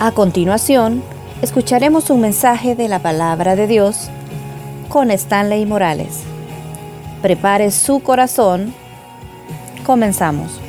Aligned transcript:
A 0.00 0.12
continuación, 0.12 1.02
escucharemos 1.42 2.08
un 2.10 2.20
mensaje 2.20 2.76
de 2.76 2.86
la 2.86 3.00
palabra 3.00 3.56
de 3.56 3.66
Dios 3.66 4.10
con 4.88 5.10
Stanley 5.10 5.66
Morales. 5.66 6.22
Prepare 7.20 7.72
su 7.72 7.98
corazón. 7.98 8.72
Comenzamos. 9.84 10.60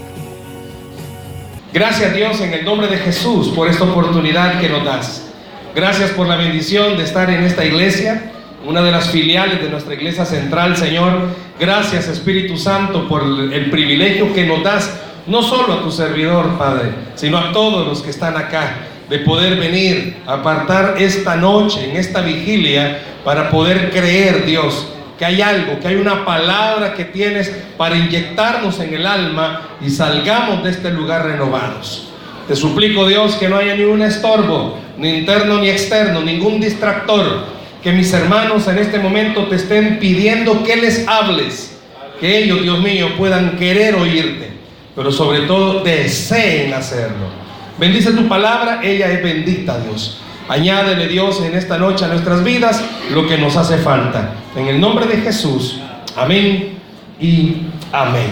Gracias 1.72 2.16
Dios 2.16 2.42
en 2.42 2.54
el 2.54 2.66
nombre 2.66 2.88
de 2.88 2.98
Jesús 2.98 3.50
por 3.50 3.68
esta 3.68 3.84
oportunidad 3.84 4.60
que 4.60 4.68
nos 4.68 4.84
das. 4.84 5.28
Gracias 5.76 6.10
por 6.10 6.28
la 6.28 6.36
bendición 6.36 6.98
de 6.98 7.04
estar 7.04 7.30
en 7.30 7.44
esta 7.44 7.64
iglesia, 7.64 8.32
una 8.66 8.82
de 8.82 8.92
las 8.92 9.12
filiales 9.12 9.62
de 9.62 9.70
nuestra 9.70 9.94
iglesia 9.94 10.26
central, 10.26 10.76
Señor. 10.76 11.36
Gracias 11.60 12.08
Espíritu 12.08 12.58
Santo 12.58 13.08
por 13.08 13.22
el 13.22 13.70
privilegio 13.70 14.34
que 14.34 14.48
nos 14.48 14.64
das, 14.64 14.92
no 15.28 15.44
solo 15.44 15.74
a 15.74 15.84
tu 15.84 15.92
servidor, 15.92 16.58
Padre, 16.58 16.96
sino 17.14 17.38
a 17.38 17.52
todos 17.52 17.86
los 17.86 18.02
que 18.02 18.10
están 18.10 18.36
acá, 18.36 18.89
de 19.10 19.20
poder 19.20 19.56
venir 19.58 20.18
apartar 20.26 20.96
esta 21.00 21.36
noche, 21.36 21.90
en 21.90 21.98
esta 21.98 22.22
vigilia, 22.22 23.02
para 23.24 23.50
poder 23.50 23.90
creer, 23.92 24.46
Dios, 24.46 24.88
que 25.18 25.26
hay 25.26 25.42
algo, 25.42 25.80
que 25.80 25.88
hay 25.88 25.96
una 25.96 26.24
palabra 26.24 26.94
que 26.94 27.06
tienes 27.06 27.52
para 27.76 27.98
inyectarnos 27.98 28.80
en 28.80 28.94
el 28.94 29.06
alma 29.06 29.62
y 29.82 29.90
salgamos 29.90 30.64
de 30.64 30.70
este 30.70 30.92
lugar 30.92 31.26
renovados. 31.26 32.08
Te 32.48 32.56
suplico, 32.56 33.08
Dios, 33.08 33.36
que 33.36 33.50
no 33.50 33.58
haya 33.58 33.76
ni 33.76 33.84
un 33.84 34.02
estorbo, 34.02 34.80
ni 34.98 35.20
interno 35.20 35.60
ni 35.60 35.70
externo, 35.70 36.22
ningún 36.22 36.60
distractor. 36.60 37.60
Que 37.84 37.92
mis 37.92 38.12
hermanos 38.12 38.68
en 38.68 38.78
este 38.78 39.00
momento 39.00 39.46
te 39.46 39.56
estén 39.56 40.00
pidiendo 40.00 40.64
que 40.64 40.76
les 40.76 41.08
hables. 41.08 41.78
Que 42.20 42.40
ellos, 42.40 42.62
Dios 42.64 42.80
mío, 42.80 43.10
puedan 43.18 43.58
querer 43.58 43.96
oírte, 43.96 44.50
pero 44.96 45.12
sobre 45.12 45.42
todo 45.42 45.84
deseen 45.84 46.74
hacerlo. 46.74 47.39
Bendice 47.80 48.12
tu 48.12 48.28
palabra, 48.28 48.82
ella 48.84 49.10
es 49.10 49.24
bendita, 49.24 49.80
Dios. 49.80 50.20
Añádele 50.50 51.08
Dios 51.08 51.42
en 51.42 51.56
esta 51.56 51.78
noche 51.78 52.04
a 52.04 52.10
nuestras 52.10 52.44
vidas 52.44 52.84
lo 53.14 53.26
que 53.26 53.38
nos 53.38 53.56
hace 53.56 53.78
falta. 53.78 54.34
En 54.56 54.68
el 54.68 54.82
nombre 54.82 55.06
de 55.06 55.18
Jesús. 55.18 55.80
Amén 56.18 56.78
y 57.22 57.58
amén. 57.94 58.32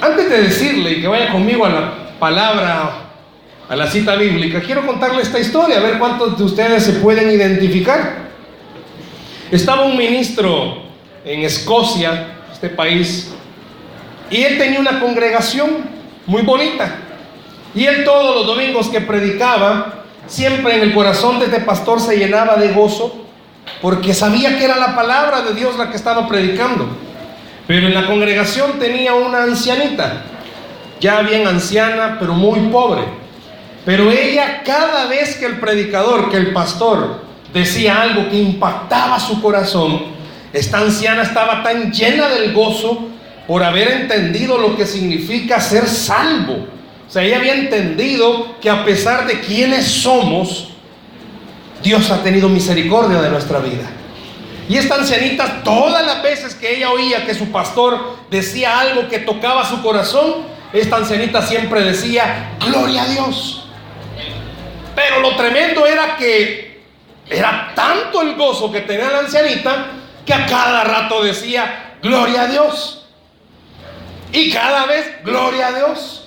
Antes 0.00 0.30
de 0.30 0.42
decirle 0.42 1.00
que 1.02 1.06
vaya 1.06 1.30
conmigo 1.30 1.66
a 1.66 1.68
la 1.68 1.92
palabra, 2.18 2.92
a 3.68 3.76
la 3.76 3.86
cita 3.86 4.14
bíblica, 4.14 4.60
quiero 4.60 4.86
contarle 4.86 5.20
esta 5.20 5.38
historia, 5.38 5.76
a 5.76 5.80
ver 5.80 5.98
cuántos 5.98 6.38
de 6.38 6.44
ustedes 6.44 6.84
se 6.84 6.92
pueden 6.94 7.30
identificar. 7.30 8.30
Estaba 9.50 9.84
un 9.84 9.98
ministro 9.98 10.84
en 11.22 11.40
Escocia, 11.40 12.28
este 12.50 12.70
país, 12.70 13.30
y 14.30 14.42
él 14.42 14.56
tenía 14.56 14.80
una 14.80 14.98
congregación 15.00 15.70
muy 16.26 16.40
bonita. 16.40 16.96
Y 17.74 17.86
él 17.86 18.04
todos 18.04 18.34
los 18.34 18.46
domingos 18.46 18.88
que 18.88 19.00
predicaba, 19.00 20.04
siempre 20.26 20.76
en 20.76 20.82
el 20.82 20.94
corazón 20.94 21.38
de 21.38 21.46
este 21.46 21.60
pastor 21.60 22.00
se 22.00 22.16
llenaba 22.16 22.56
de 22.56 22.72
gozo 22.72 23.22
porque 23.80 24.14
sabía 24.14 24.58
que 24.58 24.64
era 24.64 24.76
la 24.76 24.94
palabra 24.94 25.42
de 25.42 25.54
Dios 25.54 25.76
la 25.76 25.90
que 25.90 25.96
estaba 25.96 26.28
predicando. 26.28 26.86
Pero 27.66 27.86
en 27.86 27.94
la 27.94 28.06
congregación 28.06 28.78
tenía 28.78 29.14
una 29.14 29.44
ancianita, 29.44 30.22
ya 31.00 31.22
bien 31.22 31.46
anciana, 31.46 32.16
pero 32.18 32.34
muy 32.34 32.60
pobre. 32.68 33.02
Pero 33.84 34.10
ella 34.10 34.62
cada 34.64 35.06
vez 35.06 35.36
que 35.36 35.46
el 35.46 35.58
predicador, 35.58 36.30
que 36.30 36.36
el 36.36 36.52
pastor 36.52 37.22
decía 37.52 38.02
algo 38.02 38.28
que 38.28 38.38
impactaba 38.38 39.18
su 39.18 39.40
corazón, 39.40 40.02
esta 40.52 40.78
anciana 40.78 41.22
estaba 41.22 41.62
tan 41.62 41.90
llena 41.90 42.28
del 42.28 42.52
gozo 42.52 43.08
por 43.46 43.62
haber 43.62 43.88
entendido 43.88 44.58
lo 44.58 44.76
que 44.76 44.86
significa 44.86 45.60
ser 45.60 45.88
salvo 45.88 46.66
sea, 47.12 47.22
ella 47.22 47.36
había 47.36 47.54
entendido 47.54 48.58
que 48.60 48.70
a 48.70 48.84
pesar 48.84 49.26
de 49.26 49.40
quienes 49.40 49.84
somos, 49.86 50.68
Dios 51.82 52.10
ha 52.10 52.22
tenido 52.22 52.48
misericordia 52.48 53.20
de 53.20 53.28
nuestra 53.28 53.58
vida. 53.58 53.90
Y 54.68 54.78
esta 54.78 54.94
ancianita, 54.94 55.62
todas 55.62 56.06
las 56.06 56.22
veces 56.22 56.54
que 56.54 56.76
ella 56.76 56.90
oía 56.90 57.26
que 57.26 57.34
su 57.34 57.52
pastor 57.52 58.16
decía 58.30 58.80
algo 58.80 59.08
que 59.08 59.18
tocaba 59.18 59.68
su 59.68 59.82
corazón, 59.82 60.36
esta 60.72 60.96
ancianita 60.96 61.42
siempre 61.42 61.82
decía, 61.82 62.52
gloria 62.64 63.02
a 63.02 63.08
Dios. 63.08 63.64
Pero 64.94 65.20
lo 65.20 65.36
tremendo 65.36 65.86
era 65.86 66.16
que 66.16 66.80
era 67.28 67.72
tanto 67.74 68.22
el 68.22 68.36
gozo 68.36 68.72
que 68.72 68.80
tenía 68.80 69.10
la 69.10 69.18
ancianita 69.18 69.86
que 70.24 70.32
a 70.32 70.46
cada 70.46 70.84
rato 70.84 71.22
decía, 71.22 71.96
gloria 72.02 72.42
a 72.42 72.46
Dios. 72.46 73.06
Y 74.32 74.50
cada 74.50 74.86
vez, 74.86 75.22
gloria 75.24 75.66
a 75.66 75.72
Dios. 75.72 76.21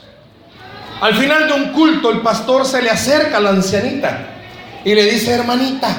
Al 1.01 1.13
final 1.15 1.47
de 1.47 1.53
un 1.53 1.73
culto, 1.73 2.11
el 2.11 2.21
pastor 2.21 2.65
se 2.65 2.81
le 2.81 2.89
acerca 2.89 3.37
a 3.37 3.39
la 3.41 3.49
ancianita 3.49 4.27
y 4.83 4.95
le 4.95 5.03
dice, 5.05 5.31
hermanita, 5.31 5.95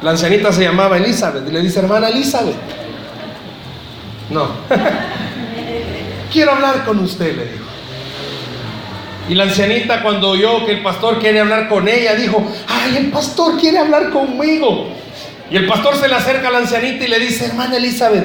la 0.00 0.12
ancianita 0.12 0.52
se 0.52 0.62
llamaba 0.62 0.96
Elizabeth, 0.96 1.46
y 1.48 1.52
le 1.52 1.60
dice, 1.60 1.80
hermana 1.80 2.08
Elizabeth, 2.08 2.56
no, 4.30 4.48
quiero 6.32 6.52
hablar 6.52 6.84
con 6.84 6.98
usted, 7.00 7.36
le 7.36 7.44
dijo. 7.44 7.64
Y 9.28 9.34
la 9.34 9.44
ancianita 9.44 10.02
cuando 10.02 10.30
oyó 10.30 10.66
que 10.66 10.72
el 10.72 10.82
pastor 10.82 11.18
quiere 11.18 11.40
hablar 11.40 11.68
con 11.68 11.88
ella, 11.88 12.14
dijo, 12.14 12.46
ay, 12.66 12.96
el 12.96 13.10
pastor 13.10 13.58
quiere 13.58 13.78
hablar 13.78 14.10
conmigo. 14.10 14.88
Y 15.50 15.56
el 15.56 15.66
pastor 15.66 15.96
se 15.96 16.08
le 16.08 16.14
acerca 16.14 16.48
a 16.48 16.50
la 16.50 16.58
ancianita 16.58 17.04
y 17.04 17.08
le 17.08 17.18
dice, 17.18 17.46
hermana 17.46 17.76
Elizabeth, 17.76 18.24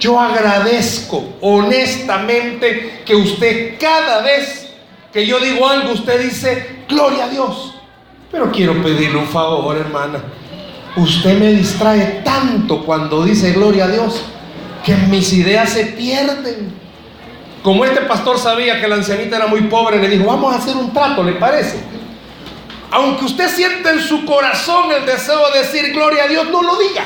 yo 0.00 0.18
agradezco 0.18 1.36
honestamente 1.40 3.02
que 3.04 3.14
usted 3.14 3.74
cada 3.78 4.22
vez 4.22 4.63
que 5.14 5.24
yo 5.24 5.38
digo 5.38 5.68
algo, 5.68 5.92
usted 5.92 6.20
dice, 6.20 6.80
gloria 6.88 7.26
a 7.26 7.28
Dios. 7.28 7.72
Pero 8.32 8.50
quiero 8.50 8.82
pedirle 8.82 9.16
un 9.16 9.28
favor, 9.28 9.76
hermana. 9.76 10.18
Usted 10.96 11.38
me 11.38 11.52
distrae 11.52 12.22
tanto 12.24 12.84
cuando 12.84 13.24
dice 13.24 13.52
gloria 13.52 13.84
a 13.84 13.88
Dios 13.88 14.24
que 14.84 14.96
mis 14.96 15.32
ideas 15.32 15.70
se 15.70 15.86
pierden. 15.86 16.74
Como 17.62 17.84
este 17.84 18.00
pastor 18.00 18.40
sabía 18.40 18.80
que 18.80 18.88
la 18.88 18.96
ancianita 18.96 19.36
era 19.36 19.46
muy 19.46 19.62
pobre, 19.62 20.00
le 20.00 20.08
dijo, 20.08 20.24
vamos 20.26 20.52
a 20.52 20.58
hacer 20.58 20.76
un 20.76 20.92
trato, 20.92 21.22
¿le 21.22 21.34
parece? 21.34 21.78
Aunque 22.90 23.24
usted 23.24 23.48
siente 23.48 23.90
en 23.90 24.00
su 24.00 24.24
corazón 24.24 24.90
el 24.90 25.06
deseo 25.06 25.48
de 25.52 25.60
decir 25.60 25.92
gloria 25.92 26.24
a 26.24 26.28
Dios, 26.28 26.50
no 26.50 26.60
lo 26.60 26.76
diga. 26.76 27.04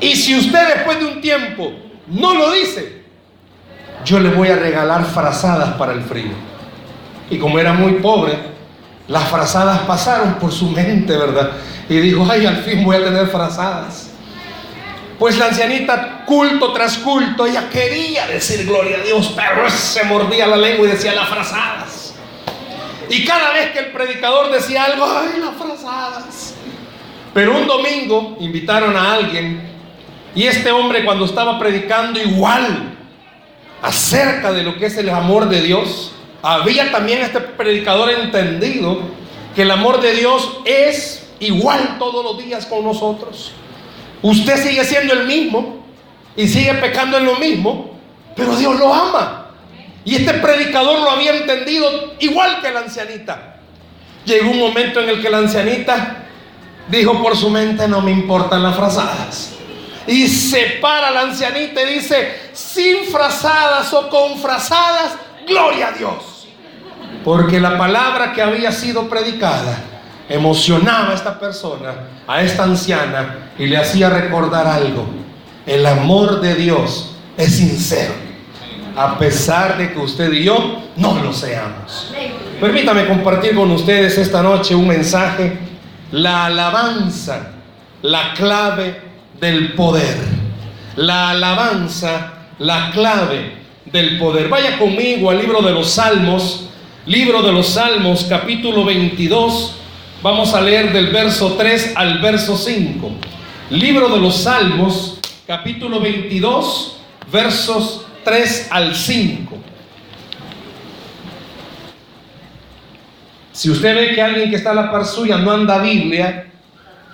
Y 0.00 0.16
si 0.16 0.36
usted 0.36 0.74
después 0.74 0.98
de 0.98 1.06
un 1.06 1.20
tiempo 1.20 1.70
no 2.08 2.34
lo 2.34 2.50
dice, 2.50 3.04
yo 4.04 4.18
le 4.18 4.30
voy 4.30 4.48
a 4.48 4.56
regalar 4.56 5.04
frazadas 5.04 5.74
para 5.74 5.92
el 5.92 6.02
frío. 6.02 6.47
Y 7.30 7.38
como 7.38 7.58
era 7.58 7.72
muy 7.72 7.92
pobre, 7.94 8.34
las 9.06 9.28
frazadas 9.28 9.80
pasaron 9.80 10.34
por 10.34 10.52
su 10.52 10.70
mente, 10.70 11.16
¿verdad? 11.16 11.52
Y 11.88 11.96
dijo, 11.98 12.26
ay, 12.30 12.46
al 12.46 12.62
fin 12.62 12.84
voy 12.84 12.96
a 12.96 13.04
tener 13.04 13.26
frazadas. 13.28 14.10
Pues 15.18 15.36
la 15.36 15.46
ancianita, 15.46 16.24
culto 16.24 16.72
tras 16.72 16.98
culto, 16.98 17.44
ella 17.44 17.68
quería 17.70 18.26
decir 18.28 18.66
gloria 18.66 18.98
a 18.98 19.00
Dios, 19.00 19.34
pero 19.34 19.68
se 19.68 20.04
mordía 20.04 20.46
la 20.46 20.56
lengua 20.56 20.86
y 20.86 20.90
decía 20.92 21.12
las 21.12 21.28
frazadas. 21.28 22.14
Y 23.10 23.24
cada 23.24 23.52
vez 23.52 23.70
que 23.72 23.78
el 23.80 23.86
predicador 23.86 24.52
decía 24.52 24.84
algo, 24.84 25.04
ay, 25.04 25.40
las 25.40 25.54
frazadas. 25.56 26.54
Pero 27.34 27.56
un 27.56 27.66
domingo 27.66 28.36
invitaron 28.40 28.96
a 28.96 29.14
alguien 29.14 29.62
y 30.34 30.44
este 30.44 30.70
hombre 30.70 31.04
cuando 31.04 31.24
estaba 31.24 31.58
predicando 31.58 32.20
igual 32.20 32.96
acerca 33.82 34.52
de 34.52 34.62
lo 34.62 34.76
que 34.76 34.86
es 34.86 34.96
el 34.98 35.08
amor 35.10 35.48
de 35.48 35.62
Dios, 35.62 36.12
había 36.42 36.90
también 36.90 37.20
este 37.20 37.40
predicador 37.40 38.10
entendido 38.10 39.00
que 39.54 39.62
el 39.62 39.70
amor 39.70 40.00
de 40.00 40.14
Dios 40.14 40.60
es 40.64 41.26
igual 41.40 41.96
todos 41.98 42.24
los 42.24 42.44
días 42.44 42.66
con 42.66 42.84
nosotros. 42.84 43.52
Usted 44.22 44.56
sigue 44.56 44.84
siendo 44.84 45.14
el 45.14 45.26
mismo 45.26 45.84
y 46.36 46.48
sigue 46.48 46.74
pecando 46.74 47.18
en 47.18 47.26
lo 47.26 47.36
mismo, 47.36 47.98
pero 48.36 48.56
Dios 48.56 48.78
lo 48.78 48.92
ama. 48.92 49.46
Y 50.04 50.16
este 50.16 50.34
predicador 50.34 51.00
lo 51.00 51.10
había 51.10 51.34
entendido 51.36 52.14
igual 52.20 52.60
que 52.60 52.70
la 52.70 52.80
ancianita. 52.80 53.56
Llegó 54.24 54.50
un 54.50 54.58
momento 54.58 55.00
en 55.00 55.08
el 55.08 55.22
que 55.22 55.30
la 55.30 55.38
ancianita 55.38 56.24
dijo 56.88 57.22
por 57.22 57.36
su 57.36 57.50
mente, 57.50 57.86
no 57.88 58.00
me 58.00 58.10
importan 58.10 58.62
las 58.62 58.76
frazadas. 58.76 59.50
Y 60.06 60.26
se 60.26 60.78
para 60.80 61.10
la 61.10 61.20
ancianita 61.22 61.82
y 61.82 61.94
dice, 61.94 62.50
sin 62.52 63.04
frazadas 63.12 63.92
o 63.92 64.08
con 64.08 64.38
frazadas, 64.38 65.12
gloria 65.48 65.88
a 65.88 65.92
Dios. 65.92 66.46
Porque 67.24 67.58
la 67.58 67.76
palabra 67.76 68.32
que 68.32 68.42
había 68.42 68.70
sido 68.70 69.08
predicada 69.08 69.78
emocionaba 70.28 71.10
a 71.10 71.14
esta 71.14 71.38
persona, 71.38 71.94
a 72.26 72.42
esta 72.42 72.64
anciana, 72.64 73.50
y 73.58 73.66
le 73.66 73.76
hacía 73.76 74.10
recordar 74.10 74.66
algo. 74.66 75.06
El 75.66 75.84
amor 75.86 76.40
de 76.40 76.54
Dios 76.54 77.16
es 77.36 77.56
sincero, 77.56 78.14
a 78.96 79.18
pesar 79.18 79.76
de 79.78 79.92
que 79.92 79.98
usted 79.98 80.32
y 80.32 80.44
yo 80.44 80.82
no 80.96 81.14
lo 81.22 81.32
seamos. 81.32 82.12
Permítame 82.60 83.06
compartir 83.06 83.54
con 83.54 83.70
ustedes 83.70 84.16
esta 84.18 84.42
noche 84.42 84.74
un 84.74 84.86
mensaje, 84.86 85.58
la 86.12 86.46
alabanza, 86.46 87.50
la 88.02 88.32
clave 88.34 89.00
del 89.40 89.74
poder. 89.74 90.16
La 90.96 91.30
alabanza, 91.30 92.32
la 92.58 92.90
clave 92.90 93.57
del 93.92 94.18
poder. 94.18 94.48
Vaya 94.48 94.78
conmigo 94.78 95.30
al 95.30 95.38
libro 95.38 95.62
de 95.62 95.72
los 95.72 95.90
Salmos, 95.90 96.68
Libro 97.06 97.40
de 97.40 97.52
los 97.52 97.68
Salmos, 97.68 98.26
capítulo 98.28 98.84
22. 98.84 99.76
Vamos 100.22 100.52
a 100.52 100.60
leer 100.60 100.92
del 100.92 101.06
verso 101.06 101.54
3 101.54 101.92
al 101.94 102.18
verso 102.18 102.56
5. 102.56 103.10
Libro 103.70 104.08
de 104.10 104.18
los 104.18 104.42
Salmos, 104.42 105.18
capítulo 105.46 106.00
22, 106.00 106.98
versos 107.32 108.06
3 108.24 108.68
al 108.70 108.94
5. 108.94 109.56
Si 113.52 113.70
usted 113.70 113.94
ve 113.94 114.14
que 114.14 114.22
alguien 114.22 114.50
que 114.50 114.56
está 114.56 114.72
a 114.72 114.74
la 114.74 114.90
par 114.90 115.06
suya 115.06 115.38
no 115.38 115.50
anda 115.50 115.78
Biblia, 115.78 116.50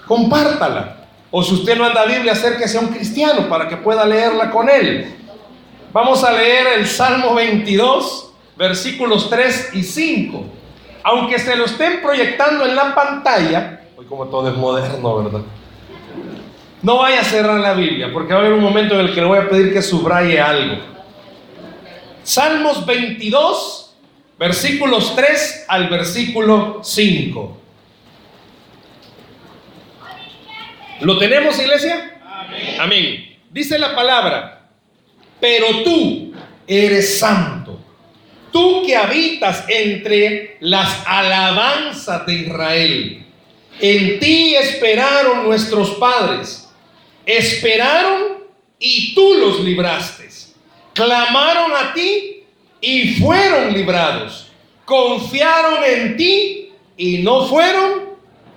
compártala. 0.06 1.06
O 1.30 1.42
si 1.42 1.54
usted 1.54 1.76
no 1.76 1.84
anda 1.84 2.04
Biblia, 2.04 2.32
acérquese 2.32 2.78
a 2.78 2.80
un 2.80 2.88
cristiano 2.88 3.48
para 3.48 3.68
que 3.68 3.76
pueda 3.76 4.04
leerla 4.04 4.50
con 4.50 4.68
él. 4.68 5.23
Vamos 5.94 6.24
a 6.24 6.32
leer 6.32 6.66
el 6.76 6.88
Salmo 6.88 7.36
22, 7.36 8.32
versículos 8.56 9.30
3 9.30 9.70
y 9.74 9.84
5. 9.84 10.44
Aunque 11.04 11.38
se 11.38 11.54
lo 11.54 11.66
estén 11.66 12.02
proyectando 12.02 12.66
en 12.66 12.74
la 12.74 12.96
pantalla, 12.96 13.82
hoy 13.96 14.04
como 14.06 14.26
todo 14.26 14.48
es 14.48 14.56
moderno, 14.56 15.22
¿verdad? 15.22 15.42
No 16.82 16.98
vaya 16.98 17.20
a 17.20 17.22
cerrar 17.22 17.60
la 17.60 17.74
Biblia, 17.74 18.10
porque 18.12 18.32
va 18.32 18.40
a 18.40 18.42
haber 18.42 18.54
un 18.54 18.64
momento 18.64 18.94
en 18.94 19.06
el 19.06 19.14
que 19.14 19.20
le 19.20 19.26
voy 19.28 19.38
a 19.38 19.48
pedir 19.48 19.72
que 19.72 19.82
subraye 19.82 20.40
algo. 20.40 20.82
Salmos 22.24 22.84
22, 22.84 23.94
versículos 24.36 25.14
3 25.14 25.66
al 25.68 25.88
versículo 25.88 26.80
5. 26.82 27.58
¿Lo 31.02 31.18
tenemos, 31.18 31.56
iglesia? 31.56 32.20
Amén. 32.26 32.80
Amén. 32.80 33.36
Dice 33.52 33.78
la 33.78 33.94
palabra, 33.94 34.53
pero 35.44 35.82
tú 35.82 36.32
eres 36.66 37.18
santo 37.18 37.64
tú 38.54 38.84
que 38.86 38.96
habitas 38.96 39.64
entre 39.68 40.58
las 40.60 41.02
alabanzas 41.04 42.24
de 42.24 42.34
Israel. 42.34 43.26
En 43.80 44.20
ti 44.20 44.54
esperaron 44.54 45.42
nuestros 45.42 45.90
padres. 45.96 46.72
Esperaron 47.26 48.44
y 48.78 49.12
tú 49.12 49.34
los 49.34 49.60
libraste. 49.60 50.28
Clamaron 50.92 51.72
a 51.72 51.92
ti 51.92 52.44
y 52.80 53.14
fueron 53.14 53.74
librados. 53.74 54.46
Confiaron 54.84 55.82
en 55.84 56.16
ti 56.16 56.70
y 56.96 57.18
no 57.18 57.48
fueron 57.48 58.04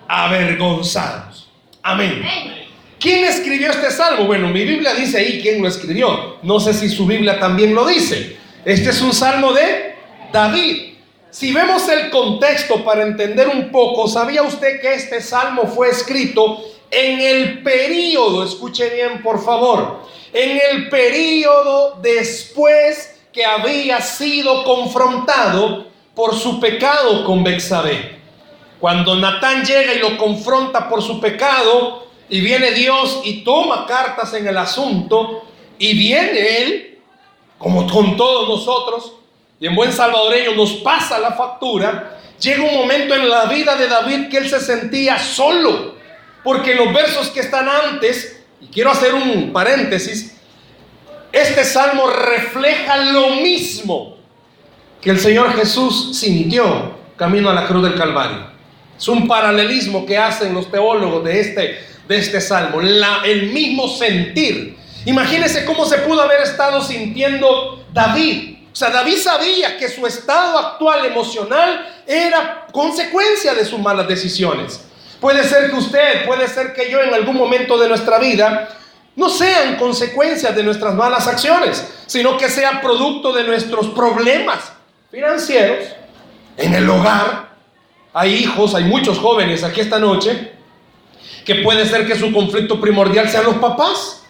avergonzados. 0.08 1.50
Amén. 1.82 2.67
¿Quién 3.00 3.26
escribió 3.26 3.70
este 3.70 3.92
salmo? 3.92 4.26
Bueno, 4.26 4.50
mi 4.50 4.64
Biblia 4.64 4.96
dice 4.96 5.20
ahí 5.20 5.40
quién 5.42 5.62
lo 5.62 5.68
escribió. 5.68 6.38
No 6.42 6.60
sé 6.60 6.74
si 6.74 6.90
su 6.90 7.06
Biblia 7.06 7.40
también 7.40 7.76
lo 7.76 7.86
dice. 7.86 8.38
Este 8.66 8.90
es 8.90 9.02
un 9.02 9.14
salmo 9.14 9.54
de 9.54 9.96
David. 10.32 10.94
Si 11.30 11.54
vemos 11.54 11.88
el 11.90 12.10
contexto 12.10 12.84
para 12.84 13.04
entender 13.04 13.48
un 13.50 13.70
poco, 13.70 14.08
¿sabía 14.08 14.42
usted 14.42 14.82
que 14.82 14.96
este 14.96 15.22
salmo 15.22 15.68
fue 15.68 15.90
escrito 15.90 16.60
en 16.90 17.20
el 17.20 17.62
periodo, 17.62 18.44
escuche 18.44 18.90
bien 18.90 19.22
por 19.22 19.44
favor, 19.44 20.00
en 20.34 20.60
el 20.72 20.90
periodo 20.90 22.00
después 22.02 23.20
que 23.32 23.46
había 23.46 24.02
sido 24.02 24.64
confrontado 24.64 25.88
por 26.16 26.36
su 26.36 26.60
pecado 26.60 27.24
con 27.26 27.44
Bexabé? 27.44 28.18
Cuando 28.80 29.16
Natán 29.16 29.64
llega 29.64 29.94
y 29.94 30.00
lo 30.00 30.18
confronta 30.18 30.90
por 30.90 31.04
su 31.04 31.20
pecado, 31.20 32.07
y 32.30 32.42
viene 32.42 32.72
Dios 32.72 33.22
y 33.24 33.44
toma 33.44 33.86
cartas 33.86 34.34
en 34.34 34.48
el 34.48 34.58
asunto, 34.58 35.44
y 35.80 35.98
viene 35.98 36.62
él 36.64 37.00
como 37.58 37.88
con 37.88 38.16
todos 38.16 38.48
nosotros, 38.48 39.14
y 39.60 39.68
en 39.68 39.76
buen 39.76 39.92
salvadoreño 39.92 40.56
nos 40.56 40.74
pasa 40.74 41.18
la 41.20 41.32
factura, 41.32 42.20
llega 42.40 42.64
un 42.64 42.76
momento 42.76 43.16
en 43.16 43.30
la 43.30 43.46
vida 43.46 43.76
de 43.76 43.88
David 43.88 44.30
que 44.30 44.38
él 44.38 44.50
se 44.50 44.60
sentía 44.60 45.18
solo, 45.18 45.96
porque 46.44 46.74
en 46.74 46.78
los 46.78 46.94
versos 46.94 47.30
que 47.30 47.40
están 47.40 47.68
antes, 47.68 48.44
y 48.62 48.68
quiero 48.68 48.92
hacer 48.92 49.14
un 49.14 49.52
paréntesis, 49.52 50.38
este 51.32 51.64
salmo 51.64 52.10
refleja 52.10 52.98
lo 52.98 53.30
mismo 53.32 54.18
que 55.02 55.10
el 55.10 55.20
Señor 55.20 55.54
Jesús 55.54 56.18
sintió 56.18 56.96
camino 57.16 57.50
a 57.50 57.54
la 57.54 57.68
cruz 57.68 57.84
del 57.84 57.96
Calvario. 57.96 58.48
Es 58.98 59.08
un 59.08 59.28
paralelismo 59.28 60.06
que 60.06 60.18
hacen 60.18 60.54
los 60.54 60.72
teólogos 60.72 61.24
de 61.24 61.40
este, 61.40 61.80
de 62.08 62.18
este 62.18 62.42
salmo, 62.42 62.80
el 62.82 63.52
mismo 63.52 63.88
sentir 63.88 64.78
Imagínense 65.08 65.64
cómo 65.64 65.86
se 65.86 66.00
pudo 66.00 66.22
haber 66.22 66.42
estado 66.42 66.84
sintiendo 66.84 67.82
David. 67.94 68.58
O 68.74 68.76
sea, 68.76 68.90
David 68.90 69.16
sabía 69.16 69.78
que 69.78 69.88
su 69.88 70.06
estado 70.06 70.58
actual 70.58 71.06
emocional 71.06 71.96
era 72.06 72.68
consecuencia 72.74 73.54
de 73.54 73.64
sus 73.64 73.80
malas 73.80 74.06
decisiones. 74.06 74.82
Puede 75.22 75.46
ser 75.46 75.70
que 75.70 75.78
usted, 75.78 76.26
puede 76.26 76.46
ser 76.50 76.74
que 76.74 76.92
yo 76.92 77.02
en 77.02 77.14
algún 77.14 77.38
momento 77.38 77.78
de 77.78 77.88
nuestra 77.88 78.20
vida 78.20 78.68
no 79.16 79.30
sean 79.30 79.78
consecuencias 79.78 80.54
de 80.54 80.64
nuestras 80.64 80.94
malas 80.94 81.26
acciones, 81.26 81.88
sino 82.06 82.38
que 82.38 82.50
sea 82.50 82.82
producto 82.82 83.32
de 83.32 83.46
nuestros 83.46 83.88
problemas 83.88 84.74
financieros 85.10 85.86
en 86.58 86.74
el 86.74 86.90
hogar. 86.90 87.48
Hay 88.14 88.34
hijos, 88.34 88.76
hay 88.76 88.84
muchos 88.84 89.20
jóvenes 89.20 89.64
aquí 89.64 89.80
esta 89.80 90.00
noche 90.00 90.57
que 91.46 91.56
puede 91.56 91.86
ser 91.86 92.06
que 92.06 92.16
su 92.16 92.32
conflicto 92.34 92.80
primordial 92.80 93.30
sean 93.30 93.46
los 93.46 93.56
papás. 93.56 94.24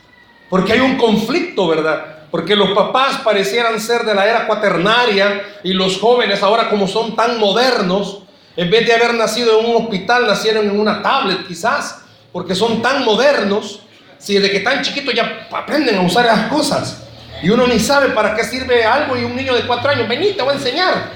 Porque 0.49 0.73
hay 0.73 0.79
un 0.79 0.97
conflicto, 0.97 1.67
¿verdad? 1.67 2.17
Porque 2.31 2.55
los 2.55 2.71
papás 2.71 3.21
parecieran 3.23 3.79
ser 3.79 4.03
de 4.03 4.13
la 4.13 4.25
era 4.27 4.47
cuaternaria 4.47 5.41
y 5.63 5.73
los 5.73 5.99
jóvenes 5.99 6.43
ahora 6.43 6.69
como 6.69 6.87
son 6.87 7.15
tan 7.15 7.39
modernos, 7.39 8.23
en 8.55 8.69
vez 8.69 8.85
de 8.85 8.93
haber 8.93 9.13
nacido 9.13 9.59
en 9.59 9.65
un 9.65 9.75
hospital, 9.83 10.27
nacieron 10.27 10.65
en 10.65 10.79
una 10.79 11.01
tablet 11.01 11.45
quizás, 11.47 12.01
porque 12.31 12.55
son 12.55 12.81
tan 12.81 13.03
modernos, 13.05 13.81
si 14.17 14.33
desde 14.33 14.51
que 14.51 14.59
tan 14.61 14.81
chiquitos 14.81 15.13
ya 15.13 15.47
aprenden 15.51 15.95
a 15.97 16.01
usar 16.01 16.25
esas 16.25 16.47
cosas. 16.47 17.03
Y 17.41 17.49
uno 17.49 17.67
ni 17.67 17.79
sabe 17.79 18.09
para 18.09 18.35
qué 18.35 18.43
sirve 18.43 18.83
algo 18.83 19.15
y 19.15 19.23
un 19.23 19.35
niño 19.35 19.53
de 19.53 19.61
cuatro 19.67 19.91
años, 19.91 20.07
vení, 20.07 20.33
te 20.33 20.41
voy 20.41 20.53
a 20.53 20.57
enseñar. 20.57 21.11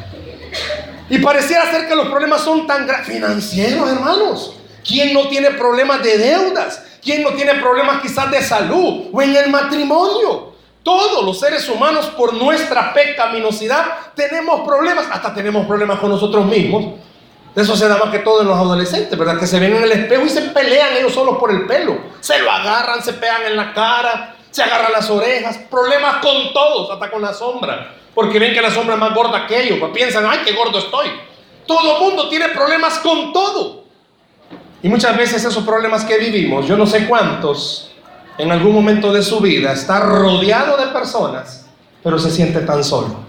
Y 1.09 1.17
pareciera 1.19 1.69
ser 1.69 1.87
que 1.87 1.95
los 1.95 2.07
problemas 2.09 2.41
son 2.41 2.67
tan 2.67 2.87
financieros, 3.03 3.89
hermanos. 3.89 4.53
¿Quién 4.85 5.13
no 5.13 5.27
tiene 5.27 5.51
problemas 5.51 6.03
de 6.03 6.17
deudas? 6.17 6.83
¿Quién 7.01 7.23
no 7.23 7.31
tiene 7.31 7.55
problemas 7.55 8.01
quizás 8.01 8.29
de 8.31 8.41
salud 8.41 9.09
o 9.11 9.21
en 9.21 9.35
el 9.35 9.49
matrimonio? 9.49 10.51
Todos 10.83 11.23
los 11.23 11.39
seres 11.39 11.67
humanos 11.69 12.07
por 12.17 12.33
nuestra 12.33 12.93
pecaminosidad 12.93 13.85
tenemos 14.15 14.61
problemas, 14.61 15.05
hasta 15.11 15.33
tenemos 15.33 15.67
problemas 15.67 15.99
con 15.99 16.09
nosotros 16.09 16.45
mismos. 16.45 16.95
Eso 17.55 17.75
se 17.75 17.87
da 17.87 17.97
más 17.97 18.09
que 18.09 18.19
todo 18.19 18.41
en 18.41 18.47
los 18.47 18.57
adolescentes, 18.57 19.17
¿verdad? 19.17 19.37
Que 19.39 19.45
se 19.45 19.59
ven 19.59 19.75
en 19.75 19.83
el 19.83 19.91
espejo 19.91 20.23
y 20.25 20.29
se 20.29 20.41
pelean 20.41 20.95
ellos 20.97 21.13
solos 21.13 21.37
por 21.37 21.51
el 21.51 21.67
pelo. 21.67 21.97
Se 22.21 22.39
lo 22.39 22.49
agarran, 22.49 23.03
se 23.03 23.13
pegan 23.13 23.43
en 23.45 23.57
la 23.57 23.73
cara, 23.73 24.35
se 24.49 24.63
agarran 24.63 24.91
las 24.91 25.09
orejas. 25.09 25.57
Problemas 25.69 26.17
con 26.17 26.53
todos, 26.53 26.91
hasta 26.91 27.11
con 27.11 27.21
la 27.21 27.33
sombra. 27.33 27.93
Porque 28.15 28.39
ven 28.39 28.53
que 28.53 28.61
la 28.61 28.71
sombra 28.71 28.95
es 28.95 28.99
más 28.99 29.13
gorda 29.13 29.45
que 29.45 29.63
ellos. 29.63 29.79
Pues 29.79 29.91
piensan, 29.91 30.25
ay, 30.25 30.39
qué 30.45 30.53
gordo 30.53 30.79
estoy. 30.79 31.09
Todo 31.67 31.99
mundo 31.99 32.29
tiene 32.29 32.49
problemas 32.49 32.99
con 32.99 33.33
todo. 33.33 33.80
Y 34.83 34.89
muchas 34.89 35.15
veces 35.15 35.43
esos 35.43 35.63
problemas 35.63 36.03
que 36.05 36.17
vivimos, 36.17 36.67
yo 36.67 36.75
no 36.75 36.85
sé 36.85 37.05
cuántos 37.05 37.91
en 38.37 38.51
algún 38.51 38.73
momento 38.73 39.13
de 39.13 39.21
su 39.21 39.39
vida 39.39 39.73
está 39.73 39.99
rodeado 39.99 40.77
de 40.77 40.87
personas, 40.87 41.67
pero 42.03 42.17
se 42.17 42.31
siente 42.31 42.61
tan 42.61 42.83
solo. 42.83 43.19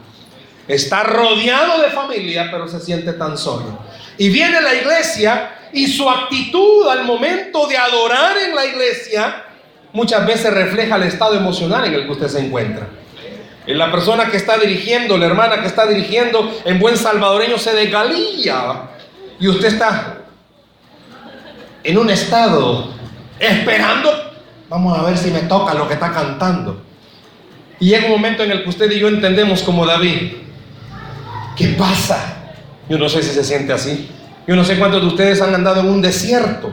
Está 0.67 1.03
rodeado 1.03 1.83
de 1.83 1.91
familia, 1.91 2.49
pero 2.51 2.67
se 2.69 2.81
siente 2.81 3.13
tan 3.13 3.37
solo. 3.37 3.79
Y 4.17 4.31
viene 4.31 4.61
la 4.63 4.75
iglesia 4.75 5.51
y 5.73 5.87
su 5.87 6.09
actitud 6.09 6.89
al 6.89 7.05
momento 7.05 7.67
de 7.67 7.77
adorar 7.77 8.39
en 8.39 8.55
la 8.55 8.65
iglesia 8.65 9.45
muchas 9.93 10.27
veces 10.27 10.53
refleja 10.53 10.97
el 10.97 11.03
estado 11.03 11.35
emocional 11.35 11.85
en 11.85 11.95
el 11.95 12.05
que 12.05 12.13
usted 12.13 12.29
se 12.29 12.41
encuentra. 12.41 12.87
En 13.67 13.79
la 13.79 13.91
persona 13.93 14.31
que 14.31 14.37
está 14.37 14.59
dirigiendo, 14.59 15.17
la 15.19 15.27
hermana 15.27 15.61
que 15.61 15.69
está 15.69 15.87
dirigiendo, 15.87 16.53
en 16.65 16.81
buen 16.81 16.97
salvadoreño 16.97 17.59
se 17.59 17.75
desgalilla. 17.75 18.91
Y 19.39 19.49
usted 19.49 19.69
está 19.69 20.19
en 21.85 21.99
un 21.99 22.11
estado 22.11 22.89
esperando, 23.39 24.11
vamos 24.69 24.99
a 24.99 25.03
ver 25.03 25.19
si 25.19 25.31
me 25.31 25.41
toca 25.41 25.75
lo 25.75 25.89
que 25.89 25.95
está 25.95 26.13
cantando. 26.13 26.83
Y 27.81 27.89
llega 27.89 28.07
un 28.07 28.13
momento 28.13 28.43
en 28.45 28.53
el 28.53 28.63
que 28.63 28.69
usted 28.69 28.91
y 28.93 29.01
yo 29.01 29.09
entendemos 29.09 29.63
como 29.63 29.85
David, 29.85 30.35
¿qué 31.57 31.69
pasa? 31.69 32.55
Yo 32.89 32.99
no 32.99 33.09
sé 33.09 33.23
si 33.23 33.31
se 33.31 33.43
siente 33.43 33.73
así. 33.73 34.09
Yo 34.47 34.55
no 34.57 34.65
sé 34.65 34.79
cuántos 34.79 35.01
de 35.01 35.09
ustedes 35.09 35.41
han 35.41 35.55
andado 35.55 35.81
en 35.81 35.89
un 35.89 36.03
desierto. 36.03 36.73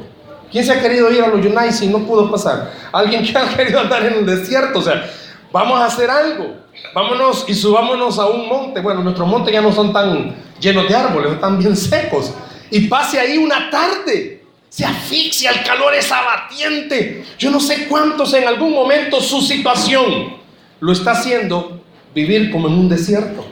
¿Quién 0.52 0.66
se 0.66 0.72
ha 0.72 0.82
querido 0.82 1.12
ir 1.12 1.24
a 1.24 1.28
los 1.28 1.44
Yunai 1.44 1.70
y 1.82 1.88
no 1.88 2.00
pudo 2.00 2.30
pasar? 2.30 2.72
Alguien 2.92 3.24
que 3.24 3.38
ha 3.38 3.48
querido 3.56 3.80
andar 3.80 4.06
en 4.06 4.20
un 4.20 4.26
desierto. 4.26 4.80
O 4.80 4.82
sea, 4.82 5.10
vamos 5.52 5.80
a 5.80 5.86
hacer 5.86 6.10
algo. 6.10 6.58
Vámonos 6.94 7.46
y 7.48 7.54
subámonos 7.54 8.18
a 8.20 8.28
un 8.28 8.48
monte. 8.48 8.82
Bueno, 8.82 9.02
nuestros 9.02 9.28
montes 9.28 9.54
ya 9.54 9.62
no 9.62 9.72
son 9.72 9.94
tan 9.94 10.36
llenos 10.60 10.88
de 10.88 10.96
árboles, 10.96 11.34
están 11.34 11.58
bien 11.60 11.76
secos. 11.76 12.34
Y 12.72 12.88
pase 12.88 13.20
ahí 13.20 13.38
una 13.38 13.70
tarde 13.70 14.39
se 14.70 14.86
asfixia, 14.86 15.52
el 15.52 15.64
calor 15.64 15.94
es 15.96 16.12
abatiente. 16.12 17.26
Yo 17.38 17.52
no 17.52 17.60
sé 17.60 17.88
cuántos 17.88 18.34
en 18.34 18.48
algún 18.48 18.72
momento 18.72 19.20
su 19.20 19.42
situación 19.42 20.38
lo 20.80 20.92
está 20.92 21.12
haciendo 21.12 21.84
vivir 22.14 22.52
como 22.52 22.68
en 22.68 22.74
un 22.76 22.90
desierto. 22.90 23.46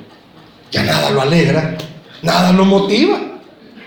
Ya 0.72 0.84
nada 0.84 1.10
lo 1.10 1.22
alegra, 1.22 1.78
Nada 2.22 2.52
lo 2.52 2.66
motiva. 2.66 3.20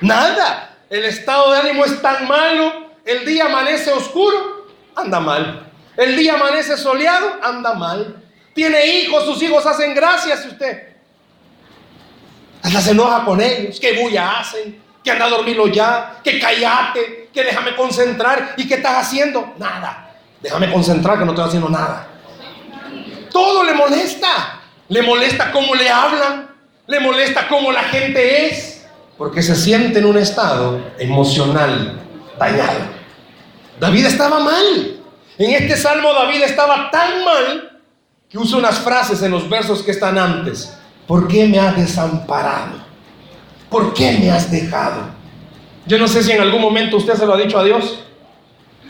Nada. 0.00 0.78
El 0.88 1.04
estado 1.04 1.52
de 1.52 1.58
ánimo 1.58 1.84
es 1.84 2.00
tan 2.00 2.26
malo. 2.26 2.90
El 3.04 3.25
día 3.25 3.46
amanece 3.46 3.92
oscuro, 3.92 4.66
anda 4.94 5.20
mal. 5.20 5.70
El 5.96 6.16
día 6.16 6.34
amanece 6.34 6.76
soleado, 6.76 7.38
anda 7.42 7.75
mal. 7.75 8.22
Tiene 8.54 8.87
hijos, 8.87 9.25
sus 9.25 9.42
hijos 9.42 9.64
hacen 9.66 9.94
gracias 9.94 10.44
y 10.44 10.49
usted. 10.49 10.90
Hasta 12.62 12.80
se 12.80 12.90
enoja 12.90 13.25
con 13.25 13.40
ellos. 13.40 13.78
¿Qué 13.80 14.00
bulla 14.00 14.40
hacen? 14.40 14.80
Que 15.02 15.11
anda 15.11 15.26
a 15.26 15.30
dormirlo 15.30 15.66
ya. 15.69 16.21
Que 16.23 16.38
callate. 16.38 17.30
Que 17.33 17.45
déjame 17.45 17.75
concentrar. 17.76 18.54
¿Y 18.57 18.66
qué 18.66 18.75
estás 18.75 19.07
haciendo? 19.07 19.54
Nada. 19.59 20.11
Déjame 20.42 20.71
concentrar 20.73 21.19
que 21.19 21.25
no 21.25 21.33
estoy 21.33 21.47
haciendo 21.47 21.69
nada. 21.69 22.07
Todo 23.30 23.64
le 23.64 23.75
molesta. 23.75 24.61
Le 24.88 25.02
molesta 25.02 25.52
cómo 25.52 25.75
le 25.75 25.88
hablan. 25.88 26.50
Le 26.87 27.00
molesta 27.00 27.47
cómo 27.49 27.71
la 27.73 27.85
gente 27.85 28.47
es. 28.47 28.87
Porque 29.16 29.42
se 29.42 29.54
siente 29.54 29.99
en 29.99 30.07
un 30.07 30.16
estado 30.16 30.92
emocional 30.99 32.00
dañado. 32.38 32.80
David 33.78 34.07
estaba 34.07 34.40
mal. 34.40 34.97
En 35.38 35.50
este 35.52 35.76
salmo 35.76 36.12
David 36.12 36.42
estaba 36.42 36.90
tan 36.90 37.25
mal 37.25 37.80
que 38.28 38.38
usa 38.38 38.59
unas 38.59 38.78
frases 38.78 39.23
en 39.23 39.30
los 39.30 39.49
versos 39.49 39.83
que 39.83 39.90
están 39.90 40.19
antes. 40.19 40.76
¿Por 41.07 41.26
qué 41.28 41.47
me 41.47 41.59
has 41.59 41.76
desamparado? 41.76 42.89
¿Por 43.71 43.95
qué 43.95 44.19
me 44.19 44.31
has 44.31 44.50
dejado? 44.50 45.11
Yo 45.87 45.99
no 45.99 46.09
sé 46.09 46.23
si 46.23 46.33
en 46.33 46.41
algún 46.41 46.61
momento 46.61 46.97
usted 46.97 47.15
se 47.15 47.25
lo 47.25 47.35
ha 47.35 47.39
dicho 47.39 47.59
a 47.59 47.65
Dios. 47.65 48.00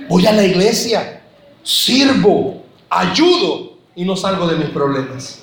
Voy 0.09 0.27
a 0.27 0.33
la 0.33 0.43
iglesia, 0.43 1.23
sirvo, 1.63 2.65
ayudo 2.89 3.75
y 3.95 4.05
no 4.05 4.17
salgo 4.17 4.47
de 4.47 4.57
mis 4.57 4.71
problemas. 4.71 5.43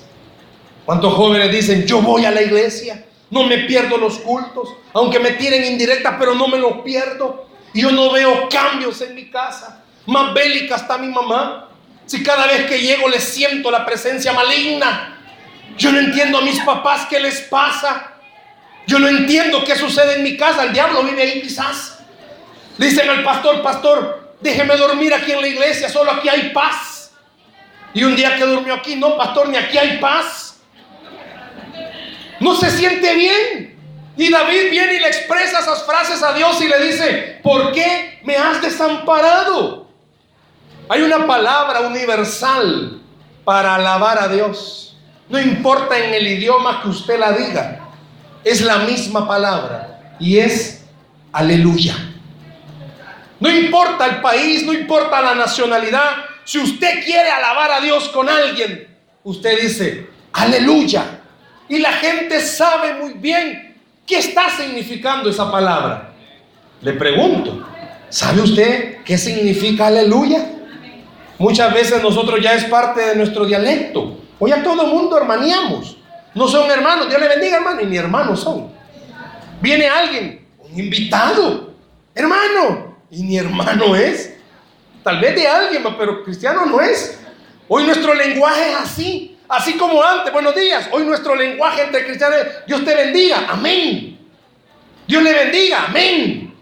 ¿Cuántos 0.84 1.14
jóvenes 1.14 1.52
dicen, 1.52 1.86
yo 1.86 2.02
voy 2.02 2.24
a 2.24 2.30
la 2.30 2.42
iglesia, 2.42 3.04
no 3.30 3.44
me 3.44 3.58
pierdo 3.58 3.96
los 3.96 4.18
cultos, 4.18 4.70
aunque 4.92 5.18
me 5.20 5.32
tiren 5.32 5.64
indirectas, 5.64 6.16
pero 6.18 6.34
no 6.34 6.48
me 6.48 6.58
los 6.58 6.78
pierdo? 6.82 7.46
Y 7.72 7.82
yo 7.82 7.90
no 7.92 8.10
veo 8.10 8.48
cambios 8.48 9.00
en 9.02 9.14
mi 9.14 9.30
casa. 9.30 9.84
Más 10.06 10.34
bélica 10.34 10.76
está 10.76 10.98
mi 10.98 11.08
mamá. 11.08 11.68
Si 12.06 12.22
cada 12.22 12.46
vez 12.46 12.66
que 12.66 12.80
llego 12.80 13.08
le 13.08 13.20
siento 13.20 13.70
la 13.70 13.84
presencia 13.84 14.32
maligna. 14.32 15.18
Yo 15.76 15.92
no 15.92 15.98
entiendo 15.98 16.38
a 16.38 16.42
mis 16.42 16.58
papás 16.60 17.06
qué 17.08 17.20
les 17.20 17.42
pasa. 17.42 18.17
Yo 18.88 18.98
no 18.98 19.06
entiendo 19.06 19.62
qué 19.64 19.76
sucede 19.76 20.14
en 20.14 20.22
mi 20.22 20.34
casa. 20.34 20.64
El 20.64 20.72
diablo 20.72 21.02
vive 21.02 21.20
ahí 21.20 21.42
quizás. 21.42 21.98
dicen 22.78 23.06
al 23.10 23.22
pastor, 23.22 23.62
pastor, 23.62 24.32
déjeme 24.40 24.78
dormir 24.78 25.12
aquí 25.12 25.30
en 25.30 25.42
la 25.42 25.46
iglesia. 25.46 25.90
Solo 25.90 26.10
aquí 26.10 26.26
hay 26.26 26.48
paz. 26.54 27.12
Y 27.92 28.02
un 28.02 28.16
día 28.16 28.34
que 28.36 28.46
durmió 28.46 28.72
aquí, 28.72 28.96
no, 28.96 29.14
pastor, 29.18 29.50
ni 29.50 29.58
aquí 29.58 29.76
hay 29.76 29.98
paz. 29.98 30.58
No 32.40 32.54
se 32.54 32.70
siente 32.70 33.14
bien. 33.14 33.78
Y 34.16 34.30
David 34.30 34.70
viene 34.70 34.94
y 34.94 35.00
le 35.00 35.08
expresa 35.08 35.60
esas 35.60 35.84
frases 35.84 36.22
a 36.22 36.32
Dios 36.32 36.58
y 36.62 36.68
le 36.68 36.80
dice, 36.86 37.40
¿por 37.42 37.72
qué 37.72 38.20
me 38.24 38.36
has 38.36 38.62
desamparado? 38.62 39.86
Hay 40.88 41.02
una 41.02 41.26
palabra 41.26 41.82
universal 41.82 43.02
para 43.44 43.74
alabar 43.74 44.18
a 44.18 44.28
Dios. 44.28 44.96
No 45.28 45.38
importa 45.38 45.98
en 45.98 46.14
el 46.14 46.26
idioma 46.26 46.80
que 46.80 46.88
usted 46.88 47.18
la 47.20 47.32
diga, 47.32 47.77
es 48.44 48.60
la 48.62 48.78
misma 48.78 49.26
palabra 49.26 50.16
y 50.18 50.38
es 50.38 50.84
aleluya. 51.32 51.94
No 53.40 53.50
importa 53.50 54.06
el 54.06 54.20
país, 54.20 54.64
no 54.64 54.72
importa 54.72 55.20
la 55.20 55.34
nacionalidad, 55.34 56.24
si 56.44 56.58
usted 56.58 57.04
quiere 57.04 57.30
alabar 57.30 57.70
a 57.72 57.80
Dios 57.80 58.08
con 58.08 58.28
alguien, 58.28 58.88
usted 59.22 59.60
dice 59.60 60.08
aleluya. 60.32 61.20
Y 61.68 61.78
la 61.78 61.92
gente 61.92 62.40
sabe 62.40 62.94
muy 62.94 63.12
bien 63.14 63.68
¿Qué 64.08 64.16
está 64.16 64.48
significando 64.48 65.28
esa 65.28 65.52
palabra? 65.52 66.14
Le 66.80 66.94
pregunto, 66.94 67.62
¿sabe 68.08 68.40
usted 68.40 69.02
qué 69.04 69.18
significa 69.18 69.88
aleluya? 69.88 70.46
Muchas 71.36 71.74
veces 71.74 72.02
nosotros 72.02 72.40
ya 72.42 72.54
es 72.54 72.64
parte 72.64 73.04
de 73.04 73.16
nuestro 73.16 73.44
dialecto. 73.44 74.16
Hoy 74.38 74.50
a 74.52 74.62
todo 74.62 74.86
mundo 74.86 75.14
hermaneamos. 75.18 75.97
No 76.38 76.46
son 76.46 76.70
hermanos, 76.70 77.08
Dios 77.08 77.20
le 77.20 77.26
bendiga 77.26 77.56
hermano, 77.56 77.80
y 77.80 77.86
ni 77.86 77.96
hermanos 77.96 78.38
son. 78.38 78.72
Viene 79.60 79.88
alguien, 79.88 80.46
un 80.60 80.78
invitado, 80.78 81.74
hermano, 82.14 82.96
y 83.10 83.24
ni 83.24 83.38
hermano 83.38 83.96
es. 83.96 84.36
Tal 85.02 85.20
vez 85.20 85.34
de 85.34 85.48
alguien, 85.48 85.82
pero 85.98 86.22
cristiano 86.22 86.64
no 86.64 86.80
es. 86.80 87.18
Hoy 87.66 87.82
nuestro 87.82 88.14
lenguaje 88.14 88.70
es 88.70 88.76
así. 88.76 89.36
Así 89.48 89.72
como 89.76 90.00
antes, 90.00 90.32
buenos 90.32 90.54
días. 90.54 90.88
Hoy 90.92 91.02
nuestro 91.02 91.34
lenguaje 91.34 91.82
entre 91.82 92.06
cristianos 92.06 92.38
es 92.38 92.66
Dios 92.68 92.84
te 92.84 92.94
bendiga, 92.94 93.46
amén. 93.48 94.20
Dios 95.08 95.20
le 95.20 95.32
bendiga, 95.32 95.86
amén. 95.86 96.54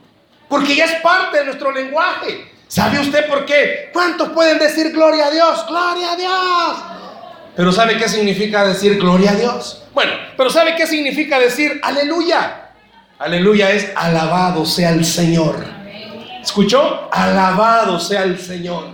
Porque 0.49 0.75
ya 0.75 0.87
es 0.87 1.02
parte 1.02 1.40
de 1.40 1.45
nuestro 1.45 1.71
lenguaje. 1.71 2.50
¿Sabe 2.66 2.99
usted 2.99 3.26
por 3.28 3.45
qué? 3.45 3.90
¿Cuántos 3.92 4.30
pueden 4.30 4.59
decir 4.59 4.90
gloria 4.90 5.26
a 5.26 5.30
Dios? 5.30 5.66
Gloria 5.66 6.12
a 6.12 6.16
Dios. 6.16 7.05
Pero 7.56 7.72
¿sabe 7.72 7.96
qué 7.96 8.08
significa 8.08 8.66
decir 8.66 8.98
gloria 8.98 9.30
a 9.30 9.34
Dios? 9.34 9.82
Bueno, 9.94 10.12
pero 10.36 10.50
¿sabe 10.50 10.76
qué 10.76 10.86
significa 10.86 11.38
decir 11.38 11.80
aleluya? 11.82 12.72
Aleluya 13.18 13.70
es 13.70 13.90
alabado 13.96 14.66
sea 14.66 14.90
el 14.90 15.04
Señor. 15.04 15.64
¿Escuchó? 16.42 17.08
Alabado 17.10 17.98
sea 17.98 18.25
el 18.25 18.38
Señor. 18.38 18.88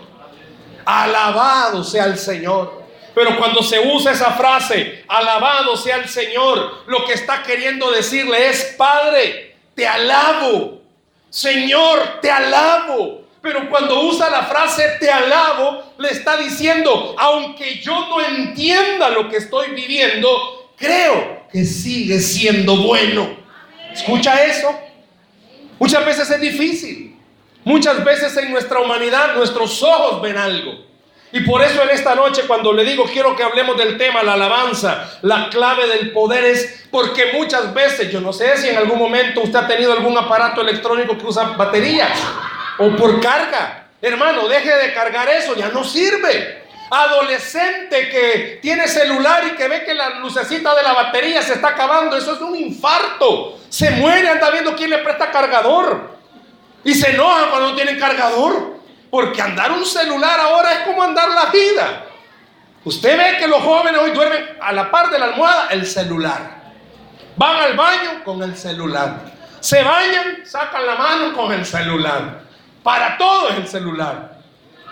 Alabado 0.84 1.82
sea 1.82 2.04
el 2.04 2.16
Señor. 2.16 2.82
Pero 3.14 3.36
cuando 3.36 3.62
se 3.62 3.80
usa 3.80 4.12
esa 4.12 4.30
frase, 4.30 5.04
alabado 5.08 5.76
sea 5.76 5.96
el 5.96 6.08
Señor, 6.08 6.84
lo 6.86 7.04
que 7.04 7.12
está 7.14 7.42
queriendo 7.42 7.90
decirle 7.90 8.48
es, 8.48 8.74
Padre, 8.78 9.56
te 9.74 9.86
alabo. 9.86 10.80
Señor, 11.28 12.20
te 12.22 12.30
alabo. 12.30 13.21
Pero 13.42 13.68
cuando 13.68 14.02
usa 14.02 14.30
la 14.30 14.44
frase 14.44 14.84
te 15.00 15.10
alabo, 15.10 15.94
le 15.98 16.10
está 16.10 16.36
diciendo, 16.36 17.16
aunque 17.18 17.80
yo 17.80 18.06
no 18.08 18.20
entienda 18.20 19.10
lo 19.10 19.28
que 19.28 19.38
estoy 19.38 19.70
viviendo, 19.72 20.72
creo 20.76 21.42
que 21.50 21.64
sigue 21.64 22.20
siendo 22.20 22.76
bueno. 22.76 23.36
¿Escucha 23.92 24.44
eso? 24.44 24.72
Muchas 25.80 26.06
veces 26.06 26.30
es 26.30 26.40
difícil. 26.40 27.16
Muchas 27.64 28.04
veces 28.04 28.36
en 28.36 28.52
nuestra 28.52 28.78
humanidad 28.78 29.34
nuestros 29.34 29.82
ojos 29.82 30.22
ven 30.22 30.36
algo. 30.36 30.92
Y 31.32 31.40
por 31.40 31.62
eso 31.62 31.82
en 31.82 31.90
esta 31.90 32.14
noche 32.14 32.42
cuando 32.46 32.72
le 32.72 32.84
digo 32.84 33.04
quiero 33.12 33.34
que 33.34 33.42
hablemos 33.42 33.76
del 33.76 33.96
tema, 33.96 34.22
la 34.22 34.34
alabanza, 34.34 35.18
la 35.22 35.48
clave 35.48 35.88
del 35.88 36.12
poder 36.12 36.44
es 36.44 36.86
porque 36.90 37.32
muchas 37.32 37.74
veces, 37.74 38.12
yo 38.12 38.20
no 38.20 38.32
sé 38.32 38.56
si 38.56 38.68
en 38.68 38.76
algún 38.76 38.98
momento 38.98 39.40
usted 39.40 39.58
ha 39.58 39.66
tenido 39.66 39.92
algún 39.92 40.16
aparato 40.16 40.60
electrónico 40.60 41.16
que 41.18 41.26
usa 41.26 41.54
baterías 41.56 42.10
o 42.78 42.96
por 42.96 43.20
carga. 43.20 43.86
Hermano, 44.00 44.48
deje 44.48 44.74
de 44.76 44.92
cargar 44.92 45.28
eso, 45.28 45.54
ya 45.54 45.68
no 45.68 45.84
sirve. 45.84 46.62
Adolescente 46.90 48.10
que 48.10 48.58
tiene 48.60 48.86
celular 48.86 49.44
y 49.46 49.56
que 49.56 49.68
ve 49.68 49.84
que 49.84 49.94
la 49.94 50.18
lucecita 50.18 50.74
de 50.74 50.82
la 50.82 50.92
batería 50.92 51.40
se 51.40 51.54
está 51.54 51.68
acabando, 51.68 52.16
eso 52.16 52.34
es 52.34 52.40
un 52.40 52.56
infarto. 52.56 53.58
Se 53.68 53.90
muere, 53.92 54.28
anda 54.28 54.50
viendo 54.50 54.76
quién 54.76 54.90
le 54.90 54.98
presta 54.98 55.30
cargador. 55.30 56.10
Y 56.84 56.94
se 56.94 57.12
enoja 57.12 57.48
cuando 57.50 57.70
no 57.70 57.76
tienen 57.76 57.98
cargador. 57.98 58.82
Porque 59.10 59.40
andar 59.40 59.70
un 59.72 59.84
celular 59.84 60.40
ahora 60.40 60.72
es 60.72 60.78
como 60.80 61.02
andar 61.02 61.28
la 61.30 61.46
vida. 61.46 62.06
Usted 62.84 63.16
ve 63.16 63.38
que 63.38 63.46
los 63.46 63.62
jóvenes 63.62 64.00
hoy 64.00 64.10
duermen 64.10 64.56
a 64.60 64.72
la 64.72 64.90
par 64.90 65.10
de 65.10 65.18
la 65.18 65.26
almohada 65.26 65.68
el 65.70 65.86
celular. 65.86 66.62
Van 67.36 67.56
al 67.56 67.76
baño 67.76 68.24
con 68.24 68.42
el 68.42 68.56
celular. 68.56 69.20
Se 69.60 69.82
bañan, 69.82 70.44
sacan 70.44 70.86
la 70.86 70.96
mano 70.96 71.36
con 71.36 71.52
el 71.52 71.64
celular. 71.64 72.40
Para 72.82 73.16
todo 73.16 73.50
es 73.50 73.56
el 73.56 73.68
celular. 73.68 74.38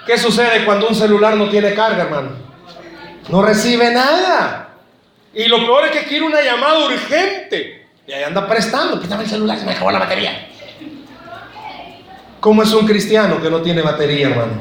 ¿Qué 0.07 0.17
sucede 0.19 0.65
cuando 0.65 0.89
un 0.89 0.95
celular 0.95 1.37
no 1.37 1.49
tiene 1.49 1.75
carga, 1.75 2.05
hermano? 2.05 2.31
No 3.29 3.43
recibe 3.43 3.93
nada. 3.93 4.69
Y 5.35 5.47
lo 5.47 5.59
peor 5.59 5.87
es 5.87 5.91
que 5.93 6.05
quiere 6.05 6.25
una 6.25 6.43
llamada 6.43 6.87
urgente. 6.87 7.87
Y 8.07 8.13
ahí 8.13 8.25
anda 8.25 8.47
prestando. 8.47 9.01
Quítame 9.01 9.25
el 9.25 9.31
celular, 9.31 9.59
se 9.59 9.65
me 9.65 9.73
acabó 9.73 9.91
la 9.91 10.01
batería. 10.01 10.49
¿Cómo 12.41 12.63
es 12.63 12.73
un 12.73 12.87
cristiano 12.87 13.41
que 13.41 13.51
no 13.51 13.61
tiene 13.61 13.83
batería, 13.83 14.29
hermano? 14.29 14.53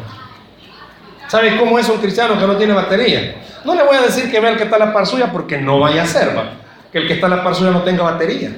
¿Sabe 1.27 1.57
cómo 1.57 1.79
es 1.79 1.87
un 1.87 1.97
cristiano 1.97 2.37
que 2.37 2.45
no 2.45 2.57
tiene 2.57 2.73
batería? 2.73 3.41
No 3.63 3.75
le 3.75 3.83
voy 3.83 3.95
a 3.95 4.01
decir 4.01 4.29
que 4.29 4.39
vea 4.39 4.51
el 4.51 4.57
que 4.57 4.63
está 4.63 4.75
a 4.75 4.79
la 4.79 4.93
par 4.93 5.05
suya 5.05 5.31
porque 5.31 5.57
no 5.57 5.79
vaya 5.79 6.03
a 6.03 6.05
ser, 6.05 6.35
¿va? 6.35 6.51
que 6.91 6.97
el 6.97 7.07
que 7.07 7.13
está 7.13 7.27
a 7.27 7.29
la 7.29 7.43
par 7.43 7.55
suya 7.55 7.71
no 7.71 7.83
tenga 7.83 8.03
batería. 8.03 8.51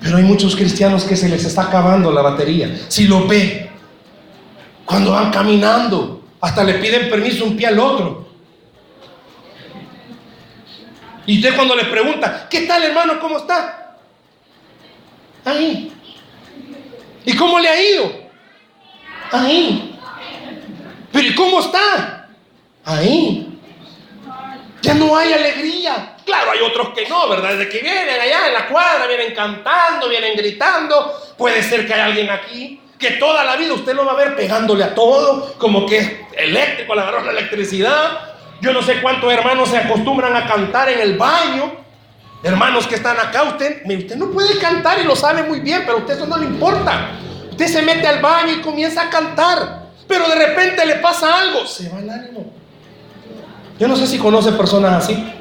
Pero 0.00 0.16
hay 0.16 0.22
muchos 0.22 0.54
cristianos 0.54 1.04
que 1.04 1.16
se 1.16 1.28
les 1.28 1.44
está 1.44 1.62
acabando 1.62 2.12
la 2.12 2.22
batería. 2.22 2.74
Si 2.88 3.06
lo 3.06 3.26
ve, 3.26 3.70
cuando 4.92 5.12
van 5.12 5.30
caminando, 5.30 6.22
hasta 6.38 6.62
le 6.62 6.74
piden 6.74 7.08
permiso 7.08 7.46
un 7.46 7.56
pie 7.56 7.66
al 7.66 7.78
otro. 7.78 8.28
Y 11.24 11.38
usted 11.38 11.56
cuando 11.56 11.74
le 11.74 11.86
pregunta, 11.86 12.46
¿qué 12.50 12.66
tal 12.66 12.82
hermano? 12.82 13.18
¿Cómo 13.18 13.38
está? 13.38 13.96
Ahí. 15.46 15.90
¿Y 17.24 17.34
cómo 17.34 17.58
le 17.58 17.70
ha 17.70 17.82
ido? 17.82 18.12
Ahí. 19.30 19.98
Pero 21.10 21.26
¿y 21.26 21.34
cómo 21.36 21.60
está? 21.60 22.28
Ahí. 22.84 23.58
Ya 24.82 24.92
no 24.92 25.16
hay 25.16 25.32
alegría. 25.32 26.16
Claro, 26.26 26.50
hay 26.50 26.60
otros 26.60 26.90
que 26.90 27.08
no, 27.08 27.30
¿verdad? 27.30 27.56
Desde 27.56 27.70
que 27.70 27.78
vienen 27.78 28.20
allá 28.20 28.48
en 28.48 28.52
la 28.52 28.68
cuadra, 28.68 29.06
vienen 29.06 29.34
cantando, 29.34 30.06
vienen 30.10 30.36
gritando. 30.36 31.18
Puede 31.38 31.62
ser 31.62 31.86
que 31.86 31.94
hay 31.94 32.00
alguien 32.00 32.28
aquí 32.28 32.81
que 33.02 33.10
toda 33.16 33.42
la 33.44 33.56
vida 33.56 33.74
usted 33.74 33.94
lo 33.94 34.06
va 34.06 34.12
a 34.12 34.16
ver 34.16 34.36
pegándole 34.36 34.84
a 34.84 34.94
todo, 34.94 35.54
como 35.58 35.84
que 35.86 35.98
es 35.98 36.12
eléctrico, 36.38 36.94
le 36.94 37.00
agarró 37.00 37.24
la 37.24 37.32
electricidad. 37.32 38.20
Yo 38.60 38.72
no 38.72 38.80
sé 38.80 39.02
cuántos 39.02 39.32
hermanos 39.32 39.70
se 39.70 39.76
acostumbran 39.76 40.36
a 40.36 40.46
cantar 40.46 40.88
en 40.88 41.00
el 41.00 41.18
baño. 41.18 41.72
Hermanos 42.44 42.86
que 42.86 42.94
están 42.94 43.18
acá, 43.18 43.42
usted, 43.42 43.82
usted 43.84 44.16
no 44.16 44.30
puede 44.30 44.56
cantar 44.58 45.00
y 45.00 45.04
lo 45.04 45.16
sabe 45.16 45.42
muy 45.42 45.60
bien, 45.60 45.82
pero 45.84 45.98
a 45.98 46.00
usted 46.00 46.14
eso 46.14 46.26
no 46.26 46.36
le 46.36 46.46
importa. 46.46 47.10
Usted 47.50 47.66
se 47.66 47.82
mete 47.82 48.06
al 48.06 48.20
baño 48.20 48.52
y 48.52 48.60
comienza 48.60 49.02
a 49.02 49.10
cantar, 49.10 49.88
pero 50.06 50.28
de 50.28 50.34
repente 50.36 50.86
le 50.86 50.96
pasa 50.96 51.40
algo, 51.40 51.66
se 51.66 51.88
va 51.88 51.98
el 51.98 52.08
ánimo. 52.08 52.52
Yo 53.80 53.88
no 53.88 53.96
sé 53.96 54.06
si 54.06 54.18
conoce 54.18 54.52
personas 54.52 55.04
así, 55.04 55.32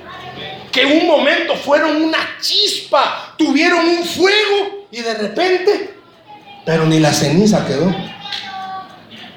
que 0.71 0.85
un 0.85 1.05
momento 1.05 1.55
fueron 1.55 2.01
una 2.01 2.17
chispa, 2.39 3.35
tuvieron 3.37 3.85
un 3.85 4.03
fuego 4.03 4.87
y 4.91 5.01
de 5.01 5.13
repente, 5.13 6.00
pero 6.65 6.85
ni 6.85 6.99
la 6.99 7.13
ceniza 7.13 7.65
quedó. 7.65 7.93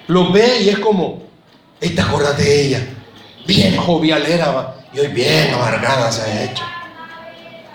Lo 0.09 0.33
ve 0.33 0.61
y 0.63 0.69
es 0.69 0.79
como, 0.79 1.23
esta 1.81 2.03
acuerdas 2.03 2.37
de 2.37 2.67
ella, 2.67 2.87
bien 3.47 3.77
jovialera 3.77 4.75
y 4.93 5.01
hoy 5.01 5.09
bien 5.09 5.55
amargada 5.55 6.13
se 6.13 6.23
ha 6.23 6.45
hecho. 6.45 6.65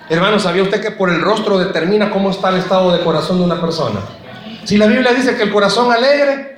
Hermano, 0.10 0.40
¿sabía 0.40 0.64
usted 0.64 0.82
que 0.82 0.92
por 0.92 1.10
el 1.10 1.22
rostro 1.22 1.60
determina 1.60 2.10
cómo 2.10 2.32
está 2.32 2.50
el 2.50 2.58
estado 2.58 2.92
de 2.92 3.04
corazón 3.04 3.38
de 3.38 3.46
una 3.46 3.62
persona? 3.62 4.00
Si 4.64 4.78
la 4.78 4.88
Biblia 4.88 5.14
dice 5.14 5.36
que 5.36 5.44
el 5.44 5.52
corazón 5.52 5.92
alegre 5.92 6.50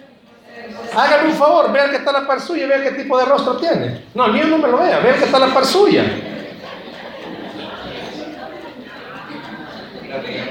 Hágame 0.96 1.30
un 1.30 1.36
favor, 1.36 1.72
vea 1.72 1.90
que 1.90 1.98
está 1.98 2.12
la 2.12 2.28
par 2.28 2.42
suya 2.42 2.66
y 2.66 2.68
vea 2.68 2.84
qué 2.84 2.92
tipo 2.92 3.18
de 3.18 3.26
rostro 3.26 3.56
tiene. 3.58 4.04
No, 4.14 4.26
el 4.26 4.34
mío 4.34 4.48
no 4.48 4.58
me 4.58 4.68
lo 4.68 4.78
vea, 4.78 5.00
vea 5.00 5.16
que 5.16 5.26
está 5.26 5.40
la 5.40 5.54
par 5.54 5.66
suya. 5.66 6.04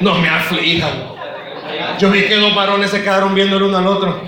No 0.01 0.15
me 0.15 0.29
aflijan. 0.29 1.20
Yo 1.99 2.11
vi 2.11 2.23
que 2.23 2.37
dos 2.37 2.55
varones 2.55 2.91
se 2.91 3.03
quedaron 3.03 3.35
viendo 3.35 3.57
el 3.57 3.65
uno 3.65 3.79
al 3.79 3.87
otro. 3.87 4.21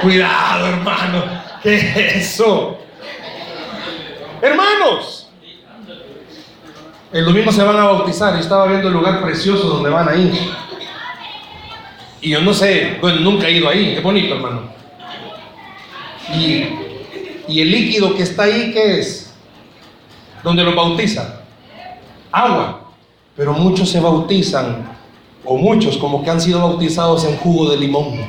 Cuidado, 0.00 0.66
hermano. 0.66 1.24
¿Qué 1.62 1.76
es 1.76 1.96
eso? 2.16 2.78
Hermanos, 4.40 5.28
el 7.12 7.24
domingo 7.24 7.52
se 7.52 7.62
van 7.62 7.76
a 7.76 7.84
bautizar. 7.84 8.34
Yo 8.34 8.40
estaba 8.40 8.66
viendo 8.66 8.88
el 8.88 8.94
lugar 8.94 9.22
precioso 9.22 9.68
donde 9.68 9.90
van 9.90 10.08
a 10.08 10.16
ir. 10.16 10.32
Y 12.20 12.30
yo 12.30 12.40
no 12.40 12.54
sé, 12.54 12.98
bueno, 13.00 13.20
nunca 13.20 13.48
he 13.48 13.52
ido 13.52 13.68
ahí. 13.68 13.94
Qué 13.94 14.00
bonito, 14.00 14.34
hermano. 14.34 14.70
Y, 16.34 17.60
el 17.60 17.70
líquido 17.70 18.14
que 18.14 18.22
está 18.22 18.44
ahí, 18.44 18.72
¿qué 18.72 19.00
es? 19.00 19.34
Donde 20.42 20.64
lo 20.64 20.74
bautizan. 20.74 21.34
Agua. 22.30 22.80
Pero 23.36 23.52
muchos 23.52 23.88
se 23.88 24.00
bautizan, 24.00 24.91
o 25.44 25.56
muchos 25.56 25.96
como 25.96 26.22
que 26.22 26.30
han 26.30 26.40
sido 26.40 26.60
bautizados 26.60 27.24
en 27.24 27.36
jugo 27.38 27.70
de 27.70 27.76
limón. 27.76 28.20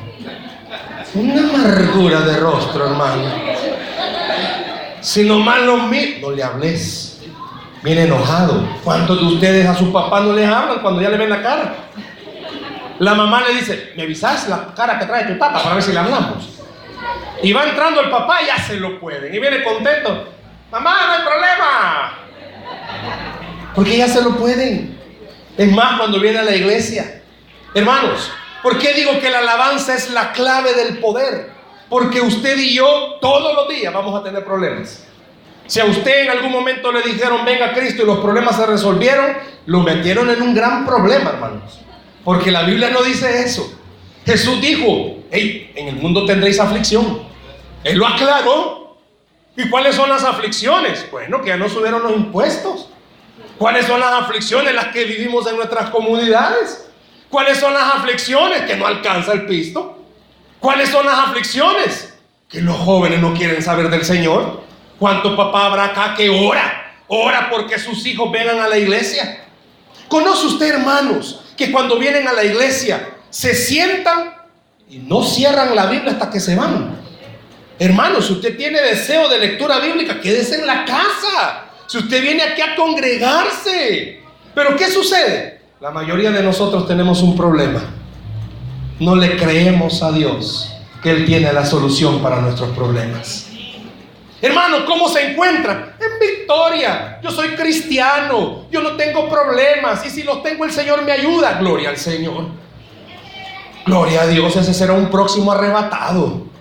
Una 1.16 1.42
amargura 1.42 2.22
de 2.22 2.38
rostro, 2.38 2.86
hermano. 2.88 3.24
Si 5.02 5.24
nomás 5.24 5.62
lo 5.62 5.78
no 5.78 6.32
le 6.32 6.44
hables. 6.44 7.22
Viene 7.84 8.04
enojado. 8.04 8.66
¿Cuántos 8.84 9.20
de 9.20 9.26
ustedes 9.26 9.68
a 9.68 9.76
su 9.76 9.92
papá 9.92 10.22
no 10.22 10.34
les 10.34 10.48
hablan 10.48 10.80
cuando 10.80 11.02
ya 11.02 11.10
le 11.10 11.18
ven 11.18 11.30
la 11.30 11.42
cara? 11.44 11.76
La 13.00 13.14
mamá 13.14 13.44
le 13.46 13.56
dice, 13.56 13.92
¿me 13.98 14.04
avisas 14.04 14.48
la 14.48 14.74
cara 14.74 14.98
que 14.98 15.06
trae 15.06 15.26
tu 15.26 15.38
tata 15.38 15.62
para 15.62 15.76
ver 15.76 15.84
si 15.84 15.92
le 15.92 16.00
hablamos? 16.00 16.50
Y 17.42 17.52
va 17.52 17.66
entrando 17.66 18.00
el 18.00 18.10
papá 18.10 18.38
ya 18.48 18.58
se 18.58 18.78
lo 18.78 19.00
pueden. 19.00 19.34
Y 19.34 19.40
viene 19.40 19.62
contento. 19.64 20.30
Mamá, 20.72 20.96
no 21.08 21.12
hay 21.14 21.22
problema. 21.22 22.14
Porque 23.76 23.98
ya 23.98 24.08
se 24.08 24.22
lo 24.22 24.38
pueden. 24.38 24.93
Es 25.58 25.72
más, 25.72 26.00
cuando 26.00 26.20
viene 26.20 26.40
a 26.40 26.44
la 26.44 26.56
iglesia. 26.56 27.22
Hermanos, 27.74 28.32
¿por 28.62 28.78
qué 28.80 28.94
digo 28.94 29.20
que 29.20 29.30
la 29.30 29.40
alabanza 29.40 29.96
es 29.96 30.12
la 30.12 30.32
clave 30.32 30.74
del 30.74 31.00
poder? 31.00 31.52
Porque 31.90 32.22
usted 32.22 32.58
y 32.58 32.74
yo 32.74 33.18
todos 33.22 33.54
los 33.54 33.70
días 33.70 33.94
vamos 33.94 34.20
a 34.20 34.24
tener 34.24 34.44
problemas. 34.44 35.06
Si 35.68 35.80
a 35.80 35.86
usted 35.86 36.24
en 36.24 36.30
algún 36.30 36.52
momento 36.52 36.92
le 36.92 37.02
dijeron, 37.02 37.46
venga 37.46 37.74
Cristo 37.74 38.04
y 38.04 38.06
los 38.06 38.20
problemas 38.20 38.56
se 38.56 38.66
resolvieron, 38.66 39.38
lo 39.66 39.80
metieron 39.80 40.30
en 40.30 40.42
un 40.42 40.54
gran 40.54 40.86
problema, 40.86 41.32
hermanos. 41.32 41.80
Porque 42.24 42.52
la 42.52 42.64
Biblia 42.64 42.90
no 42.90 43.04
dice 43.04 43.44
eso. 43.44 43.80
Jesús 44.26 44.62
dijo, 44.62 45.18
hey, 45.32 45.72
en 45.76 45.88
el 45.90 45.96
mundo 45.96 46.26
tendréis 46.26 46.60
aflicción. 46.60 47.24
Él 47.84 47.98
lo 47.98 48.08
aclaró. 48.08 48.98
¿Y 49.56 49.70
cuáles 49.70 49.96
son 49.96 50.10
las 50.10 50.24
aflicciones? 50.24 51.06
Bueno, 51.12 51.42
que 51.42 51.50
ya 51.50 51.58
no 51.58 51.70
subieron 51.70 52.02
los 52.02 52.14
impuestos. 52.14 52.90
¿Cuáles 53.58 53.86
son 53.86 54.00
las 54.00 54.12
aflicciones 54.12 54.74
las 54.74 54.88
que 54.88 55.06
vivimos 55.06 55.48
en 55.48 55.56
nuestras 55.56 55.90
comunidades? 55.90 56.86
¿Cuáles 57.30 57.58
son 57.58 57.74
las 57.74 57.96
aflicciones 57.96 58.62
que 58.64 58.76
no 58.76 58.86
alcanza 58.86 59.34
el 59.34 59.46
pisto? 59.46 60.06
¿Cuáles 60.60 60.90
son 60.90 61.06
las 61.06 61.18
aflicciones 61.20 62.14
que 62.48 62.62
los 62.62 62.78
jóvenes 62.78 63.20
no 63.20 63.34
quieren 63.34 63.62
saber 63.62 63.90
del 63.90 64.06
Señor? 64.06 64.62
¿Cuánto 65.00 65.36
papá 65.36 65.66
habrá 65.66 65.86
acá 65.86 66.14
que 66.16 66.30
ora? 66.30 66.96
Ora 67.08 67.50
porque 67.50 67.80
sus 67.80 68.06
hijos 68.06 68.32
vengan 68.32 68.60
a 68.60 68.68
la 68.68 68.78
iglesia. 68.78 69.44
¿Conoce 70.08 70.46
usted, 70.46 70.76
hermanos, 70.76 71.42
que 71.58 71.72
cuando 71.72 71.98
vienen 71.98 72.28
a 72.28 72.34
la 72.34 72.44
iglesia 72.44 73.16
se 73.30 73.56
sientan 73.56 74.36
y 74.90 75.00
no 75.00 75.24
cierran 75.24 75.76
la 75.76 75.88
Biblia 75.88 76.12
hasta 76.14 76.30
que 76.30 76.40
se 76.40 76.56
van? 76.56 77.02
Hermano, 77.80 78.22
si 78.22 78.34
usted 78.34 78.56
tiene 78.56 78.80
deseo 78.80 79.28
de 79.28 79.40
lectura 79.40 79.80
bíblica, 79.80 80.22
quédese 80.22 80.60
en 80.60 80.68
la 80.68 80.86
casa. 80.86 81.66
Si 81.88 81.98
usted 81.98 82.22
viene 82.22 82.44
aquí 82.44 82.62
a 82.62 82.76
congregarse. 82.76 84.22
Pero 84.54 84.76
¿qué 84.76 84.90
sucede? 84.90 85.62
La 85.80 85.92
mayoría 85.92 86.32
de 86.32 86.44
nosotros 86.44 86.88
tenemos 86.88 87.22
un 87.22 87.36
problema. 87.36 87.82
No 89.00 89.16
le 89.16 89.36
creemos 89.36 90.02
a 90.02 90.12
Dios 90.12 90.74
que 91.02 91.12
Él 91.12 91.26
tiene 91.26 91.52
la 91.52 91.66
solución 91.66 92.22
para 92.22 92.40
nuestros 92.40 92.70
problemas. 92.76 93.50
Hermano, 94.42 94.86
¿cómo 94.86 95.10
se 95.10 95.32
encuentra? 95.32 95.96
En 96.00 96.20
victoria. 96.20 97.20
Yo 97.22 97.32
soy 97.32 97.50
cristiano. 97.50 98.66
Yo 98.72 98.82
no 98.82 98.96
tengo 98.96 99.28
problemas. 99.30 100.06
Y 100.06 100.10
si 100.10 100.24
los 100.24 100.44
tengo, 100.44 100.66
el 100.66 100.72
Señor 100.72 101.04
me 101.04 101.12
ayuda. 101.12 101.58
Gloria 101.60 101.90
al 101.90 101.98
Señor. 101.98 102.48
Gloria 103.86 104.22
a 104.22 104.28
Dios. 104.28 104.56
Ese 104.56 104.74
será 104.74 104.94
un 104.94 105.10
próximo 105.10 105.52
arrebatado 105.52 106.54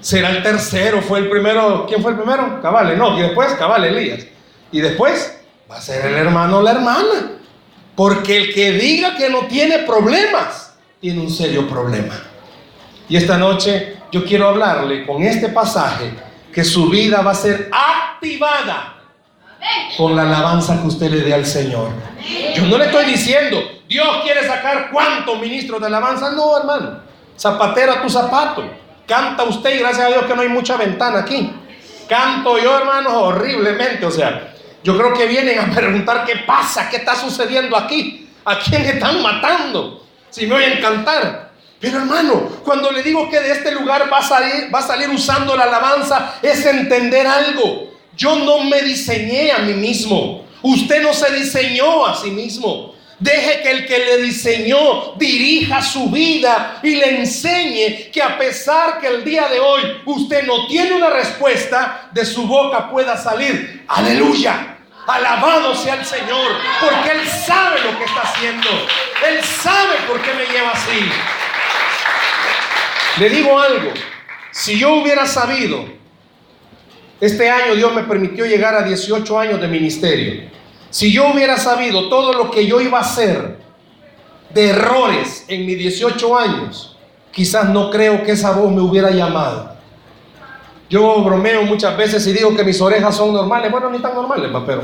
será 0.00 0.30
el 0.30 0.42
tercero, 0.42 1.02
fue 1.02 1.18
el 1.18 1.28
primero, 1.28 1.86
¿quién 1.86 2.02
fue 2.02 2.12
el 2.12 2.18
primero? 2.18 2.60
Cabal, 2.62 2.96
no, 2.96 3.18
y 3.18 3.22
después 3.22 3.52
Cabal, 3.54 3.84
Elías. 3.84 4.26
Y 4.72 4.80
después 4.80 5.38
va 5.70 5.76
a 5.76 5.80
ser 5.80 6.06
el 6.06 6.14
hermano 6.14 6.58
o 6.58 6.62
la 6.62 6.72
hermana. 6.72 7.32
Porque 7.94 8.36
el 8.36 8.54
que 8.54 8.72
diga 8.72 9.16
que 9.16 9.28
no 9.28 9.46
tiene 9.46 9.80
problemas, 9.80 10.74
tiene 11.00 11.20
un 11.20 11.30
serio 11.30 11.68
problema. 11.68 12.14
Y 13.08 13.16
esta 13.16 13.36
noche 13.38 13.96
yo 14.12 14.24
quiero 14.24 14.48
hablarle 14.48 15.06
con 15.06 15.22
este 15.22 15.48
pasaje 15.48 16.12
que 16.52 16.64
su 16.64 16.88
vida 16.88 17.22
va 17.22 17.32
a 17.32 17.34
ser 17.34 17.70
activada 17.72 18.94
con 19.96 20.14
la 20.14 20.22
alabanza 20.22 20.80
que 20.80 20.86
usted 20.86 21.10
le 21.10 21.20
dé 21.20 21.34
al 21.34 21.44
Señor. 21.44 21.90
Yo 22.54 22.64
no 22.66 22.78
le 22.78 22.86
estoy 22.86 23.06
diciendo, 23.06 23.60
Dios 23.88 24.06
quiere 24.22 24.46
sacar 24.46 24.90
cuántos 24.92 25.38
ministros 25.40 25.80
de 25.80 25.86
alabanza. 25.86 26.30
No, 26.32 26.56
hermano. 26.58 27.00
Zapatera 27.38 28.02
tu 28.02 28.08
zapato. 28.08 28.64
Canta 29.06 29.44
usted 29.44 29.74
y 29.74 29.78
gracias 29.78 30.06
a 30.06 30.08
Dios 30.08 30.24
que 30.26 30.34
no 30.34 30.42
hay 30.42 30.48
mucha 30.48 30.76
ventana 30.76 31.20
aquí. 31.20 31.52
Canto 32.08 32.58
yo, 32.58 32.78
hermanos, 32.78 33.12
horriblemente. 33.12 34.04
O 34.06 34.10
sea, 34.10 34.47
yo 34.82 34.96
creo 34.96 35.12
que 35.12 35.26
vienen 35.26 35.58
a 35.58 35.70
preguntar 35.70 36.24
qué 36.24 36.36
pasa, 36.46 36.88
qué 36.88 36.98
está 36.98 37.14
sucediendo 37.16 37.76
aquí. 37.76 38.28
¿A 38.44 38.58
quién 38.58 38.82
están 38.82 39.22
matando? 39.22 40.04
Si 40.30 40.46
me 40.46 40.54
oyen 40.54 40.80
cantar. 40.80 41.52
Pero 41.80 41.98
hermano, 41.98 42.48
cuando 42.64 42.90
le 42.90 43.02
digo 43.02 43.28
que 43.28 43.38
de 43.40 43.52
este 43.52 43.72
lugar 43.72 44.10
va 44.12 44.18
a 44.18 44.22
salir, 44.22 44.74
va 44.74 44.80
a 44.80 44.82
salir 44.82 45.08
usando 45.10 45.56
la 45.56 45.64
alabanza, 45.64 46.36
es 46.42 46.64
entender 46.64 47.26
algo. 47.26 47.92
Yo 48.16 48.36
no 48.36 48.64
me 48.64 48.82
diseñé 48.82 49.52
a 49.52 49.58
mí 49.58 49.74
mismo. 49.74 50.44
Usted 50.62 51.02
no 51.02 51.12
se 51.12 51.32
diseñó 51.34 52.06
a 52.06 52.16
sí 52.16 52.30
mismo. 52.30 52.94
Deje 53.20 53.62
que 53.62 53.70
el 53.70 53.86
que 53.86 53.98
le 53.98 54.18
diseñó 54.18 55.14
dirija 55.16 55.82
su 55.82 56.08
vida 56.08 56.78
y 56.84 56.94
le 56.94 57.18
enseñe 57.18 58.10
que 58.12 58.22
a 58.22 58.38
pesar 58.38 59.00
que 59.00 59.08
el 59.08 59.24
día 59.24 59.48
de 59.48 59.58
hoy 59.58 59.80
usted 60.04 60.46
no 60.46 60.68
tiene 60.68 60.94
una 60.94 61.10
respuesta, 61.10 62.10
de 62.12 62.24
su 62.24 62.46
boca 62.46 62.88
pueda 62.88 63.16
salir, 63.16 63.84
aleluya. 63.88 64.76
Alabado 65.06 65.74
sea 65.74 65.94
el 65.94 66.04
Señor, 66.04 66.52
porque 66.80 67.10
Él 67.10 67.26
sabe 67.26 67.80
lo 67.80 67.98
que 67.98 68.04
está 68.04 68.20
haciendo. 68.20 68.68
Él 69.26 69.42
sabe 69.42 69.96
por 70.06 70.20
qué 70.20 70.34
me 70.34 70.44
lleva 70.46 70.70
así. 70.70 71.10
Le 73.18 73.30
digo 73.30 73.58
algo, 73.58 73.94
si 74.52 74.78
yo 74.78 74.92
hubiera 74.94 75.26
sabido, 75.26 75.86
este 77.20 77.50
año 77.50 77.74
Dios 77.74 77.92
me 77.94 78.02
permitió 78.04 78.44
llegar 78.44 78.74
a 78.74 78.82
18 78.82 79.40
años 79.40 79.60
de 79.60 79.66
ministerio. 79.66 80.57
Si 80.90 81.12
yo 81.12 81.32
hubiera 81.32 81.56
sabido 81.56 82.08
todo 82.08 82.32
lo 82.32 82.50
que 82.50 82.66
yo 82.66 82.80
iba 82.80 82.98
a 82.98 83.02
hacer 83.02 83.58
de 84.50 84.70
errores 84.70 85.44
en 85.48 85.66
mis 85.66 85.78
18 85.78 86.38
años, 86.38 86.96
quizás 87.30 87.68
no 87.68 87.90
creo 87.90 88.22
que 88.24 88.32
esa 88.32 88.52
voz 88.52 88.72
me 88.72 88.80
hubiera 88.80 89.10
llamado. 89.10 89.76
Yo 90.88 91.22
bromeo 91.22 91.62
muchas 91.64 91.96
veces 91.96 92.26
y 92.26 92.32
digo 92.32 92.56
que 92.56 92.64
mis 92.64 92.80
orejas 92.80 93.14
son 93.14 93.34
normales. 93.34 93.70
Bueno, 93.70 93.90
ni 93.90 93.98
tan 93.98 94.14
normales, 94.14 94.50
pero 94.66 94.82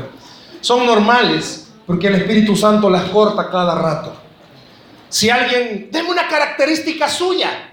son 0.61 0.85
normales 0.85 1.71
porque 1.85 2.07
el 2.07 2.15
Espíritu 2.15 2.55
Santo 2.55 2.89
las 2.89 3.05
corta 3.05 3.49
cada 3.49 3.75
rato. 3.75 4.15
Si 5.09 5.29
alguien, 5.29 5.89
deme 5.91 6.09
una 6.09 6.27
característica 6.27 7.07
suya. 7.09 7.71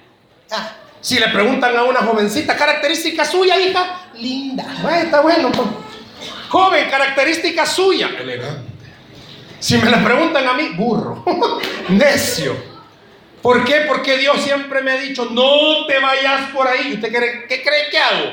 Ah, 0.51 0.73
si 1.01 1.19
le 1.19 1.29
preguntan 1.29 1.77
a 1.77 1.83
una 1.83 2.01
jovencita, 2.01 2.57
característica 2.57 3.25
suya, 3.25 3.59
hija, 3.59 4.01
linda. 4.15 4.65
está 5.03 5.21
bueno. 5.21 5.51
Pues. 5.51 5.69
Joven, 6.53 6.91
característica 6.91 7.65
suya, 7.65 8.11
elegante. 8.21 8.71
Si 9.59 9.79
me 9.79 9.89
la 9.89 10.05
preguntan 10.05 10.47
a 10.47 10.53
mí, 10.53 10.69
burro, 10.77 11.25
necio. 11.89 12.55
¿Por 13.41 13.65
qué? 13.65 13.85
Porque 13.89 14.19
Dios 14.19 14.39
siempre 14.43 14.83
me 14.83 14.91
ha 14.91 14.99
dicho, 14.99 15.31
no 15.31 15.87
te 15.87 15.99
vayas 15.99 16.51
por 16.51 16.69
ahí. 16.69 16.93
¿Usted 16.93 17.09
cree, 17.09 17.47
qué 17.49 17.63
cree 17.63 17.89
que 17.91 17.99
hago? 17.99 18.31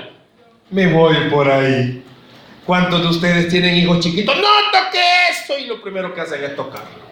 Me 0.69 0.87
voy 0.87 1.29
por 1.29 1.49
ahí. 1.49 2.03
¿Cuántos 2.65 3.03
de 3.03 3.07
ustedes 3.07 3.47
tienen 3.47 3.75
hijos 3.75 4.01
chiquitos? 4.01 4.35
No 4.35 4.41
toque 4.69 4.99
eso. 5.31 5.57
Y 5.57 5.67
lo 5.67 5.81
primero 5.81 6.13
que 6.13 6.19
hacen 6.19 6.43
es 6.43 6.57
tocarlo. 6.57 7.07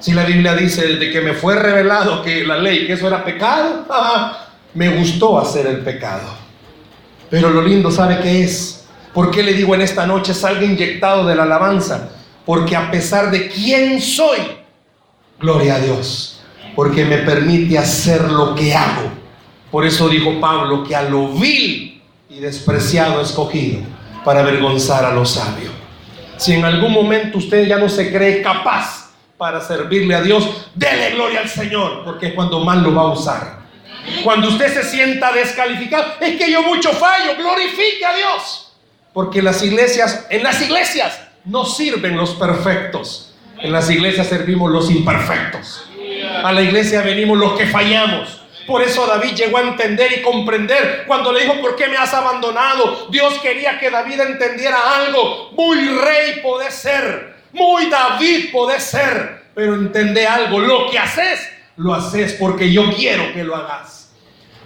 Si 0.00 0.14
la 0.14 0.24
Biblia 0.24 0.54
dice 0.54 0.96
de 0.96 1.10
que 1.10 1.20
me 1.20 1.34
fue 1.34 1.56
revelado 1.56 2.22
que 2.22 2.42
la 2.46 2.56
ley, 2.56 2.86
que 2.86 2.94
eso 2.94 3.06
era 3.06 3.22
pecado, 3.22 3.86
me 4.72 4.88
gustó 4.96 5.38
hacer 5.38 5.66
el 5.66 5.80
pecado. 5.80 6.38
Pero 7.28 7.50
lo 7.50 7.60
lindo, 7.60 7.90
¿sabe 7.90 8.18
qué 8.22 8.44
es? 8.44 8.75
¿Por 9.16 9.30
qué 9.30 9.42
le 9.42 9.54
digo 9.54 9.74
en 9.74 9.80
esta 9.80 10.06
noche 10.06 10.34
salga 10.34 10.62
inyectado 10.62 11.26
de 11.26 11.34
la 11.34 11.44
alabanza? 11.44 12.10
Porque 12.44 12.76
a 12.76 12.90
pesar 12.90 13.30
de 13.30 13.48
quién 13.48 13.98
soy, 13.98 14.36
gloria 15.40 15.76
a 15.76 15.78
Dios, 15.78 16.42
porque 16.74 17.02
me 17.06 17.16
permite 17.16 17.78
hacer 17.78 18.30
lo 18.30 18.54
que 18.54 18.74
hago. 18.74 19.10
Por 19.70 19.86
eso 19.86 20.10
dijo 20.10 20.38
Pablo 20.38 20.84
que 20.84 20.94
a 20.94 21.00
lo 21.04 21.28
vil 21.28 22.02
y 22.28 22.40
despreciado 22.40 23.22
escogido 23.22 23.80
para 24.22 24.40
avergonzar 24.40 25.06
a 25.06 25.14
los 25.14 25.30
sabios. 25.30 25.72
Si 26.36 26.52
en 26.52 26.66
algún 26.66 26.92
momento 26.92 27.38
usted 27.38 27.66
ya 27.66 27.78
no 27.78 27.88
se 27.88 28.12
cree 28.12 28.42
capaz 28.42 29.12
para 29.38 29.62
servirle 29.62 30.14
a 30.14 30.20
Dios, 30.20 30.46
dele 30.74 31.12
gloria 31.12 31.40
al 31.40 31.48
Señor, 31.48 32.04
porque 32.04 32.26
es 32.26 32.34
cuando 32.34 32.62
más 32.62 32.82
lo 32.82 32.94
va 32.94 33.04
a 33.04 33.12
usar. 33.12 33.60
Cuando 34.22 34.48
usted 34.48 34.74
se 34.74 34.82
sienta 34.82 35.32
descalificado, 35.32 36.04
es 36.20 36.36
que 36.36 36.52
yo 36.52 36.62
mucho 36.64 36.92
fallo, 36.92 37.34
glorifique 37.34 38.04
a 38.04 38.14
Dios. 38.14 38.65
Porque 39.16 39.40
las 39.40 39.62
iglesias, 39.62 40.26
en 40.28 40.42
las 40.42 40.60
iglesias 40.60 41.18
no 41.46 41.64
sirven 41.64 42.18
los 42.18 42.34
perfectos. 42.34 43.34
En 43.58 43.72
las 43.72 43.88
iglesias 43.88 44.26
servimos 44.26 44.70
los 44.70 44.90
imperfectos. 44.90 45.88
A 46.44 46.52
la 46.52 46.60
iglesia 46.60 47.00
venimos 47.00 47.38
los 47.38 47.54
que 47.54 47.64
fallamos. 47.64 48.42
Por 48.66 48.82
eso 48.82 49.06
David 49.06 49.30
llegó 49.34 49.56
a 49.56 49.62
entender 49.62 50.18
y 50.18 50.20
comprender 50.20 51.04
cuando 51.06 51.32
le 51.32 51.44
dijo, 51.44 51.58
¿por 51.62 51.76
qué 51.76 51.88
me 51.88 51.96
has 51.96 52.12
abandonado? 52.12 53.06
Dios 53.10 53.38
quería 53.40 53.78
que 53.78 53.88
David 53.88 54.20
entendiera 54.20 54.76
algo. 54.96 55.48
Muy 55.52 55.78
rey 55.78 56.42
puede 56.42 56.70
ser, 56.70 57.36
muy 57.54 57.88
David 57.88 58.50
puede 58.52 58.78
ser, 58.78 59.44
pero 59.54 59.76
entendé 59.76 60.26
algo, 60.26 60.58
lo 60.58 60.90
que 60.90 60.98
haces, 60.98 61.40
lo 61.78 61.94
haces 61.94 62.34
porque 62.34 62.70
yo 62.70 62.92
quiero 62.94 63.32
que 63.32 63.44
lo 63.44 63.56
hagas. 63.56 64.10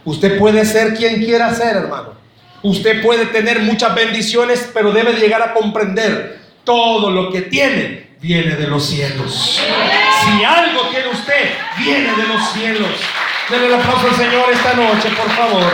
Usted 0.04 0.40
puede 0.40 0.64
ser 0.64 0.96
quien 0.96 1.24
quiera 1.24 1.54
ser, 1.54 1.76
hermano. 1.76 2.18
Usted 2.62 3.02
puede 3.02 3.26
tener 3.26 3.60
muchas 3.60 3.94
bendiciones, 3.94 4.70
pero 4.74 4.92
debe 4.92 5.14
llegar 5.14 5.42
a 5.42 5.54
comprender 5.54 6.40
todo 6.64 7.10
lo 7.10 7.30
que 7.30 7.42
tiene 7.42 8.10
viene 8.20 8.54
de 8.54 8.66
los 8.66 8.84
cielos. 8.84 9.60
Si 10.24 10.44
algo 10.44 10.88
tiene 10.90 11.08
usted, 11.08 11.54
viene 11.78 12.12
de 12.14 12.28
los 12.28 12.52
cielos. 12.52 12.90
Denle 13.48 13.66
el 13.68 13.74
aplauso 13.74 14.08
al 14.08 14.16
Señor 14.16 14.44
esta 14.52 14.74
noche, 14.74 15.08
por 15.10 15.30
favor. 15.30 15.72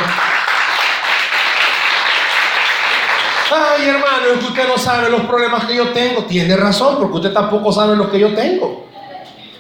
Ay, 3.53 3.89
hermano, 3.89 4.27
es 4.33 4.39
que 4.39 4.47
usted 4.47 4.69
no 4.69 4.79
sabe 4.79 5.11
los 5.11 5.23
problemas 5.23 5.65
que 5.65 5.75
yo 5.75 5.89
tengo. 5.89 6.25
Tiene 6.25 6.57
razón, 6.57 6.99
porque 6.99 7.17
usted 7.17 7.33
tampoco 7.33 7.73
sabe 7.73 7.97
los 7.97 8.09
que 8.09 8.21
yo 8.21 8.33
tengo. 8.35 8.89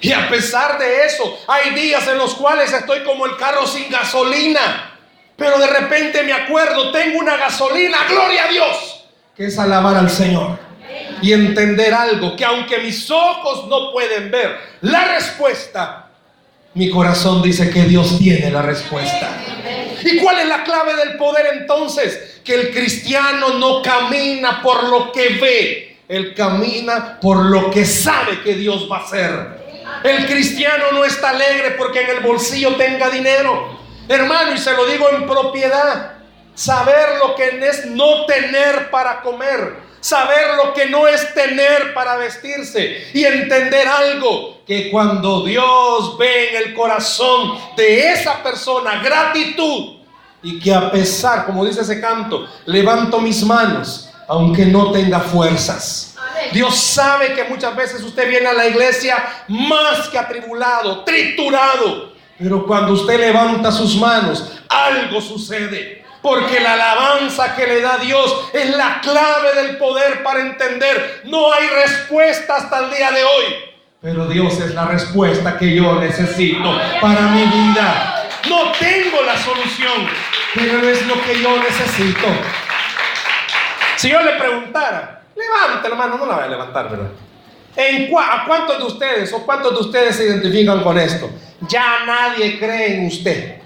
Y 0.00 0.12
a 0.12 0.28
pesar 0.28 0.78
de 0.78 1.06
eso, 1.06 1.38
hay 1.48 1.70
días 1.70 2.06
en 2.06 2.18
los 2.18 2.34
cuales 2.34 2.72
estoy 2.72 3.02
como 3.02 3.26
el 3.26 3.36
carro 3.36 3.66
sin 3.66 3.90
gasolina. 3.90 4.95
Pero 5.36 5.58
de 5.58 5.66
repente 5.66 6.22
me 6.22 6.32
acuerdo, 6.32 6.90
tengo 6.90 7.18
una 7.18 7.36
gasolina, 7.36 7.98
gloria 8.08 8.44
a 8.44 8.48
Dios, 8.48 9.04
que 9.36 9.46
es 9.46 9.58
alabar 9.58 9.96
al 9.96 10.10
Señor. 10.10 10.58
Y 11.20 11.32
entender 11.32 11.92
algo, 11.92 12.36
que 12.36 12.44
aunque 12.44 12.78
mis 12.78 13.10
ojos 13.10 13.68
no 13.68 13.92
pueden 13.92 14.30
ver 14.30 14.56
la 14.82 15.14
respuesta, 15.14 16.06
mi 16.74 16.90
corazón 16.90 17.42
dice 17.42 17.70
que 17.70 17.84
Dios 17.84 18.18
tiene 18.18 18.50
la 18.50 18.62
respuesta. 18.62 19.30
¿Y 20.02 20.18
cuál 20.18 20.38
es 20.40 20.46
la 20.46 20.62
clave 20.62 20.94
del 20.94 21.16
poder 21.16 21.46
entonces? 21.54 22.40
Que 22.44 22.54
el 22.54 22.70
cristiano 22.70 23.54
no 23.58 23.82
camina 23.82 24.62
por 24.62 24.84
lo 24.84 25.10
que 25.10 25.30
ve, 25.40 25.98
él 26.08 26.34
camina 26.34 27.18
por 27.20 27.46
lo 27.46 27.70
que 27.70 27.84
sabe 27.84 28.42
que 28.42 28.54
Dios 28.54 28.88
va 28.90 28.98
a 28.98 29.04
hacer. 29.04 29.66
El 30.04 30.26
cristiano 30.26 30.92
no 30.92 31.04
está 31.04 31.30
alegre 31.30 31.72
porque 31.72 32.02
en 32.02 32.10
el 32.10 32.20
bolsillo 32.20 32.76
tenga 32.76 33.08
dinero. 33.10 33.75
Hermano, 34.08 34.54
y 34.54 34.58
se 34.58 34.72
lo 34.72 34.86
digo 34.86 35.08
en 35.10 35.26
propiedad, 35.26 36.12
saber 36.54 37.18
lo 37.18 37.34
que 37.34 37.66
es 37.68 37.86
no 37.86 38.26
tener 38.26 38.90
para 38.90 39.20
comer. 39.22 39.86
Saber 40.00 40.54
lo 40.56 40.72
que 40.72 40.86
no 40.86 41.08
es 41.08 41.34
tener 41.34 41.92
para 41.92 42.16
vestirse. 42.16 43.08
Y 43.12 43.24
entender 43.24 43.88
algo, 43.88 44.60
que 44.66 44.90
cuando 44.90 45.44
Dios 45.44 46.16
ve 46.18 46.50
en 46.50 46.56
el 46.56 46.74
corazón 46.74 47.58
de 47.76 48.12
esa 48.12 48.42
persona 48.42 49.02
gratitud 49.02 49.96
y 50.42 50.60
que 50.60 50.72
a 50.72 50.90
pesar, 50.90 51.44
como 51.46 51.64
dice 51.64 51.80
ese 51.80 52.00
canto, 52.00 52.46
levanto 52.66 53.20
mis 53.20 53.44
manos, 53.44 54.10
aunque 54.28 54.64
no 54.66 54.92
tenga 54.92 55.20
fuerzas. 55.20 56.14
Dios 56.52 56.76
sabe 56.76 57.34
que 57.34 57.44
muchas 57.44 57.74
veces 57.74 58.02
usted 58.02 58.28
viene 58.28 58.46
a 58.46 58.52
la 58.52 58.66
iglesia 58.66 59.44
más 59.48 60.08
que 60.08 60.18
atribulado, 60.18 61.02
triturado, 61.04 62.15
pero 62.38 62.66
cuando 62.66 62.92
usted 62.92 63.18
levanta 63.18 63.72
sus 63.72 63.96
manos, 63.96 64.52
algo 64.68 65.20
sucede. 65.20 66.04
Porque 66.20 66.60
la 66.60 66.72
alabanza 66.72 67.54
que 67.54 67.66
le 67.66 67.80
da 67.80 67.98
Dios 67.98 68.48
es 68.52 68.76
la 68.76 69.00
clave 69.00 69.54
del 69.62 69.76
poder 69.76 70.22
para 70.22 70.40
entender. 70.40 71.22
No 71.24 71.52
hay 71.52 71.68
respuesta 71.68 72.56
hasta 72.56 72.80
el 72.80 72.90
día 72.90 73.12
de 73.12 73.22
hoy. 73.22 73.44
Pero 74.00 74.26
Dios 74.26 74.58
es 74.60 74.74
la 74.74 74.86
respuesta 74.86 75.56
que 75.56 75.74
yo 75.74 76.00
necesito 76.00 76.78
para 77.00 77.20
mi 77.22 77.44
vida. 77.44 78.28
No 78.48 78.72
tengo 78.72 79.22
la 79.22 79.36
solución, 79.36 80.08
pero 80.54 80.88
es 80.88 81.06
lo 81.06 81.14
que 81.22 81.40
yo 81.40 81.58
necesito. 81.58 82.26
Si 83.96 84.10
yo 84.10 84.20
le 84.20 84.32
preguntara, 84.32 85.22
levante 85.34 85.88
hermano, 85.88 86.18
no 86.18 86.26
la 86.26 86.34
voy 86.34 86.44
a 86.44 86.48
levantar, 86.48 86.90
¿verdad? 86.90 87.10
¿En 87.76 88.10
¿A 88.16 88.44
cuántos 88.46 88.78
de 88.78 88.84
ustedes 88.84 89.32
o 89.32 89.44
cuántos 89.44 89.72
de 89.72 89.80
ustedes 89.80 90.16
se 90.16 90.24
identifican 90.24 90.82
con 90.82 90.98
esto? 90.98 91.30
Ya 91.68 92.04
nadie 92.06 92.58
cree 92.58 92.98
en 92.98 93.06
usted. 93.06 93.56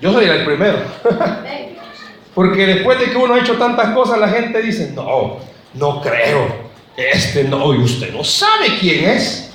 Yo 0.00 0.12
soy 0.12 0.26
el 0.26 0.44
primero. 0.44 0.78
Porque 2.34 2.66
después 2.66 2.98
de 2.98 3.10
que 3.10 3.16
uno 3.16 3.34
ha 3.34 3.40
hecho 3.40 3.56
tantas 3.56 3.94
cosas, 3.94 4.18
la 4.18 4.28
gente 4.28 4.60
dice, 4.60 4.92
no, 4.94 5.38
no 5.74 6.02
creo. 6.02 6.66
Este 6.96 7.44
no, 7.44 7.74
y 7.74 7.78
usted 7.78 8.12
no 8.12 8.24
sabe 8.24 8.78
quién 8.78 9.08
es. 9.08 9.50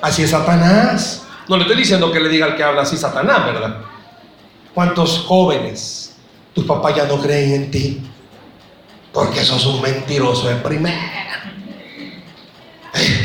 Así 0.00 0.22
es 0.22 0.30
Satanás. 0.30 1.26
No 1.48 1.56
le 1.56 1.62
estoy 1.62 1.76
diciendo 1.76 2.12
que 2.12 2.20
le 2.20 2.28
diga 2.28 2.46
al 2.46 2.56
que 2.56 2.62
habla 2.62 2.82
así 2.82 2.96
Satanás, 2.96 3.44
¿verdad? 3.46 3.78
¿Cuántos 4.74 5.24
jóvenes, 5.26 6.16
tus 6.54 6.64
papás 6.64 6.94
ya 6.94 7.04
no 7.04 7.20
creen 7.20 7.54
en 7.54 7.70
ti? 7.70 8.02
Porque 9.12 9.40
sos 9.40 9.66
un 9.66 9.82
mentiroso 9.82 10.48
de 10.48 10.56
primera. 10.56 11.19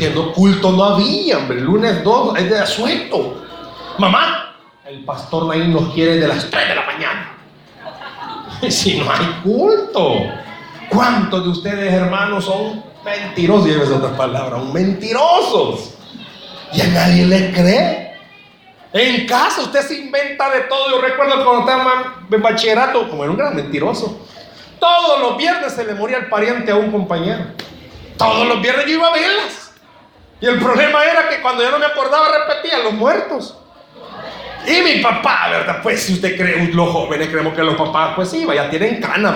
Que 0.06 0.12
no 0.12 0.32
culto 0.34 0.72
no 0.72 0.84
había, 0.84 1.40
hombre. 1.40 1.60
Lunes 1.60 2.04
2 2.04 2.38
es 2.38 2.48
de 2.48 2.60
asueto. 2.60 3.44
Mamá, 3.98 4.56
el 4.86 5.04
pastor 5.04 5.48
Naín 5.48 5.74
nos 5.74 5.92
quiere 5.96 6.18
de 6.18 6.28
las 6.28 6.48
3 6.48 6.70
de 6.70 6.76
la 6.76 6.86
mañana. 6.86 7.32
Si 8.70 9.00
no 9.00 9.12
hay 9.12 9.26
culto. 9.44 10.14
¿Cuántos 10.90 11.44
de 11.44 11.50
ustedes, 11.50 11.92
hermanos, 11.92 12.46
son 12.46 12.84
mentirosos? 13.04 13.66
Lleves 13.66 13.90
otra 13.90 14.16
palabra, 14.16 14.58
un 14.58 14.72
mentirosos. 14.72 15.96
Y 16.72 16.82
a 16.82 16.88
nadie 16.88 17.26
le 17.26 17.52
cree. 17.52 18.14
En 18.94 19.26
casa 19.26 19.62
usted 19.62 19.82
se 19.82 19.96
inventa 19.96 20.52
de 20.52 20.62
todo. 20.62 20.92
Yo 20.92 21.02
recuerdo 21.02 21.44
cuando 21.44 21.62
estaba 21.62 22.26
en 22.30 22.42
bachillerato, 22.44 23.10
como 23.10 23.24
era 23.24 23.32
un 23.32 23.38
gran 23.40 23.56
mentiroso. 23.56 24.20
Todos 24.80 25.20
los 25.20 25.38
viernes 25.38 25.74
se 25.74 25.84
le 25.84 25.96
moría 25.96 26.18
el 26.18 26.30
pariente 26.30 26.72
a 26.72 26.76
un 26.76 26.92
compañero. 26.92 27.44
Todos 28.20 28.48
los 28.48 28.62
viernes 28.62 28.86
yo 28.86 28.94
iba 28.94 29.08
a 29.08 29.12
verlas. 29.12 29.65
Y 30.46 30.48
el 30.48 30.60
problema 30.60 31.04
era 31.04 31.28
que 31.28 31.42
cuando 31.42 31.64
yo 31.64 31.72
no 31.72 31.80
me 31.80 31.88
acordaba 31.88 32.28
repetía 32.28 32.78
los 32.84 32.94
muertos. 32.94 33.58
Y 34.68 34.82
mi 34.84 35.02
papá, 35.02 35.50
¿verdad? 35.50 35.80
Pues 35.82 36.04
si 36.04 36.14
usted 36.14 36.38
cree, 36.38 36.72
los 36.72 36.90
jóvenes 36.92 37.30
creemos 37.30 37.56
que 37.56 37.64
los 37.64 37.74
papás, 37.74 38.14
pues 38.16 38.30
sí, 38.30 38.46
ya 38.54 38.70
tienen 38.70 39.02
canas, 39.02 39.34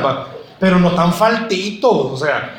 pero 0.59 0.77
no 0.77 0.91
tan 0.91 1.11
faltitos. 1.11 1.91
O 1.91 2.15
sea, 2.15 2.55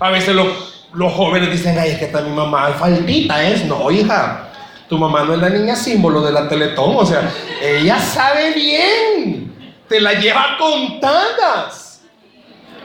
a 0.00 0.08
veces 0.08 0.34
los, 0.34 0.88
los 0.94 1.12
jóvenes 1.12 1.50
dicen, 1.50 1.78
ay, 1.78 1.90
es 1.90 1.98
que 1.98 2.06
está 2.06 2.22
mi 2.22 2.34
mamá 2.34 2.68
faltita, 2.78 3.42
es. 3.42 3.66
No, 3.66 3.90
hija, 3.90 4.48
tu 4.88 4.96
mamá 4.96 5.24
no 5.24 5.34
es 5.34 5.40
la 5.40 5.50
niña 5.50 5.76
símbolo 5.76 6.22
de 6.22 6.32
la 6.32 6.48
Teletón. 6.48 6.96
O 6.96 7.04
sea, 7.04 7.30
ella 7.60 7.98
sabe 7.98 8.52
bien 8.52 9.52
te 9.92 10.00
la 10.00 10.14
lleva 10.14 10.56
contadas. 10.58 12.00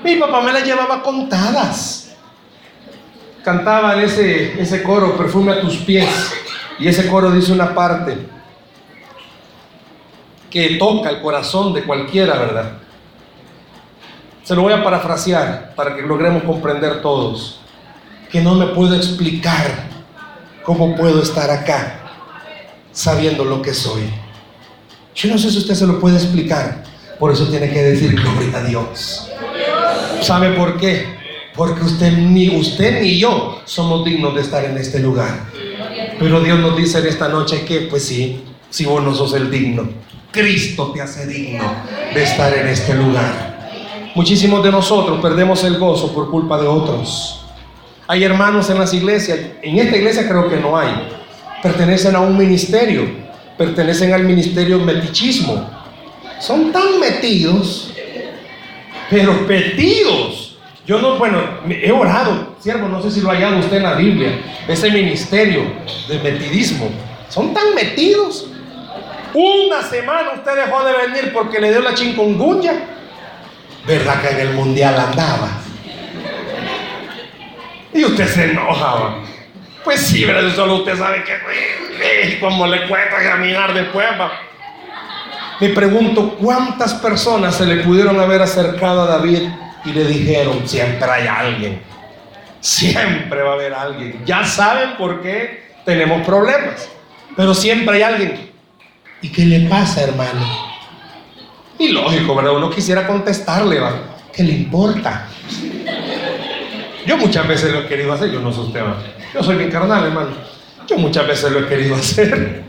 Mi 0.03 0.17
papá 0.17 0.41
me 0.41 0.51
la 0.51 0.59
llevaba 0.59 1.01
contadas. 1.01 2.06
Cantaban 3.47 4.01
ese, 4.01 4.61
ese 4.61 4.83
coro, 4.83 5.15
perfume 5.15 5.53
a 5.53 5.61
tus 5.61 5.77
pies. 5.77 6.33
Y 6.79 6.89
ese 6.89 7.07
coro 7.07 7.31
dice 7.31 7.53
una 7.53 7.73
parte 7.73 8.17
que 10.49 10.71
toca 10.71 11.09
el 11.11 11.21
corazón 11.21 11.71
de 11.71 11.83
cualquiera, 11.83 12.37
¿verdad? 12.37 12.73
Se 14.43 14.53
lo 14.53 14.63
voy 14.63 14.73
a 14.73 14.83
parafrasear 14.83 15.73
para 15.77 15.95
que 15.95 16.01
logremos 16.01 16.43
comprender 16.43 17.01
todos. 17.01 17.61
Que 18.29 18.41
no 18.41 18.53
me 18.55 18.67
puedo 18.67 18.93
explicar 18.93 19.87
cómo 20.63 20.93
puedo 20.97 21.21
estar 21.21 21.49
acá 21.49 22.01
sabiendo 22.91 23.45
lo 23.45 23.61
que 23.61 23.73
soy. 23.73 24.11
Yo 25.15 25.29
no 25.29 25.37
sé 25.37 25.51
si 25.51 25.59
usted 25.59 25.75
se 25.75 25.87
lo 25.87 26.01
puede 26.01 26.17
explicar. 26.17 26.83
Por 27.17 27.31
eso 27.31 27.47
tiene 27.47 27.69
que 27.69 27.81
decir 27.81 28.13
gloria 28.13 28.57
a 28.57 28.63
Dios. 28.65 29.31
¿Sabe 30.19 30.51
por 30.51 30.77
qué? 30.77 31.15
Porque 31.57 31.83
usted 31.83 32.15
ni 32.15 32.55
usted 32.55 33.01
ni 33.01 33.17
yo 33.17 33.61
somos 33.65 34.05
dignos 34.05 34.35
de 34.35 34.41
estar 34.41 34.63
en 34.63 34.77
este 34.77 34.99
lugar. 34.99 35.49
Pero 36.19 36.39
Dios 36.39 36.59
nos 36.59 36.77
dice 36.77 36.99
en 36.99 37.07
esta 37.07 37.27
noche 37.27 37.65
que, 37.65 37.81
pues 37.81 38.05
sí, 38.05 38.43
si 38.69 38.85
vos 38.85 39.03
no 39.03 39.13
sos 39.15 39.33
el 39.33 39.49
digno, 39.49 39.89
Cristo 40.31 40.91
te 40.93 41.01
hace 41.01 41.25
digno 41.25 41.63
de 42.13 42.23
estar 42.23 42.55
en 42.55 42.67
este 42.67 42.93
lugar. 42.93 43.57
Muchísimos 44.13 44.63
de 44.63 44.71
nosotros 44.71 45.19
perdemos 45.19 45.63
el 45.63 45.79
gozo 45.79 46.13
por 46.13 46.29
culpa 46.29 46.61
de 46.61 46.67
otros. 46.67 47.43
Hay 48.07 48.23
hermanos 48.23 48.69
en 48.69 48.79
las 48.79 48.93
iglesias, 48.93 49.39
en 49.61 49.79
esta 49.79 49.97
iglesia 49.97 50.27
creo 50.27 50.47
que 50.47 50.57
no 50.57 50.77
hay, 50.77 51.09
pertenecen 51.61 52.15
a 52.15 52.19
un 52.19 52.37
ministerio, 52.37 53.05
pertenecen 53.57 54.13
al 54.13 54.23
ministerio 54.23 54.79
metichismo. 54.79 55.69
Son 56.39 56.71
tan 56.71 56.99
metidos, 56.99 57.91
pero 59.09 59.33
metidos. 59.47 60.46
Yo 60.87 61.01
no, 61.01 61.17
bueno, 61.17 61.37
he 61.69 61.91
orado, 61.91 62.55
siervo, 62.61 62.87
no 62.87 63.01
sé 63.01 63.11
si 63.11 63.19
lo 63.19 63.29
ha 63.29 63.33
hallado 63.33 63.57
usted 63.57 63.75
en 63.75 63.83
la 63.83 63.95
Biblia, 63.95 64.39
ese 64.69 64.89
ministerio 64.89 65.63
de 66.07 66.17
metidismo. 66.19 66.89
Son 67.27 67.53
tan 67.53 67.75
metidos. 67.75 68.47
Una 69.33 69.83
semana 69.83 70.31
usted 70.37 70.55
dejó 70.55 70.85
de 70.85 70.93
venir 70.93 71.33
porque 71.33 71.59
le 71.59 71.71
dio 71.71 71.81
la 71.81 71.93
chingongunya. 71.93 72.71
¿Verdad 73.85 74.21
que 74.21 74.29
en 74.29 74.39
el 74.39 74.53
mundial 74.53 74.97
andaba? 74.97 75.49
Y 77.93 78.05
usted 78.05 78.25
se 78.25 78.51
enojaba. 78.51 79.17
Pues 79.83 79.99
sí, 79.99 80.23
pero 80.25 80.49
solo 80.51 80.75
usted 80.75 80.97
sabe 80.97 81.21
que 81.25 82.39
como 82.39 82.65
le 82.65 82.87
cuesta 82.87 83.21
caminar 83.21 83.73
después. 83.73 84.07
Va. 84.17 84.31
Me 85.59 85.67
pregunto 85.69 86.37
cuántas 86.39 86.93
personas 86.93 87.55
se 87.55 87.65
le 87.65 87.83
pudieron 87.83 88.17
haber 88.21 88.41
acercado 88.41 89.01
a 89.01 89.07
David 89.07 89.49
y 89.87 89.93
le 89.93 90.03
dijeron, 90.03 90.67
siempre 90.67 91.09
hay 91.09 91.27
alguien, 91.27 91.81
siempre 92.59 93.41
va 93.41 93.51
a 93.51 93.53
haber 93.53 93.73
alguien. 93.73 94.21
Ya 94.25 94.43
saben 94.43 94.97
por 94.97 95.21
qué 95.21 95.63
tenemos 95.85 96.25
problemas, 96.25 96.89
pero 97.37 97.53
siempre 97.53 97.95
hay 97.95 98.01
alguien. 98.01 98.51
¿Y 99.21 99.29
qué 99.29 99.45
le 99.45 99.61
pasa, 99.69 100.03
hermano? 100.03 100.45
Y 101.79 101.87
lógico, 101.87 102.35
¿verdad? 102.35 102.57
Uno 102.57 102.69
quisiera 102.69 103.07
contestarle, 103.07 103.79
¿va? 103.79 103.93
¿Qué 104.33 104.43
le 104.43 104.53
importa? 104.53 105.27
Yo 107.05 107.15
muchas 107.15 107.47
veces 107.47 107.71
lo 107.71 107.79
he 107.79 107.87
querido 107.87 108.11
hacer, 108.11 108.29
yo 108.29 108.41
no 108.41 108.51
soy 108.51 108.67
usted. 108.67 108.81
Yo 109.33 109.41
soy 109.41 109.55
bien 109.55 109.71
carnal, 109.71 110.03
hermano. 110.03 110.31
Yo 110.85 110.97
muchas 110.97 111.25
veces 111.25 111.49
lo 111.49 111.59
he 111.59 111.67
querido 111.67 111.95
hacer. 111.95 112.61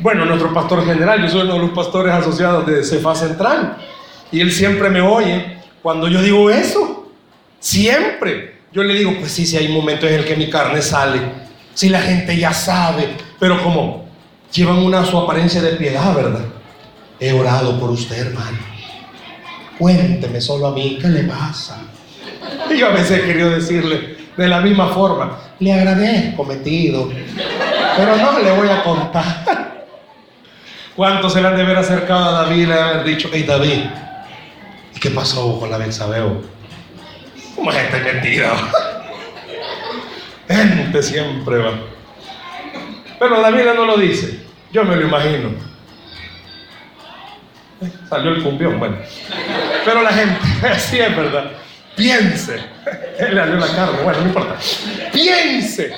Bueno, 0.00 0.26
nuestro 0.26 0.52
pastor 0.52 0.84
general, 0.84 1.22
yo 1.22 1.30
soy 1.30 1.42
uno 1.42 1.54
de 1.54 1.60
los 1.60 1.70
pastores 1.70 2.12
asociados 2.12 2.66
de 2.66 2.84
Cefa 2.84 3.14
Central. 3.14 3.78
Y 4.32 4.40
él 4.40 4.52
siempre 4.52 4.88
me 4.90 5.00
oye 5.00 5.58
cuando 5.82 6.08
yo 6.08 6.22
digo 6.22 6.50
eso. 6.50 7.12
Siempre. 7.58 8.60
Yo 8.72 8.82
le 8.82 8.94
digo, 8.94 9.14
pues 9.18 9.32
sí, 9.32 9.46
sí 9.46 9.56
hay 9.56 9.68
momentos 9.68 10.08
en 10.08 10.20
el 10.20 10.24
que 10.24 10.36
mi 10.36 10.48
carne 10.48 10.80
sale. 10.80 11.20
Si 11.74 11.88
la 11.88 12.00
gente 12.00 12.36
ya 12.36 12.52
sabe. 12.52 13.08
Pero 13.38 13.62
como 13.62 14.06
llevan 14.52 14.78
una 14.78 15.04
su 15.04 15.18
apariencia 15.18 15.60
de 15.60 15.72
piedad, 15.72 16.14
¿verdad? 16.14 16.44
He 17.18 17.32
orado 17.32 17.78
por 17.78 17.90
usted, 17.90 18.28
hermano. 18.28 18.58
Cuénteme 19.78 20.40
solo 20.40 20.68
a 20.68 20.72
mí, 20.72 20.98
¿qué 21.00 21.08
le 21.08 21.24
pasa? 21.24 21.78
Y 22.70 22.78
yo 22.78 22.88
a 22.88 22.90
veces 22.90 23.22
querido 23.22 23.50
decirle 23.50 24.16
de 24.36 24.48
la 24.48 24.60
misma 24.60 24.88
forma, 24.88 25.38
le 25.58 25.72
agradezco 25.72 26.44
metido, 26.44 27.10
pero 27.96 28.16
no 28.16 28.38
le 28.38 28.50
voy 28.52 28.68
a 28.68 28.82
contar. 28.82 29.44
¿Cuántos 30.96 31.32
se 31.32 31.40
le 31.40 31.48
han 31.48 31.56
de 31.56 31.62
haber 31.62 31.78
acercado 31.78 32.24
a 32.24 32.42
David 32.42 32.62
y 32.62 32.66
le 32.66 32.74
haber 32.74 33.04
dicho, 33.04 33.30
hey 33.32 33.44
David, 33.46 33.84
¿y 33.84 34.09
qué 35.00 35.10
pasó 35.10 35.58
con 35.58 35.70
la 35.70 35.78
Bensabeo? 35.78 36.42
Como 37.56 37.72
gente 37.72 38.00
mentira. 38.00 38.52
Gente 40.48 41.00
siempre 41.02 41.58
va. 41.58 41.78
Pero 43.20 43.40
David 43.40 43.66
no 43.76 43.84
lo 43.84 43.96
dice, 43.96 44.40
yo 44.72 44.82
me 44.82 44.96
lo 44.96 45.06
imagino. 45.06 45.50
Eh, 47.80 47.90
salió 48.08 48.32
el 48.32 48.42
cumbión, 48.42 48.80
bueno. 48.80 48.96
Pero 49.84 50.02
la 50.02 50.10
gente, 50.10 50.40
así 50.68 50.98
es 50.98 51.16
verdad. 51.16 51.52
Piense. 51.94 52.54
Él 53.18 53.34
le 53.34 53.40
salió 53.40 53.56
la 53.56 53.66
carne, 53.68 54.02
bueno, 54.02 54.20
no 54.22 54.26
importa. 54.26 54.56
Piense. 55.12 55.94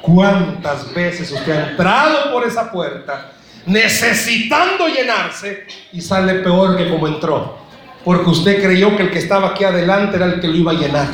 ¿Cuántas 0.00 0.94
veces 0.94 1.32
usted 1.32 1.52
ha 1.52 1.70
entrado 1.70 2.30
por 2.30 2.46
esa 2.46 2.70
puerta 2.70 3.32
necesitando 3.66 4.86
llenarse 4.86 5.66
y 5.92 6.00
sale 6.00 6.34
peor 6.34 6.76
que 6.76 6.88
como 6.88 7.08
entró? 7.08 7.58
Porque 8.04 8.30
usted 8.30 8.62
creyó 8.62 8.96
que 8.96 9.04
el 9.04 9.10
que 9.10 9.18
estaba 9.18 9.48
aquí 9.48 9.64
adelante 9.64 10.16
era 10.16 10.26
el 10.26 10.40
que 10.40 10.48
lo 10.48 10.56
iba 10.56 10.72
a 10.72 10.74
llenar. 10.74 11.08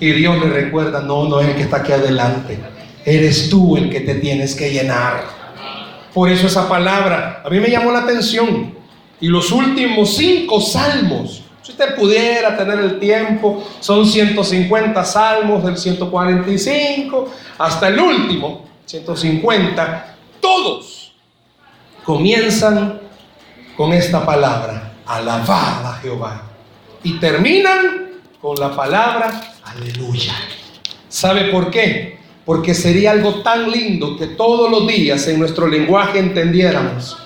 Y 0.00 0.10
Dios 0.12 0.38
le 0.40 0.50
recuerda, 0.50 1.00
no, 1.00 1.28
no 1.28 1.40
es 1.40 1.48
el 1.48 1.54
que 1.54 1.62
está 1.62 1.78
aquí 1.78 1.92
adelante. 1.92 2.58
Eres 3.04 3.48
tú 3.48 3.76
el 3.76 3.88
que 3.88 4.00
te 4.00 4.16
tienes 4.16 4.54
que 4.54 4.70
llenar. 4.70 5.24
Por 6.12 6.28
eso 6.28 6.46
esa 6.46 6.68
palabra 6.68 7.42
a 7.44 7.50
mí 7.50 7.60
me 7.60 7.68
llamó 7.68 7.92
la 7.92 8.00
atención. 8.00 8.74
Y 9.20 9.28
los 9.28 9.50
últimos 9.52 10.16
cinco 10.16 10.60
salmos, 10.60 11.42
si 11.62 11.72
usted 11.72 11.94
pudiera 11.94 12.56
tener 12.56 12.78
el 12.80 12.98
tiempo, 12.98 13.64
son 13.80 14.06
150 14.06 15.04
salmos 15.04 15.64
del 15.64 15.76
145 15.76 17.30
hasta 17.58 17.88
el 17.88 17.98
último, 17.98 18.64
150, 18.84 20.16
todos 20.40 21.12
comienzan 22.04 23.00
con 23.76 23.92
esta 23.92 24.24
palabra, 24.24 24.85
alabad 25.06 25.86
a 25.86 25.98
Jehová. 26.02 26.42
Y 27.02 27.18
terminan 27.18 28.10
con 28.40 28.58
la 28.58 28.74
palabra, 28.74 29.54
aleluya. 29.64 30.34
¿Sabe 31.08 31.44
por 31.44 31.70
qué? 31.70 32.18
Porque 32.44 32.74
sería 32.74 33.12
algo 33.12 33.42
tan 33.42 33.70
lindo 33.70 34.16
que 34.16 34.26
todos 34.28 34.70
los 34.70 34.86
días 34.86 35.26
en 35.28 35.38
nuestro 35.38 35.66
lenguaje 35.66 36.18
entendiéramos 36.18 37.16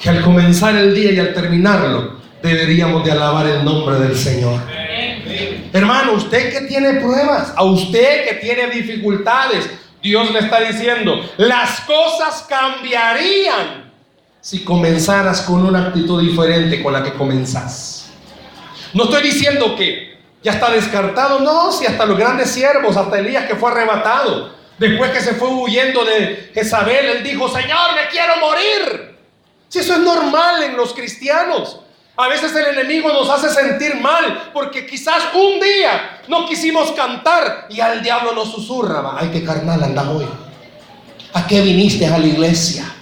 que 0.00 0.08
al 0.08 0.22
comenzar 0.22 0.76
el 0.76 0.94
día 0.94 1.12
y 1.12 1.18
al 1.18 1.34
terminarlo 1.34 2.18
deberíamos 2.42 3.04
de 3.04 3.12
alabar 3.12 3.46
el 3.46 3.64
nombre 3.64 3.98
del 3.98 4.16
Señor. 4.16 4.60
Hermano, 5.72 6.12
usted 6.12 6.52
que 6.52 6.66
tiene 6.66 6.94
pruebas, 6.94 7.52
a 7.54 7.64
usted 7.64 8.28
que 8.28 8.34
tiene 8.34 8.68
dificultades, 8.68 9.68
Dios 10.02 10.30
le 10.32 10.38
está 10.40 10.60
diciendo, 10.60 11.20
las 11.36 11.80
cosas 11.80 12.46
cambiarían 12.48 13.87
si 14.40 14.64
comenzaras 14.64 15.42
con 15.42 15.64
una 15.64 15.88
actitud 15.88 16.20
diferente 16.20 16.82
con 16.82 16.92
la 16.92 17.02
que 17.02 17.12
comenzas. 17.12 18.10
No 18.94 19.04
estoy 19.04 19.22
diciendo 19.22 19.74
que 19.76 20.18
ya 20.42 20.52
está 20.52 20.70
descartado, 20.70 21.40
no, 21.40 21.72
si 21.72 21.86
hasta 21.86 22.06
los 22.06 22.16
grandes 22.16 22.50
siervos, 22.50 22.96
hasta 22.96 23.18
Elías 23.18 23.46
que 23.46 23.56
fue 23.56 23.70
arrebatado, 23.70 24.54
después 24.78 25.10
que 25.10 25.20
se 25.20 25.34
fue 25.34 25.48
huyendo 25.48 26.04
de 26.04 26.50
Jezabel, 26.54 27.06
él 27.06 27.22
dijo, 27.22 27.48
Señor, 27.48 27.94
me 27.94 28.08
quiero 28.10 28.36
morir. 28.38 29.16
Si 29.68 29.80
eso 29.80 29.94
es 29.94 30.00
normal 30.00 30.62
en 30.62 30.76
los 30.76 30.94
cristianos. 30.94 31.80
A 32.16 32.26
veces 32.26 32.52
el 32.56 32.66
enemigo 32.78 33.12
nos 33.12 33.30
hace 33.30 33.48
sentir 33.48 33.94
mal 34.00 34.50
porque 34.52 34.86
quizás 34.86 35.22
un 35.34 35.60
día 35.60 36.20
no 36.26 36.48
quisimos 36.48 36.90
cantar 36.92 37.68
y 37.70 37.80
al 37.80 38.02
diablo 38.02 38.32
nos 38.32 38.50
susurra, 38.50 39.16
ay, 39.16 39.30
qué 39.32 39.44
carnal 39.44 39.84
anda 39.84 40.10
hoy. 40.10 40.26
¿A 41.34 41.46
qué 41.46 41.60
viniste 41.60 42.06
a 42.06 42.18
la 42.18 42.26
iglesia? 42.26 42.92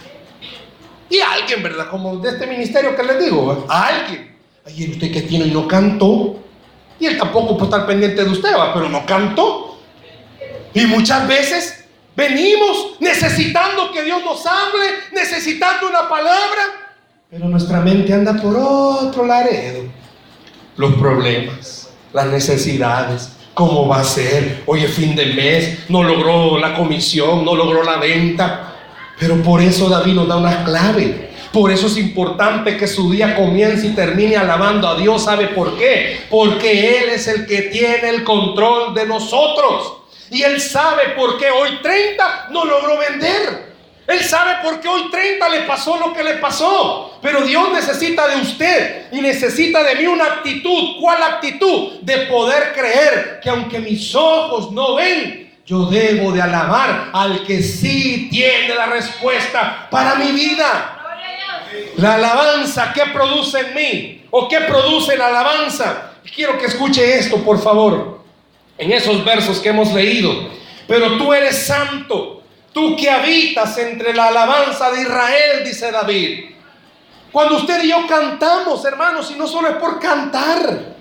Y 1.09 1.21
alguien, 1.21 1.63
¿verdad? 1.63 1.89
Como 1.89 2.17
de 2.17 2.31
este 2.31 2.47
ministerio 2.47 2.97
que 2.97 3.03
les 3.03 3.25
digo, 3.25 3.67
a 3.69 3.87
alguien. 3.87 4.37
Ay, 4.65 4.91
usted 4.91 5.13
que 5.13 5.23
tiene 5.23 5.47
y 5.47 5.51
no 5.51 5.69
cantó. 5.69 6.39
Y 6.99 7.07
él 7.07 7.19
tampoco 7.19 7.57
puede 7.57 7.71
estar 7.71 7.87
pendiente 7.87 8.25
de 8.25 8.31
usted, 8.31 8.57
¿va? 8.57 8.73
pero 8.73 8.89
no 8.89 9.05
cantó. 9.07 9.79
Y 10.75 10.87
muchas 10.87 11.27
veces 11.29 11.85
venimos 12.17 12.97
necesitando 13.01 13.93
que 13.93 14.03
Dios 14.03 14.23
nos 14.25 14.45
hable, 14.47 14.85
necesitando 15.13 15.89
una 15.89 16.09
palabra. 16.09 16.93
Pero 17.31 17.49
nuestra 17.49 17.81
mente 17.81 18.13
anda 18.13 18.35
por 18.35 18.57
otro 18.57 19.27
laredo. 19.27 19.85
Los 20.77 20.95
problemas, 20.95 21.91
las 22.13 22.27
necesidades, 22.27 23.37
cómo 23.55 23.89
va 23.89 24.01
a 24.01 24.05
ser. 24.05 24.63
Hoy 24.67 24.85
es 24.85 24.93
fin 24.93 25.17
de 25.17 25.27
mes, 25.27 25.89
no 25.89 26.03
logró 26.03 26.59
la 26.59 26.75
comisión, 26.75 27.45
no 27.45 27.55
logró 27.55 27.83
la 27.83 27.97
venta. 27.97 28.76
Pero 29.19 29.43
por 29.43 29.63
eso 29.63 29.89
David 29.89 30.15
nos 30.15 30.29
da 30.29 30.37
una 30.37 30.65
clave. 30.65 31.31
Por 31.53 31.71
eso 31.71 31.87
es 31.87 31.97
importante 31.97 32.77
que 32.77 32.87
su 32.87 33.11
día 33.11 33.35
comience 33.35 33.87
y 33.87 33.95
termine 33.95 34.37
alabando 34.37 34.89
a 34.89 34.97
Dios. 34.97 35.25
¿Sabe 35.25 35.49
por 35.49 35.77
qué? 35.79 36.21
Porque 36.29 36.99
Él 36.99 37.11
es 37.11 37.27
el 37.29 37.47
que 37.47 37.63
tiene 37.63 38.11
el 38.11 38.25
control 38.25 38.95
de 38.95 39.07
nosotros. 39.07 39.95
Y 40.31 40.43
Él 40.43 40.61
sabe 40.61 41.11
por 41.17 41.39
qué 41.39 41.51
hoy 41.51 41.79
30 41.83 42.49
no 42.51 42.65
logró 42.65 42.99
vender. 42.99 43.75
Él 44.07 44.21
sabe 44.21 44.63
por 44.63 44.81
qué 44.81 44.89
hoy 44.89 45.11
30 45.11 45.49
le 45.49 45.61
pasó 45.63 45.97
lo 45.97 46.13
que 46.13 46.23
le 46.23 46.35
pasó. 46.35 47.19
Pero 47.23 47.41
Dios 47.43 47.73
necesita 47.73 48.29
de 48.29 48.37
usted 48.37 49.07
y 49.13 49.21
necesita 49.21 49.83
de 49.83 49.97
mí 49.97 50.07
una 50.07 50.27
actitud. 50.27 51.01
¿Cuál 51.01 51.23
actitud? 51.23 52.01
De 52.03 52.19
poder 52.27 52.73
creer 52.75 53.41
que 53.43 53.49
aunque 53.49 53.79
mis 53.79 54.15
ojos 54.15 54.71
no 54.73 54.95
ven, 54.97 55.46
yo 55.67 55.87
debo 55.87 56.31
de 56.31 56.41
alabar 56.41 57.11
al 57.13 57.45
que 57.45 57.61
sí 57.61 58.29
tiene 58.31 58.73
la 58.73 58.87
respuesta 58.87 59.89
para 59.91 60.15
mi 60.15 60.31
vida. 60.31 60.93
La 61.97 62.15
alabanza, 62.15 62.93
¿qué 62.93 63.07
produce 63.13 63.59
en 63.59 63.75
mí? 63.75 64.25
¿O 64.31 64.47
qué 64.49 64.61
produce 64.61 65.17
la 65.17 65.27
alabanza? 65.27 66.13
Quiero 66.35 66.57
que 66.57 66.67
escuche 66.67 67.19
esto, 67.19 67.39
por 67.39 67.61
favor, 67.61 68.21
en 68.79 68.93
esos 68.93 69.25
versos 69.25 69.59
que 69.59 69.71
hemos 69.71 69.93
leído. 69.93 70.51
Pero 70.87 71.19
tú 71.19 71.35
eres 71.35 71.67
santo, 71.67 72.45
tú 72.73 72.95
que 72.95 73.11
habitas 73.11 73.77
entre 73.79 74.15
la 74.15 74.29
alabanza 74.29 74.93
de 74.93 75.03
Israel, 75.03 75.65
dice 75.65 75.91
David. 75.91 76.51
Cuando 77.33 77.57
usted 77.57 77.83
y 77.83 77.89
yo 77.89 78.07
cantamos, 78.07 78.85
hermanos, 78.85 79.33
y 79.33 79.35
no 79.35 79.49
solo 79.49 79.69
es 79.69 79.77
por 79.77 79.99
cantar. 79.99 80.96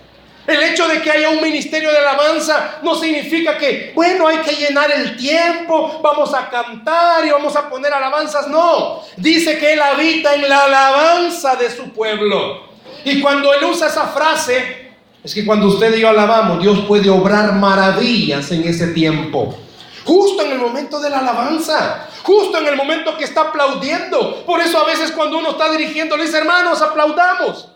El 0.47 0.61
hecho 0.61 0.87
de 0.87 1.01
que 1.01 1.09
haya 1.09 1.29
un 1.29 1.41
ministerio 1.41 1.91
de 1.91 1.97
alabanza 1.97 2.77
no 2.83 2.93
significa 2.93 3.57
que, 3.57 3.91
bueno, 3.95 4.27
hay 4.27 4.37
que 4.39 4.55
llenar 4.55 4.91
el 4.91 5.17
tiempo, 5.17 5.99
vamos 6.03 6.33
a 6.35 6.49
cantar 6.49 7.25
y 7.25 7.31
vamos 7.31 7.55
a 7.55 7.67
poner 7.67 7.91
alabanzas. 7.91 8.47
No, 8.47 9.01
dice 9.17 9.57
que 9.57 9.73
Él 9.73 9.81
habita 9.81 10.35
en 10.35 10.47
la 10.47 10.65
alabanza 10.65 11.55
de 11.55 11.71
su 11.71 11.89
pueblo. 11.89 12.61
Y 13.03 13.21
cuando 13.21 13.53
Él 13.53 13.63
usa 13.63 13.87
esa 13.87 14.07
frase, 14.07 14.91
es 15.23 15.33
que 15.33 15.43
cuando 15.43 15.67
usted 15.67 15.95
y 15.95 16.01
yo 16.01 16.09
alabamos, 16.09 16.61
Dios 16.61 16.81
puede 16.87 17.09
obrar 17.09 17.53
maravillas 17.53 18.51
en 18.51 18.67
ese 18.67 18.87
tiempo. 18.87 19.57
Justo 20.03 20.43
en 20.43 20.51
el 20.51 20.59
momento 20.59 20.99
de 20.99 21.09
la 21.09 21.19
alabanza, 21.19 22.07
justo 22.21 22.59
en 22.59 22.67
el 22.67 22.75
momento 22.75 23.17
que 23.17 23.23
está 23.23 23.41
aplaudiendo. 23.41 24.45
Por 24.45 24.61
eso 24.61 24.79
a 24.79 24.85
veces 24.85 25.11
cuando 25.11 25.39
uno 25.39 25.51
está 25.51 25.71
dirigiendo, 25.71 26.15
le 26.15 26.25
dice, 26.25 26.37
hermanos, 26.37 26.79
aplaudamos. 26.83 27.69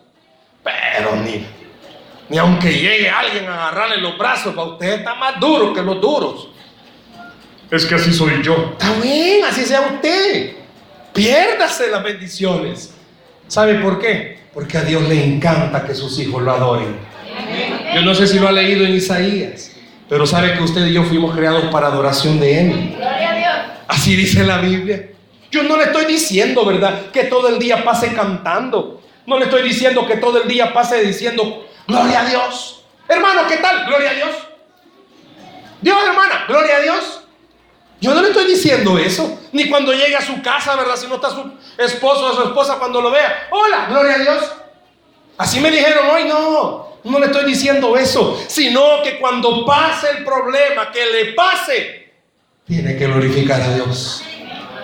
Pero 0.63 1.15
ni 1.15 1.58
ni 2.29 2.37
aunque 2.37 2.71
llegue 2.71 3.09
alguien 3.09 3.47
a 3.47 3.55
agarrarle 3.55 3.97
los 3.97 4.17
brazos, 4.17 4.53
para 4.53 4.69
usted 4.69 4.99
está 4.99 5.15
más 5.15 5.39
duro 5.39 5.73
que 5.73 5.81
los 5.81 5.99
duros. 5.99 6.49
Es 7.71 7.85
que 7.85 7.95
así 7.95 8.13
soy 8.13 8.41
yo. 8.43 8.73
Está 8.73 8.93
bien, 9.01 9.43
así 9.43 9.63
sea 9.63 9.81
usted. 9.81 10.53
Piérdase 11.13 11.89
las 11.89 12.03
bendiciones. 12.03 12.93
¿Sabe 13.47 13.75
por 13.75 13.99
qué? 13.99 14.39
Porque 14.53 14.77
a 14.77 14.83
Dios 14.83 15.03
le 15.07 15.23
encanta 15.23 15.85
que 15.85 15.93
sus 15.95 16.19
hijos 16.19 16.41
lo 16.41 16.51
adoren. 16.51 16.97
Yo 17.95 18.01
no 18.01 18.13
sé 18.13 18.27
si 18.27 18.39
lo 18.39 18.47
ha 18.47 18.51
leído 18.51 18.85
en 18.85 18.95
Isaías, 18.95 19.71
pero 20.07 20.25
sabe 20.27 20.53
que 20.53 20.63
usted 20.63 20.85
y 20.85 20.93
yo 20.93 21.03
fuimos 21.03 21.35
creados 21.35 21.65
para 21.65 21.87
adoración 21.87 22.39
de 22.39 22.61
Él. 22.61 22.95
Así 23.87 24.15
dice 24.15 24.43
la 24.43 24.59
Biblia. 24.59 25.09
Yo 25.51 25.63
no 25.63 25.77
le 25.77 25.85
estoy 25.85 26.05
diciendo, 26.05 26.63
¿verdad? 26.63 27.07
Que 27.11 27.23
todo 27.23 27.47
el 27.49 27.57
día 27.57 27.83
pase 27.83 28.13
cantando. 28.13 29.01
No 29.25 29.39
le 29.39 29.45
estoy 29.45 29.63
diciendo 29.63 30.05
que 30.05 30.17
todo 30.17 30.43
el 30.43 30.47
día 30.47 30.73
pase 30.73 31.03
diciendo 31.03 31.65
Gloria 31.89 32.21
a 32.21 32.25
Dios. 32.25 32.83
Hermano, 33.07 33.41
¿qué 33.47 33.57
tal? 33.57 33.85
Gloria 33.85 34.11
a 34.11 34.13
Dios. 34.13 34.29
Dios, 35.81 35.97
hermana, 36.07 36.45
gloria 36.47 36.77
a 36.77 36.79
Dios. 36.81 37.21
Yo 37.99 38.13
no 38.13 38.21
le 38.21 38.29
estoy 38.29 38.45
diciendo 38.45 38.97
eso. 38.97 39.39
Ni 39.51 39.67
cuando 39.69 39.91
llegue 39.91 40.15
a 40.15 40.21
su 40.21 40.41
casa, 40.41 40.75
¿verdad? 40.75 40.95
Si 40.95 41.07
no 41.07 41.15
está 41.15 41.31
su 41.31 41.51
esposo 41.77 42.27
o 42.27 42.35
su 42.35 42.43
esposa 42.43 42.77
cuando 42.77 43.01
lo 43.01 43.11
vea. 43.11 43.47
Hola, 43.49 43.87
gloria 43.89 44.15
a 44.15 44.19
Dios. 44.19 44.51
Así 45.37 45.59
me 45.59 45.71
dijeron 45.71 46.07
hoy, 46.09 46.25
no. 46.25 46.89
No 47.03 47.19
le 47.19 47.25
estoy 47.25 47.45
diciendo 47.45 47.97
eso. 47.97 48.39
Sino 48.47 49.01
que 49.03 49.19
cuando 49.19 49.65
pase 49.65 50.11
el 50.11 50.23
problema, 50.23 50.91
que 50.91 51.05
le 51.05 51.33
pase, 51.33 52.13
tiene 52.65 52.95
que 52.95 53.07
glorificar 53.07 53.61
a 53.61 53.73
Dios. 53.73 54.23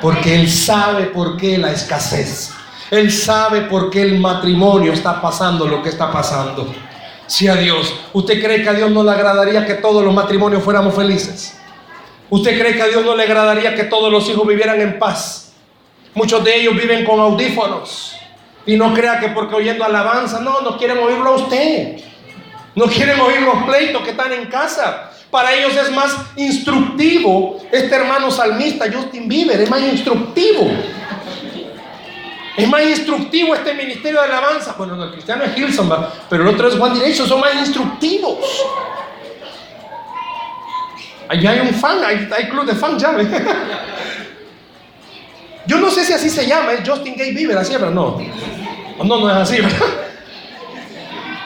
Porque 0.02 0.36
Él 0.36 0.50
sabe 0.50 1.06
por 1.06 1.38
qué 1.38 1.58
la 1.58 1.72
escasez. 1.72 2.52
Él 2.90 3.12
sabe 3.12 3.62
por 3.62 3.90
qué 3.90 4.02
el 4.02 4.20
matrimonio 4.20 4.94
está 4.94 5.22
pasando 5.22 5.68
lo 5.68 5.82
que 5.84 5.90
está 5.90 6.12
pasando. 6.12 6.74
Si 7.28 7.48
a 7.48 7.56
Dios, 7.56 7.94
¿usted 8.14 8.44
cree 8.44 8.62
que 8.62 8.70
a 8.70 8.74
Dios 8.74 8.92
no 8.92 9.04
le 9.04 9.12
agradaría 9.12 9.66
que 9.66 9.76
todos 9.76 10.04
los 10.04 10.14
matrimonios 10.14 10.64
fuéramos 10.64 10.94
felices? 10.96 11.58
¿Usted 12.30 12.60
cree 12.60 12.76
que 12.76 12.82
a 12.82 12.88
Dios 12.88 13.04
no 13.04 13.16
le 13.16 13.24
agradaría 13.24 13.76
que 13.76 13.84
todos 13.84 14.12
los 14.12 14.30
hijos 14.30 14.48
vivieran 14.48 14.80
en 14.82 15.00
paz? 15.00 15.54
Muchos 16.14 16.44
de 16.44 16.56
ellos 16.56 16.76
viven 16.76 17.04
con 17.06 17.20
audífonos. 17.20 18.16
Y 18.66 18.78
no 18.78 18.94
crea 18.94 19.20
que 19.20 19.30
porque 19.30 19.56
oyendo 19.56 19.84
alabanza, 19.84 20.40
no, 20.40 20.62
no 20.62 20.78
quieren 20.78 20.98
oírlo 20.98 21.32
a 21.32 21.36
usted. 21.36 21.98
No 22.76 22.86
quieren 22.86 23.20
oír 23.20 23.42
los 23.42 23.64
pleitos 23.64 24.02
que 24.04 24.12
están 24.12 24.34
en 24.34 24.46
casa. 24.46 25.12
Para 25.30 25.54
ellos 25.54 25.76
es 25.76 25.92
más 25.92 26.16
instructivo. 26.36 27.58
Este 27.72 27.96
hermano 27.96 28.32
salmista, 28.32 28.86
Justin 28.92 29.28
Bieber, 29.28 29.60
es 29.62 29.70
más 29.70 29.82
instructivo. 29.82 30.68
Es 32.58 32.68
más 32.70 32.84
instructivo 32.84 33.54
este 33.54 33.74
ministerio 33.74 34.22
de 34.22 34.28
alabanza. 34.28 34.76
Bueno, 34.78 35.04
el 35.04 35.12
cristiano 35.12 35.44
es 35.44 35.58
Hilson, 35.58 35.92
pero 36.30 36.44
el 36.44 36.50
otro 36.56 36.68
es 36.70 36.76
One 36.80 36.96
Direction, 36.96 37.28
son 37.28 37.42
más 37.42 37.54
instructivos. 37.56 38.64
Allá 41.28 41.52
hay 41.52 41.60
un 41.60 41.74
fan, 41.74 42.04
hay, 42.04 42.50
club 42.50 42.66
de 42.66 42.76
fans 42.76 43.02
ya. 43.02 43.18
Yo 45.68 45.80
no 45.80 45.90
sé 45.90 46.06
si 46.06 46.14
así 46.14 46.30
se 46.30 46.46
llama, 46.48 46.74
es 46.74 46.88
Justin 46.88 47.16
Gay 47.16 47.34
Bieber, 47.34 47.58
así, 47.58 47.74
pero 47.74 47.90
no. 47.90 48.22
No, 49.04 49.20
no 49.20 49.30
es 49.30 49.36
así, 49.36 49.58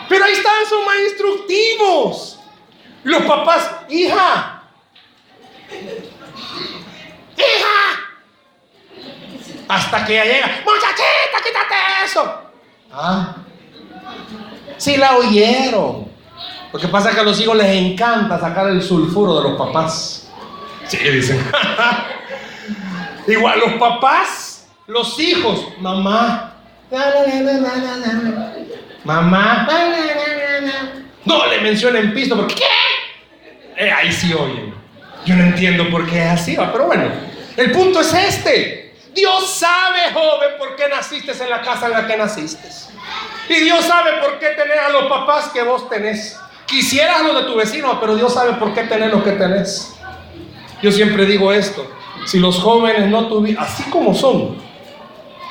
Pero 0.10 0.26
ahí 0.26 0.34
están, 0.34 0.66
son 0.70 0.86
más 0.86 0.98
instructivos. 1.10 2.40
Los 3.04 3.24
papás, 3.24 3.72
hija, 3.90 4.64
hija, 7.38 8.09
hasta 9.70 10.04
que 10.04 10.14
ella 10.14 10.26
llega, 10.26 10.48
muchachita, 10.66 11.38
quítate 11.46 11.76
eso. 12.04 12.42
Ah, 12.92 13.36
sí 14.78 14.98
la 14.98 15.16
oyeron. 15.16 16.10
Lo 16.74 16.80
que 16.80 16.88
pasa 16.88 17.10
es 17.10 17.16
que 17.16 17.22
a 17.22 17.24
los 17.24 17.40
hijos 17.40 17.56
les 17.56 17.76
encanta 17.76 18.40
sacar 18.40 18.68
el 18.68 18.82
sulfuro 18.82 19.38
de 19.38 19.50
los 19.50 19.58
papás. 19.60 20.28
Sí, 20.88 20.98
dicen. 20.98 21.40
Igual 23.28 23.60
los 23.60 23.74
papás, 23.74 24.68
los 24.88 25.20
hijos, 25.20 25.68
mamá. 25.80 26.56
Mamá. 29.04 29.68
No 31.26 31.46
le 31.46 31.62
mencionen 31.62 32.12
pisto 32.12 32.36
porque 32.36 32.56
¿qué? 32.56 33.86
Eh, 33.86 33.92
ahí 33.92 34.12
sí 34.12 34.34
oyen. 34.34 34.74
Yo 35.26 35.36
no 35.36 35.44
entiendo 35.44 35.92
por 35.92 36.08
qué 36.10 36.24
es 36.24 36.30
así, 36.30 36.58
pero 36.72 36.88
bueno. 36.88 37.04
El 37.56 37.72
punto 37.72 38.02
es 38.02 38.14
este. 38.14 38.89
Dios 39.20 39.50
sabe, 39.50 40.14
joven, 40.14 40.52
por 40.58 40.76
qué 40.76 40.88
naciste 40.88 41.32
en 41.32 41.50
la 41.50 41.62
casa 41.62 41.88
en 41.88 41.94
la 41.94 42.08
que 42.08 42.16
naciste. 42.16 42.70
Y 43.50 43.56
Dios 43.56 43.84
sabe 43.86 44.12
por 44.22 44.40
qué 44.40 44.50
tenés 44.50 44.80
a 44.80 44.90
los 44.90 45.06
papás 45.06 45.50
que 45.50 45.62
vos 45.64 45.90
tenés. 45.90 46.40
Quisieras 46.66 47.24
lo 47.24 47.34
de 47.34 47.44
tu 47.48 47.56
vecino, 47.56 48.00
pero 48.00 48.16
Dios 48.16 48.34
sabe 48.34 48.54
por 48.54 48.74
qué 48.74 48.84
tenés 48.84 49.12
lo 49.12 49.24
que 49.24 49.32
tenés. 49.32 49.96
Yo 50.82 50.92
siempre 50.92 51.26
digo 51.26 51.52
esto. 51.52 51.86
Si 52.26 52.40
los 52.40 52.60
jóvenes 52.60 53.10
no 53.10 53.28
tuvieran, 53.28 53.64
así 53.64 53.84
como 53.90 54.14
son, 54.14 54.58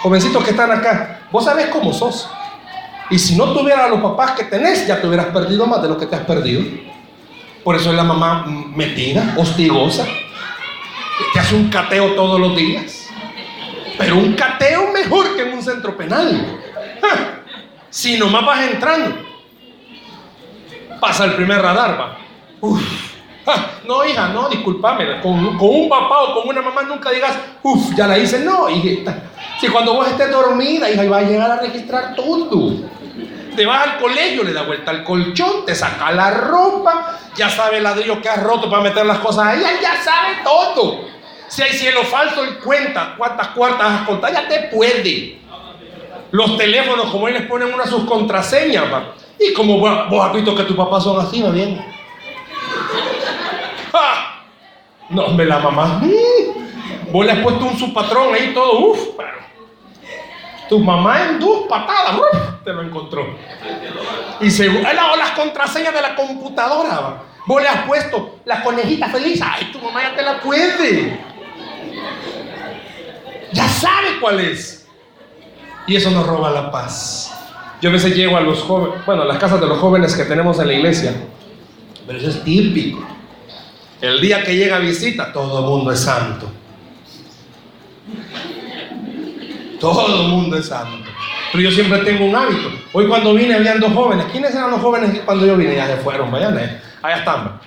jovencitos 0.01 0.45
que 0.45 0.51
están 0.51 0.71
acá, 0.71 1.23
vos 1.31 1.45
sabés 1.45 1.67
cómo 1.67 1.93
sos. 1.93 2.31
Y 3.11 3.19
si 3.19 3.37
no 3.37 3.53
tuvieras 3.53 3.91
los 3.91 4.01
papás 4.01 4.33
que 4.33 4.45
tenés, 4.45 4.87
ya 4.87 5.01
te 5.01 5.07
hubieras 5.07 5.27
perdido 5.27 5.67
más 5.67 5.83
de 5.83 5.89
lo 5.89 5.99
que 5.99 6.07
te 6.07 6.17
has 6.17 6.23
perdido. 6.23 6.63
Por 7.65 7.77
eso 7.77 7.91
es 7.91 7.97
la 7.97 8.05
mamá 8.05 8.47
metida, 8.47 9.35
hostigosa, 9.37 10.07
que 11.33 11.39
hace 11.39 11.55
un 11.55 11.69
cateo 11.69 12.15
todos 12.15 12.39
los 12.41 12.57
días. 12.57 12.98
Pero 13.99 14.17
un 14.17 14.35
cateo 14.35 14.93
mejor 14.93 15.35
que 15.35 15.43
en 15.43 15.55
un 15.55 15.63
centro 15.63 15.97
penal. 15.97 16.61
Si 17.91 18.17
nomás 18.17 18.47
vas 18.47 18.61
entrando, 18.71 19.17
pasa 21.01 21.25
el 21.25 21.35
primer 21.35 21.61
radar, 21.61 22.01
va. 22.01 22.19
No, 23.87 24.05
hija, 24.05 24.29
no, 24.29 24.49
discúlpame. 24.51 25.21
Con, 25.23 25.57
con, 25.57 25.69
un 25.69 25.89
papá 25.89 26.21
o 26.25 26.35
con 26.35 26.49
una 26.49 26.61
mamá 26.61 26.83
nunca 26.83 27.11
digas, 27.11 27.35
uff, 27.63 27.95
ya 27.97 28.07
la 28.07 28.19
hice. 28.19 28.41
No, 28.41 28.69
hijita. 28.69 29.23
Si 29.59 29.69
cuando 29.69 29.95
vos 29.95 30.07
estés 30.07 30.31
dormida, 30.31 30.91
hija, 30.91 31.05
y 31.05 31.09
vas 31.09 31.25
a 31.25 31.27
llegar 31.27 31.51
a 31.53 31.57
registrar 31.57 32.15
todo. 32.15 32.75
Te 33.57 33.65
vas 33.65 33.89
al 33.89 33.99
colegio, 33.99 34.45
le 34.45 34.53
da 34.53 34.63
vuelta 34.63 34.91
al 34.91 35.03
colchón, 35.03 35.65
te 35.65 35.75
saca 35.75 36.13
la 36.13 36.31
ropa, 36.31 37.19
ya 37.35 37.49
sabe 37.49 37.79
el 37.79 37.83
ladrillo 37.83 38.21
que 38.21 38.29
has 38.29 38.41
roto 38.41 38.71
para 38.71 38.83
meter 38.83 39.05
las 39.05 39.19
cosas 39.19 39.47
ahí, 39.47 39.63
ya 39.83 40.01
sabe 40.01 40.37
todo. 40.45 41.18
Si 41.49 41.63
hay 41.63 41.73
cielo 41.73 42.03
falso, 42.05 42.45
él 42.45 42.59
cuenta 42.59 43.15
cuántas 43.17 43.49
cuartas 43.49 43.87
has 43.91 44.07
contado, 44.07 44.33
ya 44.33 44.47
te 44.47 44.69
puede. 44.69 45.39
Los 46.31 46.59
teléfonos, 46.59 47.07
como 47.07 47.27
él 47.27 47.35
les 47.35 47.47
ponen 47.47 47.73
una 47.73 47.87
sus 47.87 48.05
contraseñas, 48.05 48.85
Y 49.39 49.53
como 49.55 49.79
vos, 49.79 50.27
has 50.27 50.33
visto 50.35 50.55
que 50.55 50.65
tus 50.65 50.77
papás 50.77 51.05
son 51.05 51.19
así, 51.21 51.43
¿va 51.43 51.51
bien? 51.51 51.85
No, 55.11 55.25
hombre, 55.25 55.47
la 55.47 55.59
mamá. 55.59 56.03
Mm. 56.03 57.11
vos 57.11 57.25
le 57.25 57.33
has 57.33 57.39
puesto 57.39 57.65
un 57.65 57.79
su 57.79 57.95
patrón 57.95 58.35
ahí 58.35 58.53
todo, 58.53 58.79
uff. 58.91 59.09
Tu 60.69 60.79
mamá 60.79 61.23
en 61.23 61.41
dos 61.41 61.61
patadas 61.67 62.21
te 62.63 62.75
lo 62.75 62.83
encontró. 62.83 63.27
Y 64.41 64.51
según 64.51 64.83
las 64.83 65.31
contraseñas 65.31 65.95
de 65.95 66.03
la 66.03 66.15
computadora, 66.15 67.23
vos 67.47 67.63
le 67.63 67.69
has 67.69 67.87
puesto 67.87 68.41
la 68.45 68.63
conejita 68.63 69.09
feliz. 69.09 69.41
Ay, 69.43 69.71
tu 69.73 69.79
mamá 69.79 70.03
ya 70.03 70.15
te 70.15 70.23
la 70.23 70.39
puede. 70.41 71.19
Ya 73.53 73.69
sabe 73.69 74.21
cuál 74.21 74.41
es. 74.41 74.87
Y 75.87 75.97
eso 75.97 76.11
nos 76.11 76.27
roba 76.27 76.51
la 76.51 76.71
paz. 76.71 77.35
Yo 77.81 77.91
a 77.91 77.93
veces 77.93 78.15
llego 78.15 78.37
a 78.37 78.41
los 78.41 78.61
jóvenes, 78.61 79.05
bueno, 79.07 79.23
a 79.23 79.25
las 79.25 79.39
casas 79.39 79.61
de 79.61 79.67
los 79.67 79.79
jóvenes 79.79 80.15
que 80.15 80.25
tenemos 80.25 80.59
en 80.59 80.67
la 80.67 80.75
iglesia. 80.75 81.15
Pero 82.07 82.19
eso 82.19 82.29
es 82.29 82.43
típico. 82.43 83.07
El 84.01 84.21
día 84.21 84.43
que 84.43 84.57
llega 84.57 84.79
visita, 84.79 85.33
todo 85.33 85.61
el 85.61 85.65
mundo 85.67 85.93
es 85.93 86.01
santo. 86.01 86.51
Todo 89.81 90.23
el 90.23 90.29
mundo 90.29 90.57
es 90.57 90.67
santo. 90.67 91.09
Pero 91.53 91.65
yo 91.65 91.71
siempre 91.71 91.99
tengo 92.01 92.27
un 92.27 92.35
hábito. 92.35 92.71
Hoy 92.93 93.07
cuando 93.07 93.33
vine 93.35 93.55
habían 93.55 93.81
dos 93.81 93.93
jóvenes. 93.93 94.27
¿Quiénes 94.31 94.55
eran 94.55 94.71
los 94.71 94.81
jóvenes 94.81 95.21
cuando 95.25 95.47
yo 95.47 95.57
vine? 95.57 95.77
Ya 95.77 95.87
se 95.87 95.97
fueron, 95.99 96.31
vayan, 96.31 96.59
eh. 96.59 96.81
allá 97.03 97.17
están. 97.17 97.61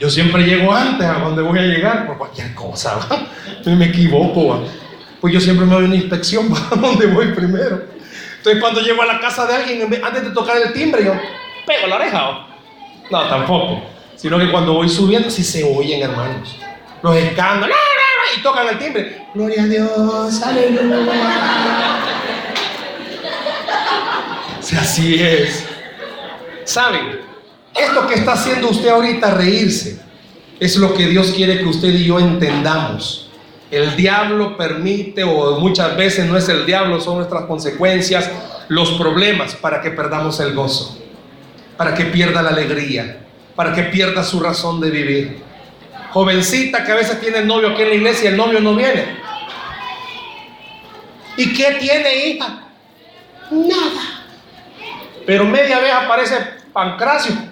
Yo 0.00 0.08
siempre 0.08 0.44
llego 0.44 0.72
antes 0.72 1.06
a 1.06 1.18
donde 1.18 1.42
voy 1.42 1.58
a 1.58 1.62
llegar 1.62 2.06
por 2.06 2.16
cualquier 2.16 2.54
cosa. 2.54 2.98
Me 3.66 3.84
equivoco. 3.84 4.64
Pues 5.20 5.34
yo 5.34 5.38
siempre 5.38 5.66
me 5.66 5.74
doy 5.74 5.84
una 5.84 5.96
inspección 5.96 6.48
para 6.70 6.80
donde 6.80 7.06
voy 7.06 7.26
primero. 7.34 7.82
Entonces 8.38 8.58
cuando 8.58 8.80
llego 8.80 9.02
a 9.02 9.06
la 9.06 9.20
casa 9.20 9.44
de 9.44 9.54
alguien, 9.54 9.82
antes 10.02 10.24
de 10.24 10.30
tocar 10.30 10.56
el 10.56 10.72
timbre, 10.72 11.04
yo 11.04 11.12
pego 11.66 11.86
la 11.88 11.96
oreja. 11.96 12.46
No, 13.10 13.28
tampoco. 13.28 13.82
Sino 14.16 14.38
que 14.38 14.50
cuando 14.50 14.72
voy 14.72 14.88
subiendo, 14.88 15.30
sí 15.30 15.44
se 15.44 15.62
oyen, 15.62 16.00
hermanos. 16.00 16.56
Los 17.02 17.16
escándalos. 17.16 17.76
Y 18.34 18.40
tocan 18.40 18.68
el 18.68 18.78
timbre. 18.78 19.26
Gloria 19.34 19.64
a 19.64 19.66
Dios, 19.66 20.42
aleluya. 20.42 21.12
Si 24.62 24.76
así 24.76 25.22
es. 25.22 25.66
¿Saben? 26.64 27.29
Esto 27.80 28.06
que 28.06 28.14
está 28.14 28.32
haciendo 28.32 28.68
usted 28.68 28.88
ahorita, 28.88 29.34
reírse, 29.34 30.00
es 30.58 30.76
lo 30.76 30.94
que 30.94 31.06
Dios 31.06 31.32
quiere 31.34 31.58
que 31.58 31.64
usted 31.64 31.88
y 31.88 32.04
yo 32.04 32.18
entendamos. 32.18 33.30
El 33.70 33.96
diablo 33.96 34.56
permite, 34.56 35.24
o 35.24 35.58
muchas 35.58 35.96
veces 35.96 36.26
no 36.26 36.36
es 36.36 36.48
el 36.48 36.66
diablo, 36.66 37.00
son 37.00 37.16
nuestras 37.16 37.44
consecuencias, 37.44 38.30
los 38.68 38.92
problemas 38.92 39.54
para 39.54 39.80
que 39.80 39.90
perdamos 39.90 40.38
el 40.40 40.54
gozo, 40.54 40.98
para 41.76 41.94
que 41.94 42.04
pierda 42.06 42.42
la 42.42 42.50
alegría, 42.50 43.20
para 43.56 43.72
que 43.72 43.84
pierda 43.84 44.22
su 44.22 44.40
razón 44.40 44.80
de 44.80 44.90
vivir. 44.90 45.42
Jovencita 46.10 46.84
que 46.84 46.92
a 46.92 46.96
veces 46.96 47.20
tiene 47.20 47.44
novio 47.44 47.70
aquí 47.70 47.82
en 47.82 47.88
la 47.88 47.94
iglesia 47.94 48.30
y 48.30 48.32
el 48.32 48.36
novio 48.36 48.60
no 48.60 48.74
viene. 48.74 49.18
¿Y 51.36 51.52
qué 51.54 51.76
tiene, 51.80 52.26
hija? 52.26 52.64
Nada. 53.50 54.24
Pero 55.24 55.44
media 55.44 55.78
vez 55.78 55.92
aparece 55.92 56.36
Pancracio. 56.72 57.49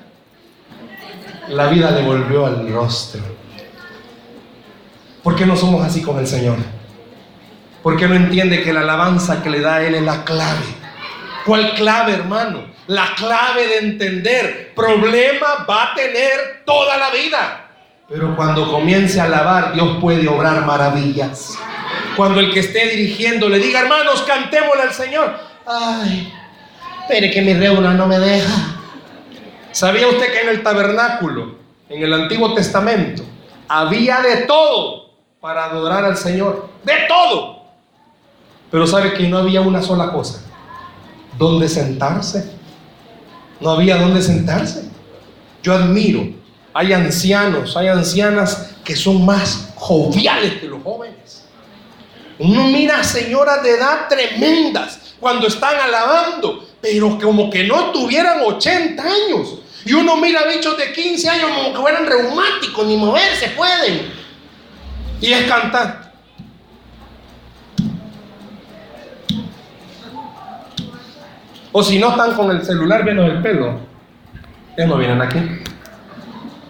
La 1.51 1.67
vida 1.67 1.91
le 1.91 2.03
volvió 2.03 2.47
al 2.47 2.71
rostro. 2.71 3.23
¿Por 5.23 5.35
qué 5.35 5.47
no 5.47 5.57
somos 5.57 5.85
así 5.85 6.03
con 6.03 6.19
el 6.19 6.27
Señor? 6.27 6.57
¿Por 7.83 7.97
qué 7.97 8.07
no 8.07 8.15
entiende 8.15 8.63
que 8.63 8.73
la 8.73 8.81
alabanza 8.81 9.43
que 9.43 9.51
le 9.51 9.61
da 9.61 9.77
a 9.77 9.83
Él 9.83 9.95
es 9.95 10.03
la 10.03 10.25
clave? 10.25 10.65
¿Cuál 11.47 11.75
clave, 11.75 12.13
hermano? 12.15 12.65
La 12.87 13.15
clave 13.17 13.67
de 13.67 13.79
entender. 13.79 14.73
Problema 14.75 15.65
va 15.69 15.85
a 15.85 15.95
tener 15.95 16.63
toda 16.67 16.97
la 16.99 17.11
vida. 17.11 17.69
Pero 18.09 18.35
cuando 18.37 18.71
comience 18.71 19.21
a 19.21 19.25
alabar, 19.25 19.73
Dios 19.73 19.99
puede 20.01 20.29
obrar 20.29 20.65
maravillas. 20.65 21.59
Cuando 22.17 22.41
el 22.41 22.53
que 22.53 22.61
esté 22.61 22.89
dirigiendo 22.89 23.49
le 23.49 23.59
diga, 23.59 23.81
hermanos, 23.81 24.23
cantémosle 24.23 24.83
al 24.83 24.93
Señor. 24.93 25.39
Ay, 25.67 26.33
espere 27.03 27.31
que 27.31 27.43
mi 27.43 27.55
reuna 27.55 27.95
no 27.95 28.07
me 28.07 28.19
deja. 28.19 28.78
¿Sabía 29.73 30.09
usted 30.09 30.33
que 30.33 30.41
en 30.41 30.49
el 30.49 30.63
tabernáculo, 30.63 31.57
en 31.89 32.03
el 32.03 32.13
Antiguo 32.13 32.55
Testamento, 32.55 33.23
había 33.69 34.21
de 34.21 34.39
todo? 34.47 35.09
para 35.41 35.67
adorar 35.67 36.05
al 36.05 36.17
Señor. 36.17 36.69
De 36.85 36.95
todo. 37.09 37.63
Pero 38.71 38.87
sabe 38.87 39.15
que 39.15 39.29
no 39.29 39.39
había 39.39 39.61
una 39.61 39.83
sola 39.83 40.13
cosa. 40.13 40.43
¿Dónde 41.39 41.69
sentarse? 41.69 42.53
No 43.61 43.71
había 43.71 43.97
dónde 43.97 44.23
sentarse. 44.23 44.89
Yo 45.63 45.75
admiro. 45.75 46.27
Hay 46.75 46.93
ancianos, 46.93 47.77
hay 47.77 47.89
ancianas 47.89 48.77
que 48.85 48.95
son 48.95 49.25
más 49.25 49.73
joviales 49.75 50.61
que 50.61 50.67
los 50.67 50.83
jóvenes. 50.83 51.45
Uno 52.39 52.69
mira 52.69 53.03
señoras 53.03 53.63
de 53.63 53.71
edad 53.71 54.09
tremendas 54.09 55.15
cuando 55.19 55.49
están 55.49 55.75
alabando, 55.81 56.65
pero 56.81 57.19
como 57.19 57.51
que 57.51 57.65
no 57.65 57.91
tuvieran 57.91 58.41
80 58.45 59.03
años. 59.03 59.59
Y 59.85 59.93
uno 59.93 60.17
mira 60.17 60.43
bichos 60.45 60.77
de 60.77 60.93
15 60.93 61.29
años 61.29 61.51
como 61.57 61.73
que 61.73 61.81
fueran 61.81 62.07
reumáticos, 62.07 62.87
ni 62.87 62.97
moverse 62.97 63.51
pueden. 63.51 64.13
Y 65.21 65.33
es 65.33 65.45
cantar. 65.45 66.13
O 71.73 71.83
si 71.83 71.99
no 71.99 72.11
están 72.11 72.35
con 72.35 72.51
el 72.51 72.65
celular 72.65 73.05
viendo 73.05 73.25
el 73.25 73.43
pelo, 73.43 73.81
ellos 74.77 74.89
no 74.89 74.97
vienen 74.97 75.21
aquí. 75.21 75.39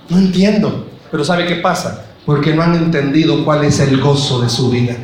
No 0.09 0.19
entiendo. 0.19 0.89
Pero 1.11 1.25
¿sabe 1.25 1.47
qué 1.47 1.57
pasa? 1.57 2.07
Porque 2.27 2.55
no 2.55 2.63
han 2.63 2.75
entendido 2.75 3.45
cuál 3.45 3.65
es 3.65 3.81
el 3.81 4.01
gozo 4.01 4.41
de 4.41 4.49
su 4.49 4.71
vida. 4.71 4.97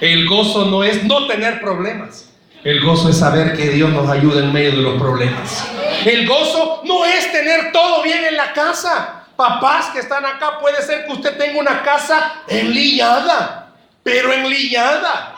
El 0.00 0.26
gozo 0.26 0.66
no 0.66 0.84
es 0.84 1.04
no 1.04 1.26
tener 1.26 1.60
problemas. 1.60 2.25
El 2.66 2.80
gozo 2.80 3.10
es 3.10 3.18
saber 3.18 3.56
que 3.56 3.68
Dios 3.68 3.90
nos 3.90 4.10
ayuda 4.10 4.40
en 4.42 4.52
medio 4.52 4.72
de 4.72 4.78
los 4.78 5.00
problemas. 5.00 5.70
El 6.04 6.26
gozo 6.26 6.82
no 6.84 7.04
es 7.04 7.30
tener 7.30 7.70
todo 7.70 8.02
bien 8.02 8.24
en 8.24 8.36
la 8.36 8.52
casa. 8.52 9.22
Papás 9.36 9.90
que 9.92 10.00
están 10.00 10.24
acá, 10.26 10.58
puede 10.58 10.82
ser 10.82 11.06
que 11.06 11.12
usted 11.12 11.38
tenga 11.38 11.60
una 11.60 11.84
casa 11.84 12.42
enlillada, 12.48 13.72
pero 14.02 14.32
enlillada, 14.32 15.36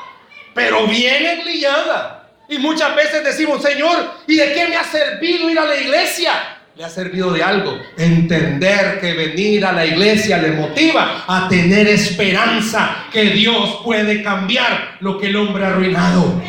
pero 0.54 0.86
bien 0.86 1.26
enlillada. 1.26 2.30
Y 2.48 2.56
muchas 2.56 2.96
veces 2.96 3.22
decimos, 3.22 3.60
Señor, 3.60 4.10
¿y 4.26 4.36
de 4.36 4.54
qué 4.54 4.66
me 4.66 4.76
ha 4.76 4.84
servido 4.84 5.50
ir 5.50 5.58
a 5.58 5.66
la 5.66 5.76
iglesia? 5.76 6.32
Le 6.76 6.82
ha 6.82 6.88
servido 6.88 7.30
de 7.30 7.42
algo. 7.42 7.78
Entender 7.98 9.00
que 9.00 9.12
venir 9.12 9.66
a 9.66 9.72
la 9.72 9.84
iglesia 9.84 10.38
le 10.38 10.52
motiva 10.52 11.24
a 11.26 11.46
tener 11.46 11.88
esperanza 11.88 13.04
que 13.12 13.24
Dios 13.24 13.82
puede 13.84 14.22
cambiar 14.22 14.96
lo 15.00 15.18
que 15.18 15.26
el 15.26 15.36
hombre 15.36 15.66
ha 15.66 15.68
arruinado. 15.68 16.40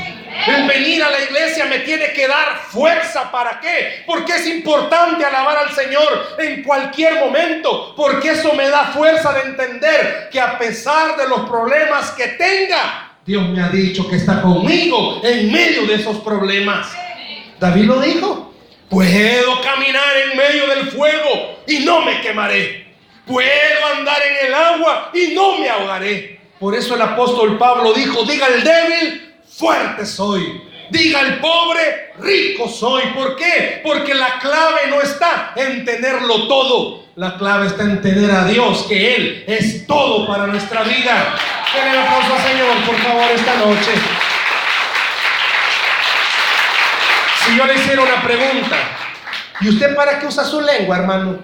El 0.47 0.67
venir 0.67 1.03
a 1.03 1.09
la 1.09 1.21
iglesia 1.21 1.65
me 1.65 1.79
tiene 1.79 2.13
que 2.13 2.27
dar 2.27 2.59
fuerza. 2.69 3.31
¿Para 3.31 3.59
qué? 3.59 4.03
Porque 4.05 4.33
es 4.33 4.47
importante 4.47 5.25
alabar 5.25 5.57
al 5.57 5.73
Señor 5.73 6.35
en 6.37 6.63
cualquier 6.63 7.15
momento. 7.15 7.93
Porque 7.95 8.31
eso 8.31 8.53
me 8.53 8.69
da 8.69 8.85
fuerza 8.85 9.33
de 9.33 9.41
entender 9.41 10.29
que 10.31 10.39
a 10.39 10.57
pesar 10.57 11.17
de 11.17 11.27
los 11.27 11.41
problemas 11.49 12.11
que 12.11 12.27
tenga, 12.29 13.17
Dios 13.25 13.47
me 13.49 13.61
ha 13.61 13.69
dicho 13.69 14.07
que 14.09 14.15
está 14.15 14.41
conmigo 14.41 15.21
en 15.23 15.51
medio 15.51 15.85
de 15.85 15.95
esos 15.95 16.17
problemas. 16.19 16.87
David 17.59 17.83
lo 17.83 17.99
dijo. 17.99 18.53
Puedo 18.89 19.61
caminar 19.61 20.17
en 20.17 20.35
medio 20.35 20.65
del 20.67 20.87
fuego 20.89 21.59
y 21.67 21.79
no 21.79 22.01
me 22.01 22.21
quemaré. 22.21 22.87
Puedo 23.27 23.85
andar 23.95 24.17
en 24.23 24.47
el 24.47 24.53
agua 24.55 25.11
y 25.13 25.35
no 25.35 25.59
me 25.59 25.69
ahogaré. 25.69 26.39
Por 26.59 26.73
eso 26.73 26.95
el 26.95 27.01
apóstol 27.03 27.59
Pablo 27.59 27.93
dijo, 27.93 28.23
diga 28.23 28.47
el 28.47 28.63
débil, 28.63 29.28
fuerte 29.59 30.05
soy. 30.05 30.63
Diga 30.89 31.19
el 31.21 31.39
pobre, 31.39 32.13
rico 32.19 32.67
soy. 32.67 33.03
¿Por 33.13 33.35
qué? 33.35 33.81
Porque 33.83 34.15
la 34.15 34.39
clave 34.39 34.87
no 34.89 35.01
está 35.01 35.51
en 35.55 35.85
tenerlo 35.85 36.47
todo. 36.47 37.03
La 37.15 37.37
clave 37.37 37.67
está 37.67 37.83
en 37.83 38.01
tener 38.01 38.31
a 38.31 38.45
Dios, 38.45 38.85
que 38.87 39.15
Él 39.15 39.43
es 39.45 39.85
todo 39.85 40.25
para 40.25 40.47
nuestra 40.47 40.83
vida. 40.83 41.35
Denle 41.75 41.91
el 41.91 41.97
aplauso 41.99 42.33
al 42.33 42.41
Señor, 42.41 42.85
por 42.85 42.95
favor, 42.95 43.31
esta 43.35 43.55
noche. 43.57 43.91
Si 47.45 47.57
yo 47.57 47.65
le 47.65 47.75
hiciera 47.75 48.01
una 48.01 48.23
pregunta, 48.23 48.77
¿y 49.59 49.69
usted 49.69 49.95
para 49.95 50.19
qué 50.19 50.27
usa 50.27 50.45
su 50.45 50.61
lengua, 50.61 50.97
hermano? 50.97 51.39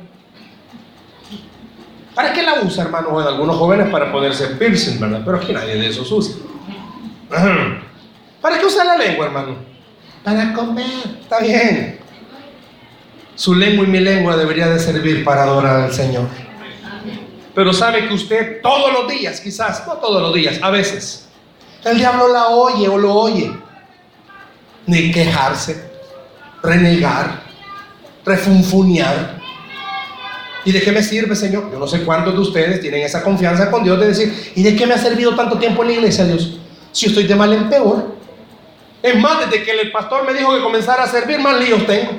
¿Para 2.16 2.32
qué 2.32 2.42
la 2.42 2.62
usa, 2.62 2.86
hermano? 2.86 3.10
Bueno, 3.10 3.28
algunos 3.28 3.58
jóvenes 3.58 3.90
para 3.90 4.12
ponerse 4.12 4.48
piercing, 4.48 5.00
¿verdad? 5.02 5.22
Pero 5.26 5.38
aquí 5.38 5.52
nadie 5.52 5.76
de 5.76 5.88
esos 5.88 6.10
usa. 6.10 6.36
¿Para 8.46 8.60
qué 8.60 8.66
usa 8.68 8.84
la 8.84 8.96
lengua, 8.96 9.26
hermano? 9.26 9.56
Para 10.24 10.54
comer. 10.54 10.86
Está 11.20 11.40
bien. 11.40 11.98
Su 13.34 13.56
lengua 13.56 13.86
y 13.86 13.88
mi 13.88 14.00
lengua 14.00 14.38
debería 14.38 14.68
de 14.68 14.78
servir 14.78 15.24
para 15.24 15.42
adorar 15.42 15.82
al 15.82 15.92
Señor. 15.92 16.28
Pero 17.56 17.74
sabe 17.74 18.08
que 18.08 18.14
usted 18.14 18.62
todos 18.62 18.94
los 18.94 19.08
días, 19.12 19.42
quizás, 19.42 19.88
no 19.88 19.94
todos 19.94 20.22
los 20.22 20.32
días, 20.36 20.60
a 20.62 20.70
veces, 20.70 21.28
el 21.86 21.98
diablo 21.98 22.32
la 22.32 22.50
oye 22.50 22.88
o 22.88 23.00
lo 23.00 23.16
oye. 23.16 23.52
Ni 24.86 25.12
quejarse, 25.12 25.90
renegar, 26.62 27.42
refunfuñar. 28.24 29.42
¿Y 30.66 30.72
de 30.72 30.84
qué 30.84 30.92
me 30.92 31.02
sirve, 31.02 31.36
Señor? 31.36 31.72
Yo 31.72 31.80
no 31.80 31.88
sé 31.88 32.04
cuántos 32.04 32.36
de 32.36 32.42
ustedes 32.42 32.80
tienen 32.80 33.02
esa 33.02 33.24
confianza 33.24 33.72
con 33.72 33.84
Dios 33.84 34.00
de 34.00 34.08
decir, 34.10 34.52
¿y 34.54 34.62
de 34.62 34.76
qué 34.76 34.86
me 34.86 34.94
ha 34.94 35.00
servido 35.00 35.36
tanto 35.36 35.58
tiempo 35.58 35.82
en 35.82 35.88
la 35.88 35.94
iglesia, 35.96 36.26
Dios? 36.26 36.60
Si 36.92 37.08
estoy 37.08 37.24
de 37.24 37.34
mal 37.34 37.52
en 37.52 37.70
peor. 37.72 38.15
Es 39.06 39.16
más, 39.20 39.40
desde 39.40 39.64
que 39.64 39.70
el 39.70 39.92
pastor 39.92 40.26
me 40.26 40.34
dijo 40.34 40.52
que 40.56 40.64
comenzara 40.64 41.04
a 41.04 41.08
servir, 41.08 41.38
más 41.38 41.60
líos 41.60 41.86
tengo. 41.86 42.12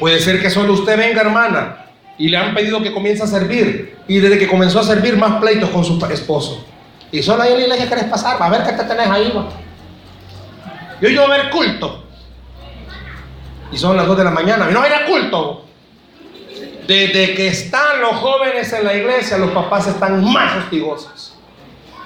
Puede 0.00 0.18
ser 0.18 0.42
que 0.42 0.50
solo 0.50 0.72
usted 0.72 0.98
venga, 0.98 1.20
hermana, 1.20 1.86
y 2.18 2.28
le 2.28 2.36
han 2.36 2.52
pedido 2.52 2.82
que 2.82 2.92
comience 2.92 3.22
a 3.22 3.28
servir. 3.28 3.96
Y 4.08 4.18
desde 4.18 4.40
que 4.40 4.48
comenzó 4.48 4.80
a 4.80 4.82
servir, 4.82 5.16
más 5.16 5.40
pleitos 5.40 5.70
con 5.70 5.84
su 5.84 6.04
esposo. 6.06 6.66
Y 7.12 7.22
solo 7.22 7.44
ahí 7.44 7.52
en 7.52 7.58
la 7.58 7.64
iglesia 7.66 7.88
querés 7.88 8.06
pasar, 8.06 8.42
a 8.42 8.48
ver 8.48 8.64
qué 8.64 8.72
te 8.72 8.82
tenés 8.82 9.06
ahí. 9.06 9.32
Va. 9.36 9.50
Yo 11.00 11.08
voy 11.08 11.30
a 11.30 11.42
ver 11.42 11.50
culto. 11.50 12.06
Y 13.70 13.78
son 13.78 13.96
las 13.96 14.08
2 14.08 14.18
de 14.18 14.24
la 14.24 14.32
mañana. 14.32 14.66
Y 14.68 14.74
no 14.74 14.80
va 14.80 14.86
a 14.86 14.88
ir 14.88 14.94
a 14.94 15.06
culto. 15.06 15.64
Desde 16.88 17.34
que 17.36 17.46
están 17.46 18.00
los 18.00 18.16
jóvenes 18.16 18.72
en 18.72 18.84
la 18.84 18.94
iglesia, 18.94 19.38
los 19.38 19.52
papás 19.52 19.86
están 19.86 20.24
más 20.24 20.56
hostigosos. 20.56 21.36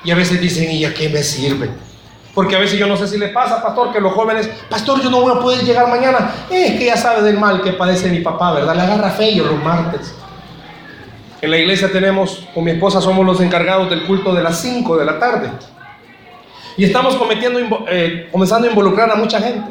Y 0.05 0.11
a 0.11 0.15
veces 0.15 0.43
dicen, 0.43 0.71
¿y 0.71 0.85
a 0.85 0.93
qué 0.93 1.09
me 1.09 1.23
sirve? 1.23 1.86
Porque 2.37 2.55
a 2.55 2.59
veces 2.59 2.78
yo 2.78 2.87
no 2.87 2.99
sé 2.99 3.09
si 3.09 3.16
le 3.16 3.28
pasa, 3.28 3.62
pastor, 3.62 3.95
que 3.95 3.99
los 3.99 4.12
jóvenes, 4.12 4.47
pastor, 4.68 5.01
yo 5.03 5.09
no 5.09 5.22
voy 5.22 5.34
a 5.34 5.41
poder 5.41 5.64
llegar 5.64 5.89
mañana. 5.89 6.34
Es 6.51 6.78
que 6.78 6.84
ya 6.84 6.95
sabe 6.99 7.22
del 7.22 7.39
mal 7.39 7.62
que 7.62 7.72
padece 7.72 8.11
mi 8.11 8.20
papá, 8.20 8.53
¿verdad? 8.53 8.76
Le 8.76 8.82
agarra 8.82 9.09
feo 9.09 9.47
los 9.47 9.64
martes. 9.64 10.14
En 11.41 11.51
la 11.51 11.57
iglesia 11.57 11.91
tenemos, 11.91 12.47
con 12.53 12.64
mi 12.64 12.72
esposa 12.72 13.01
somos 13.01 13.24
los 13.24 13.41
encargados 13.41 13.89
del 13.89 14.05
culto 14.05 14.34
de 14.34 14.43
las 14.43 14.61
5 14.61 14.99
de 14.99 15.05
la 15.07 15.18
tarde. 15.18 15.51
Y 16.76 16.84
estamos 16.84 17.16
cometiendo, 17.16 17.87
eh, 17.89 18.28
comenzando 18.30 18.66
a 18.66 18.70
involucrar 18.70 19.11
a 19.11 19.14
mucha 19.14 19.41
gente. 19.41 19.70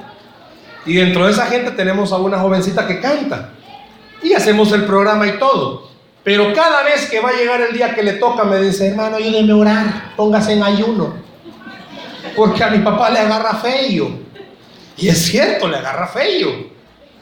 Y 0.88 0.96
dentro 0.96 1.28
de 1.28 1.34
esa 1.34 1.46
gente 1.46 1.70
tenemos 1.70 2.12
a 2.14 2.18
una 2.18 2.40
jovencita 2.40 2.88
que 2.88 3.00
canta. 3.00 3.52
Y 4.24 4.34
hacemos 4.34 4.72
el 4.72 4.86
programa 4.86 5.28
y 5.28 5.38
todo. 5.38 5.92
Pero 6.24 6.52
cada 6.52 6.82
vez 6.82 7.08
que 7.12 7.20
va 7.20 7.30
a 7.30 7.34
llegar 7.34 7.62
el 7.62 7.78
día 7.78 7.94
que 7.94 8.02
le 8.02 8.14
toca, 8.14 8.44
me 8.44 8.58
dice, 8.58 8.88
hermano, 8.88 9.18
ayúdeme 9.18 9.52
a 9.52 9.56
orar, 9.56 10.14
póngase 10.16 10.54
en 10.54 10.64
ayuno. 10.64 11.25
Porque 12.36 12.64
a 12.64 12.70
mi 12.70 12.80
papá 12.80 13.10
le 13.10 13.20
agarra 13.20 13.56
feo. 13.56 14.20
Y 14.98 15.08
es 15.08 15.26
cierto, 15.26 15.68
le 15.68 15.78
agarra 15.78 16.08
feo. 16.08 16.76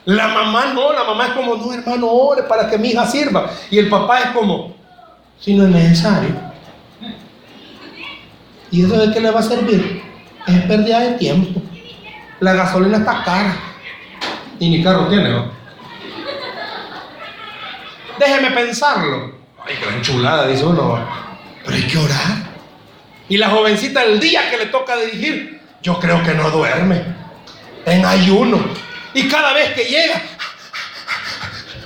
La 0.05 0.27
mamá 0.27 0.73
no, 0.73 0.91
la 0.91 1.03
mamá 1.03 1.27
es 1.27 1.31
como, 1.33 1.55
no, 1.55 1.73
hermano, 1.73 2.07
ore 2.07 2.43
para 2.43 2.69
que 2.69 2.77
mi 2.77 2.89
hija 2.89 3.05
sirva. 3.05 3.49
Y 3.71 3.79
el 3.79 3.89
papá 3.89 4.19
es 4.19 4.25
como, 4.27 4.75
si 5.39 5.53
no 5.55 5.63
es 5.65 5.69
necesario. 5.69 6.35
¿Y 8.71 8.83
eso 8.83 8.97
de 8.97 9.13
qué 9.13 9.19
le 9.21 9.31
va 9.31 9.39
a 9.39 9.43
servir? 9.43 10.03
Es 10.47 10.61
pérdida 10.63 10.99
de 10.99 11.11
tiempo. 11.13 11.61
La 12.39 12.53
gasolina 12.53 12.97
está 12.97 13.23
cara. 13.23 13.55
Y 14.59 14.69
ni 14.69 14.83
carro 14.83 15.07
tiene, 15.07 15.29
¿no? 15.29 15.51
Déjeme 18.19 18.51
pensarlo. 18.51 19.33
Ay, 19.65 19.75
qué 19.81 19.95
enchulada, 19.95 20.47
dice 20.47 20.65
uno. 20.65 21.05
Pero 21.63 21.75
hay 21.75 21.87
que 21.87 21.97
orar. 21.97 22.42
Y 23.29 23.37
la 23.37 23.49
jovencita 23.49 24.03
el 24.03 24.19
día 24.19 24.49
que 24.49 24.57
le 24.57 24.65
toca 24.67 24.97
dirigir, 24.97 25.61
yo 25.81 25.99
creo 25.99 26.23
que 26.23 26.33
no 26.33 26.49
duerme. 26.51 27.03
En 27.85 28.05
ayuno. 28.05 28.63
Y 29.13 29.27
cada 29.27 29.53
vez 29.53 29.73
que 29.73 29.83
llega, 29.83 30.21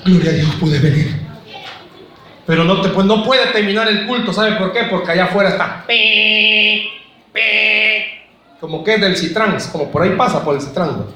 gloria 0.05 0.31
a 0.31 0.33
Dios, 0.33 0.49
puede 0.59 0.79
venir. 0.79 1.15
Pero 2.45 2.63
no, 2.63 2.81
te, 2.81 2.89
pues 2.89 3.05
no 3.05 3.23
puede 3.23 3.47
terminar 3.47 3.87
el 3.87 4.05
culto. 4.07 4.31
¿Sabe 4.31 4.53
por 4.53 4.71
qué? 4.71 4.83
Porque 4.89 5.11
allá 5.11 5.25
afuera 5.25 5.49
está. 5.49 5.85
Como 8.59 8.83
que 8.83 8.95
es 8.95 9.01
del 9.01 9.17
Citrans, 9.17 9.67
como 9.67 9.91
por 9.91 10.03
ahí 10.03 10.11
pasa 10.11 10.43
por 10.43 10.55
el 10.55 10.61
Citrans. 10.61 11.13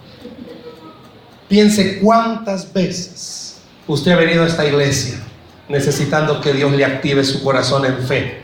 Piense 1.48 2.00
cuántas 2.00 2.72
veces 2.72 3.42
Usted 3.88 4.12
ha 4.12 4.16
venido 4.16 4.44
a 4.44 4.48
esta 4.48 4.66
iglesia 4.66 5.20
necesitando 5.68 6.40
que 6.42 6.54
Dios 6.54 6.72
le 6.72 6.86
active 6.86 7.24
su 7.24 7.44
corazón 7.44 7.86
en 7.86 7.98
fe, 8.00 8.41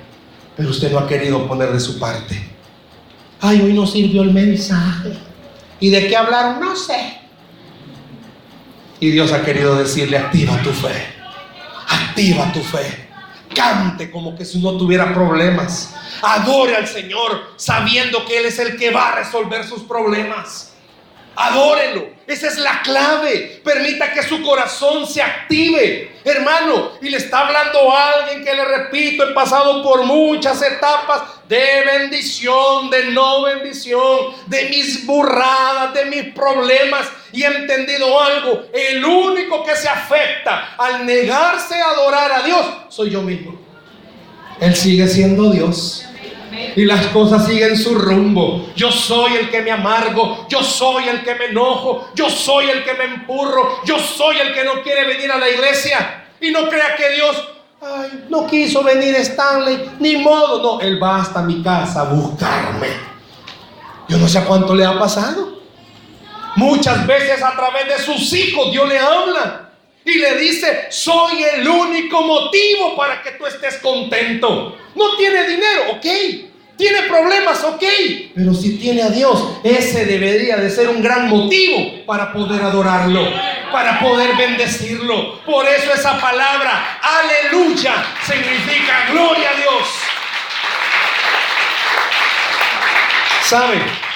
pero 0.58 0.70
usted 0.70 0.92
no 0.92 0.98
ha 1.00 1.08
querido 1.08 1.48
poner 1.48 1.72
de 1.72 1.80
su 1.80 2.00
parte. 2.00 2.50
Ay, 3.40 3.62
hoy 3.62 3.74
no 3.74 3.86
sirvió 3.86 4.24
el 4.24 4.34
mensaje. 4.34 5.14
¿Y 5.80 5.92
de 5.92 6.08
qué 6.08 6.18
hablaron? 6.18 6.60
No 6.60 6.76
sé. 6.76 7.20
Y 9.00 9.12
Dios 9.12 9.32
ha 9.32 9.46
querido 9.46 9.76
decirle, 9.76 10.18
activa 10.18 10.60
tu 10.64 10.72
fe. 10.72 11.14
Activa 11.88 12.52
tu 12.52 12.62
fe. 12.62 13.08
Cante 13.54 14.10
como 14.10 14.36
que 14.36 14.44
si 14.44 14.60
no 14.60 14.76
tuviera 14.76 15.14
problemas. 15.14 15.94
Adore 16.24 16.76
al 16.76 16.88
Señor 16.88 17.54
sabiendo 17.58 18.26
que 18.26 18.40
Él 18.40 18.46
es 18.46 18.58
el 18.58 18.76
que 18.76 18.90
va 18.90 19.10
a 19.10 19.16
resolver 19.18 19.64
sus 19.64 19.84
problemas. 19.84 20.74
Adórelo. 21.38 22.10
Esa 22.26 22.48
es 22.48 22.58
la 22.58 22.82
clave. 22.82 23.62
Permita 23.64 24.12
que 24.12 24.24
su 24.24 24.42
corazón 24.42 25.06
se 25.06 25.22
active, 25.22 26.12
hermano. 26.24 26.94
Y 27.00 27.10
le 27.10 27.18
está 27.18 27.46
hablando 27.46 27.92
a 27.92 28.10
alguien 28.10 28.44
que 28.44 28.56
le 28.56 28.66
repito, 28.66 29.30
he 29.30 29.34
pasado 29.34 29.84
por 29.84 30.04
muchas 30.04 30.60
etapas 30.64 31.22
de 31.48 31.84
bendición, 31.86 32.90
de 32.90 33.12
no 33.12 33.44
bendición, 33.44 34.34
de 34.48 34.64
mis 34.66 35.06
burradas, 35.06 35.94
de 35.94 36.06
mis 36.06 36.34
problemas. 36.34 37.08
Y 37.32 37.44
he 37.44 37.48
entendido 37.48 38.20
algo. 38.20 38.64
El 38.74 39.06
único 39.06 39.64
que 39.64 39.76
se 39.76 39.88
afecta 39.88 40.74
al 40.76 41.06
negarse 41.06 41.76
a 41.76 41.92
adorar 41.92 42.32
a 42.32 42.42
Dios 42.42 42.66
soy 42.90 43.12
yo 43.12 43.22
mismo. 43.22 43.56
Él 44.60 44.76
sigue 44.76 45.08
siendo 45.08 45.52
Dios 45.52 46.07
y 46.76 46.86
las 46.86 47.08
cosas 47.08 47.46
siguen 47.46 47.78
su 47.78 47.96
rumbo. 47.96 48.70
Yo 48.76 48.92
soy 48.92 49.36
el 49.36 49.50
que 49.50 49.62
me 49.62 49.72
amargo, 49.72 50.46
yo 50.50 50.64
soy 50.64 51.08
el 51.08 51.24
que 51.24 51.36
me 51.36 51.46
enojo, 51.46 52.10
yo 52.14 52.30
soy 52.30 52.70
el 52.70 52.84
que 52.84 52.94
me 52.94 53.06
empurro, 53.06 53.82
yo 53.86 54.00
soy 54.00 54.38
el 54.40 54.54
que 54.54 54.64
no 54.64 54.82
quiere 54.84 55.06
venir 55.08 55.32
a 55.32 55.38
la 55.38 55.50
iglesia. 55.50 56.26
Y 56.40 56.52
no 56.52 56.70
crea 56.70 56.96
que 56.96 57.10
Dios, 57.16 57.50
ay, 57.82 58.26
no 58.30 58.46
quiso 58.46 58.84
venir 58.84 59.16
Stanley, 59.16 59.92
ni 60.00 60.18
modo, 60.18 60.62
no, 60.62 60.82
Él 60.82 61.02
va 61.02 61.22
hasta 61.22 61.42
mi 61.42 61.64
casa 61.64 62.02
a 62.02 62.04
buscarme. 62.06 62.88
Yo 64.08 64.18
no 64.18 64.28
sé 64.28 64.44
cuánto 64.44 64.74
le 64.76 64.86
ha 64.86 64.98
pasado. 64.98 65.58
Muchas 66.56 67.06
veces 67.06 67.44
a 67.44 67.52
través 67.52 67.88
de 67.88 68.04
sus 68.04 68.34
hijos 68.34 68.72
Dios 68.72 68.88
le 68.88 68.98
habla 68.98 69.67
y 70.08 70.20
le 70.20 70.38
dice, 70.38 70.88
soy 70.90 71.44
el 71.44 71.68
único 71.68 72.22
motivo 72.22 72.96
para 72.96 73.22
que 73.22 73.32
tú 73.32 73.46
estés 73.46 73.76
contento. 73.78 74.78
No 74.96 75.18
tiene 75.18 75.46
dinero, 75.46 75.92
ok. 75.92 76.06
Tiene 76.78 77.02
problemas, 77.04 77.62
ok. 77.64 77.84
Pero 78.34 78.54
si 78.54 78.78
tiene 78.78 79.04
a 79.04 79.10
Dios, 79.10 79.60
ese 79.66 80.06
debería 80.06 80.56
de 80.58 80.70
ser 80.70 80.88
un 80.88 81.02
gran 81.02 81.28
motivo 81.28 82.06
para 82.06 82.32
poder 82.32 82.62
adorarlo, 82.62 83.22
para 83.72 84.00
poder 84.00 84.38
bendecirlo. 84.38 85.44
Por 85.44 85.68
eso 85.68 85.94
esa 85.94 86.18
palabra, 86.22 87.00
aleluya, 87.02 88.06
significa 88.26 89.08
gloria 89.12 89.50
a 89.50 89.56
Dios. 89.56 89.90
¿Sabe? 93.44 94.07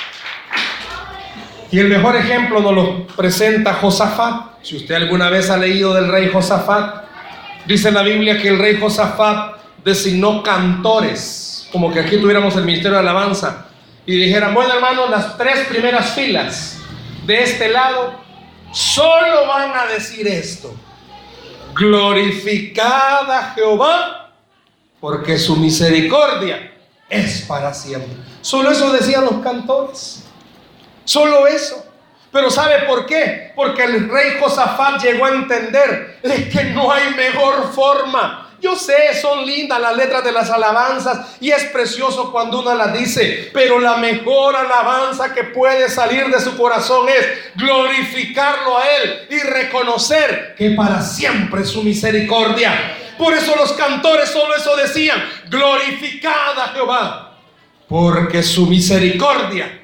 Y 1.72 1.80
el 1.80 1.88
mejor 1.88 2.15
ejemplo 2.15 2.59
nos 2.59 2.74
lo 2.74 3.07
presenta 3.07 3.74
Josafat. 3.76 4.61
Si 4.61 4.76
usted 4.76 4.95
alguna 4.95 5.30
vez 5.30 5.49
ha 5.49 5.57
leído 5.57 5.93
del 5.93 6.11
rey 6.11 6.30
Josafat, 6.32 7.05
dice 7.65 7.91
la 7.91 8.03
Biblia 8.03 8.38
que 8.41 8.49
el 8.49 8.59
rey 8.59 8.78
Josafat 8.80 9.55
designó 9.84 10.43
cantores 10.43 11.51
como 11.72 11.91
que 11.91 11.99
aquí 11.99 12.17
tuviéramos 12.17 12.55
el 12.55 12.65
Ministerio 12.65 12.93
de 12.93 12.99
Alabanza 12.99 13.65
y 14.05 14.17
dijeran, 14.17 14.53
bueno 14.53 14.74
hermano, 14.74 15.07
las 15.07 15.38
tres 15.38 15.67
primeras 15.67 16.13
filas 16.13 16.78
de 17.26 17.43
este 17.43 17.69
lado 17.69 18.13
solo 18.74 19.47
van 19.47 19.72
a 19.76 19.86
decir 19.86 20.28
esto. 20.28 20.74
Glorificada 21.74 23.53
Jehová, 23.55 24.34
porque 24.99 25.38
su 25.38 25.55
misericordia 25.55 26.74
es 27.09 27.41
para 27.43 27.74
siempre. 27.74 28.17
Solo 28.41 28.72
eso 28.72 28.91
decían 28.91 29.24
los 29.24 29.41
cantores. 29.41 30.20
Solo 31.06 31.47
eso. 31.47 31.86
Pero 32.32 32.49
¿sabe 32.49 32.84
por 32.88 33.06
qué? 33.06 33.52
Porque 33.56 33.84
el 33.84 34.10
rey 34.10 34.38
Josafat 34.39 35.02
llegó 35.04 35.26
a 35.26 35.30
entender 35.30 36.20
que 36.22 36.64
no 36.74 36.91
hay 36.91 37.14
mejor 37.14 37.74
forma 37.74 38.52
yo 38.62 38.76
sé, 38.76 39.20
son 39.20 39.45
lindas 39.45 39.82
las 39.82 39.97
letras 39.97 40.24
de 40.24 40.32
las 40.32 40.52
alabanzas 40.52 41.38
y 41.39 41.49
es 41.49 41.64
precioso 41.66 42.32
cuando 42.32 42.60
uno 42.60 42.76
las 42.76 42.93
dice, 42.93 43.49
pero 43.52 43.80
la 43.80 43.97
mejor 43.97 44.56
alabanza 44.56 45.34
que 45.34 45.45
puede 45.45 45.89
salir 45.89 46.28
de 46.28 46.39
su 46.39 46.56
corazón 46.56 47.10
es 47.10 47.28
glorificarlo 47.56 48.78
a 48.78 48.84
Él 48.88 49.28
y 49.32 49.39
reconocer 49.39 50.54
que 50.56 50.72
para 50.72 51.02
siempre 51.02 51.62
es 51.62 51.70
su 51.70 51.82
misericordia. 51.82 52.97
Por 53.18 53.34
eso 53.34 53.56
los 53.56 53.74
cantores 53.74 54.30
solo 54.30 54.56
eso 54.56 54.76
decían, 54.76 55.22
glorificada 55.49 56.68
Jehová, 56.74 57.39
porque 57.88 58.43
su 58.43 58.68
misericordia 58.68 59.80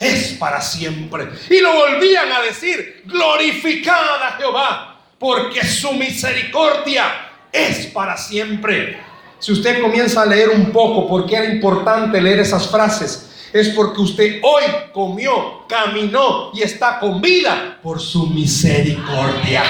es 0.00 0.32
para 0.38 0.62
siempre. 0.62 1.28
Y 1.50 1.60
lo 1.60 1.74
volvían 1.74 2.32
a 2.32 2.40
decir, 2.40 3.02
glorificada 3.04 4.32
Jehová, 4.38 4.98
porque 5.18 5.64
su 5.64 5.92
misericordia 5.92 7.04
es 7.52 7.86
para 7.88 8.16
siempre. 8.16 8.98
Si 9.38 9.52
usted 9.52 9.80
comienza 9.80 10.22
a 10.22 10.26
leer 10.26 10.48
un 10.48 10.72
poco 10.72 11.06
por 11.06 11.26
qué 11.26 11.36
era 11.36 11.46
importante 11.46 12.20
leer 12.20 12.40
esas 12.40 12.68
frases, 12.68 13.26
es 13.52 13.68
porque 13.70 14.00
usted 14.00 14.40
hoy 14.42 14.62
comió, 14.92 15.66
caminó 15.68 16.50
y 16.54 16.62
está 16.62 16.98
con 16.98 17.20
vida 17.20 17.78
por 17.82 18.00
su 18.00 18.26
misericordia. 18.28 19.62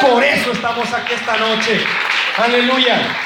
Por 0.00 0.24
eso 0.24 0.52
estamos 0.52 0.90
aquí 0.92 1.12
esta 1.14 1.36
noche. 1.36 1.80
Aleluya. 2.36 3.16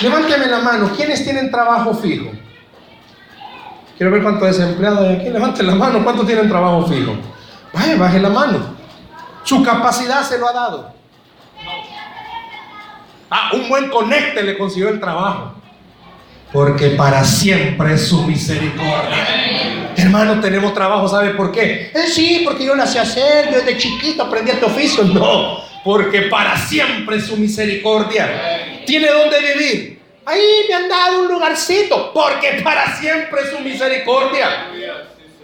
Levánteme 0.00 0.46
la 0.48 0.58
mano. 0.58 0.92
¿Quiénes 0.94 1.22
tienen 1.24 1.50
trabajo 1.50 1.94
fijo? 1.94 2.30
Quiero 3.96 4.12
ver 4.12 4.22
cuántos 4.22 4.48
desempleados 4.48 5.00
hay 5.00 5.16
aquí. 5.16 5.28
Levanten 5.30 5.66
la 5.66 5.74
mano. 5.74 6.02
¿Cuántos 6.02 6.26
tienen 6.26 6.48
trabajo 6.48 6.86
fijo? 6.86 7.16
Vaya, 7.72 7.96
baje 7.96 8.20
la 8.20 8.28
mano. 8.28 8.74
Su 9.44 9.62
capacidad 9.62 10.22
se 10.22 10.38
lo 10.38 10.48
ha 10.48 10.52
dado. 10.52 10.94
Ah, 13.30 13.50
un 13.52 13.68
buen 13.68 13.90
conecte 13.90 14.42
le 14.42 14.56
consiguió 14.56 14.88
el 14.88 15.00
trabajo. 15.00 15.54
Porque 16.52 16.90
para 16.90 17.24
siempre 17.24 17.94
es 17.94 18.08
su 18.08 18.22
misericordia. 18.22 19.92
Hermano, 19.96 20.40
tenemos 20.40 20.72
trabajo, 20.72 21.08
¿sabe 21.08 21.30
por 21.30 21.50
qué? 21.50 21.90
Eh, 21.94 22.06
sí, 22.08 22.42
porque 22.44 22.64
yo 22.64 22.74
la 22.74 22.86
sé 22.86 22.98
hacer, 23.00 23.50
yo 23.50 23.58
desde 23.58 23.76
chiquito 23.76 24.24
aprendí 24.24 24.52
este 24.52 24.64
oficio. 24.64 25.04
No, 25.04 25.58
porque 25.84 26.22
para 26.22 26.56
siempre 26.56 27.16
es 27.16 27.26
su 27.26 27.36
misericordia. 27.36 28.82
¿Tiene 28.86 29.08
dónde 29.08 29.36
vivir? 29.40 29.93
Ahí 30.26 30.64
me 30.68 30.74
han 30.74 30.88
dado 30.88 31.22
un 31.22 31.28
lugarcito, 31.28 32.12
porque 32.12 32.60
para 32.64 32.96
siempre 32.96 33.42
es 33.42 33.50
su 33.50 33.58
misericordia. 33.60 34.68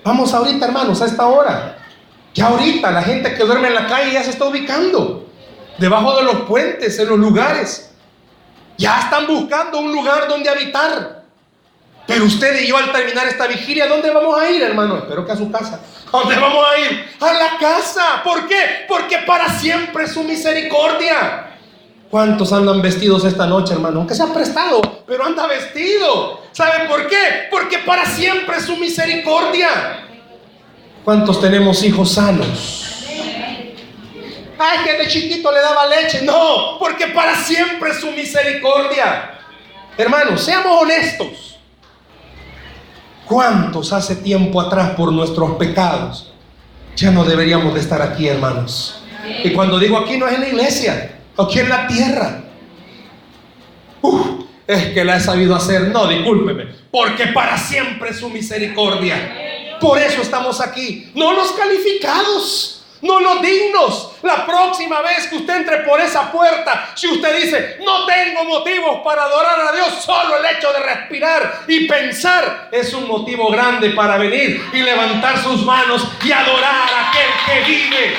Vamos 0.02 0.32
ahorita, 0.32 0.66
hermanos, 0.66 1.02
a 1.02 1.06
esta 1.06 1.26
hora. 1.26 1.76
Ya 2.32 2.46
ahorita 2.46 2.90
la 2.90 3.02
gente 3.02 3.34
que 3.34 3.44
duerme 3.44 3.68
en 3.68 3.74
la 3.74 3.86
calle 3.86 4.12
ya 4.12 4.22
se 4.22 4.30
está 4.30 4.46
ubicando. 4.46 5.26
Debajo 5.78 6.16
de 6.16 6.22
los 6.22 6.42
puentes, 6.42 6.98
en 6.98 7.08
los 7.08 7.18
lugares. 7.18 7.92
Ya 8.78 9.00
están 9.00 9.26
buscando 9.26 9.78
un 9.78 9.92
lugar 9.92 10.28
donde 10.28 10.48
habitar. 10.48 11.20
Pero 12.06 12.24
usted 12.24 12.62
y 12.62 12.66
yo 12.66 12.76
al 12.76 12.90
terminar 12.90 13.26
esta 13.28 13.46
vigilia, 13.46 13.86
¿dónde 13.86 14.10
vamos 14.10 14.40
a 14.40 14.50
ir, 14.50 14.62
hermano? 14.62 14.98
Espero 14.98 15.26
que 15.26 15.32
a 15.32 15.36
su 15.36 15.50
casa. 15.50 15.80
¿A 16.12 16.18
dónde 16.18 16.36
vamos 16.36 16.64
a 16.66 16.78
ir? 16.78 17.08
A 17.20 17.32
la 17.32 17.58
casa. 17.58 18.22
¿Por 18.24 18.48
qué? 18.48 18.86
Porque 18.88 19.18
para 19.18 19.48
siempre 19.50 20.04
es 20.04 20.12
su 20.12 20.24
misericordia. 20.24 21.49
¿Cuántos 22.10 22.52
andan 22.52 22.82
vestidos 22.82 23.24
esta 23.24 23.46
noche, 23.46 23.72
hermano? 23.72 24.00
Aunque 24.00 24.16
se 24.16 24.24
ha 24.24 24.34
prestado, 24.34 24.80
pero 25.06 25.24
anda 25.24 25.46
vestido. 25.46 26.40
¿Sabe 26.50 26.88
por 26.88 27.06
qué? 27.06 27.46
Porque 27.52 27.78
para 27.78 28.04
siempre 28.04 28.56
es 28.56 28.64
su 28.64 28.76
misericordia. 28.76 30.08
¿Cuántos 31.04 31.40
tenemos 31.40 31.84
hijos 31.84 32.12
sanos? 32.12 33.06
Ay, 34.58 34.78
que 34.84 34.92
de 34.98 35.06
chiquito 35.06 35.52
le 35.52 35.60
daba 35.60 35.86
leche. 35.86 36.22
No, 36.22 36.78
porque 36.80 37.06
para 37.06 37.36
siempre 37.36 37.90
es 37.90 38.00
su 38.00 38.10
misericordia. 38.10 39.38
Hermanos, 39.96 40.42
seamos 40.42 40.82
honestos. 40.82 41.58
¿Cuántos 43.24 43.92
hace 43.92 44.16
tiempo 44.16 44.60
atrás 44.60 44.90
por 44.96 45.12
nuestros 45.12 45.52
pecados 45.52 46.32
ya 46.96 47.12
no 47.12 47.24
deberíamos 47.24 47.72
de 47.72 47.80
estar 47.80 48.02
aquí, 48.02 48.26
hermanos? 48.26 49.00
Y 49.44 49.52
cuando 49.52 49.78
digo 49.78 49.96
aquí 49.96 50.16
no 50.16 50.26
es 50.26 50.34
en 50.34 50.40
la 50.40 50.48
iglesia, 50.48 51.19
aquí 51.36 51.58
en 51.60 51.68
la 51.68 51.86
tierra. 51.86 52.44
es 54.66 54.86
que 54.92 55.04
la 55.04 55.16
he 55.16 55.20
sabido 55.20 55.54
hacer. 55.54 55.88
No, 55.88 56.06
discúlpeme, 56.06 56.66
porque 56.90 57.28
para 57.28 57.56
siempre 57.56 58.10
es 58.10 58.18
su 58.18 58.30
misericordia. 58.30 59.76
Por 59.80 59.98
eso 59.98 60.22
estamos 60.22 60.60
aquí. 60.60 61.10
No 61.14 61.32
los 61.32 61.52
calificados, 61.52 62.84
no 63.00 63.18
los 63.18 63.40
dignos. 63.40 64.12
La 64.22 64.44
próxima 64.44 65.00
vez 65.00 65.26
que 65.28 65.36
usted 65.36 65.56
entre 65.56 65.78
por 65.78 66.00
esa 66.00 66.30
puerta, 66.30 66.90
si 66.94 67.08
usted 67.08 67.42
dice, 67.42 67.78
no 67.82 68.04
tengo 68.04 68.44
motivos 68.44 69.00
para 69.02 69.24
adorar 69.24 69.60
a 69.68 69.72
Dios, 69.72 70.04
solo 70.04 70.36
el 70.36 70.56
hecho 70.56 70.70
de 70.72 70.80
respirar 70.80 71.62
y 71.66 71.88
pensar 71.88 72.68
es 72.70 72.92
un 72.92 73.08
motivo 73.08 73.50
grande 73.50 73.90
para 73.90 74.18
venir 74.18 74.62
y 74.72 74.82
levantar 74.82 75.42
sus 75.42 75.64
manos 75.64 76.06
y 76.22 76.30
adorar 76.30 76.88
a 76.90 77.08
aquel 77.08 77.30
que 77.46 77.70
vive. 77.70 78.16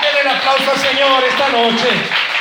Denle 0.00 0.20
el 0.22 0.28
aplauso 0.28 0.70
al 0.70 0.78
Señor 0.78 1.24
esta 1.28 1.48
noche. 1.50 2.31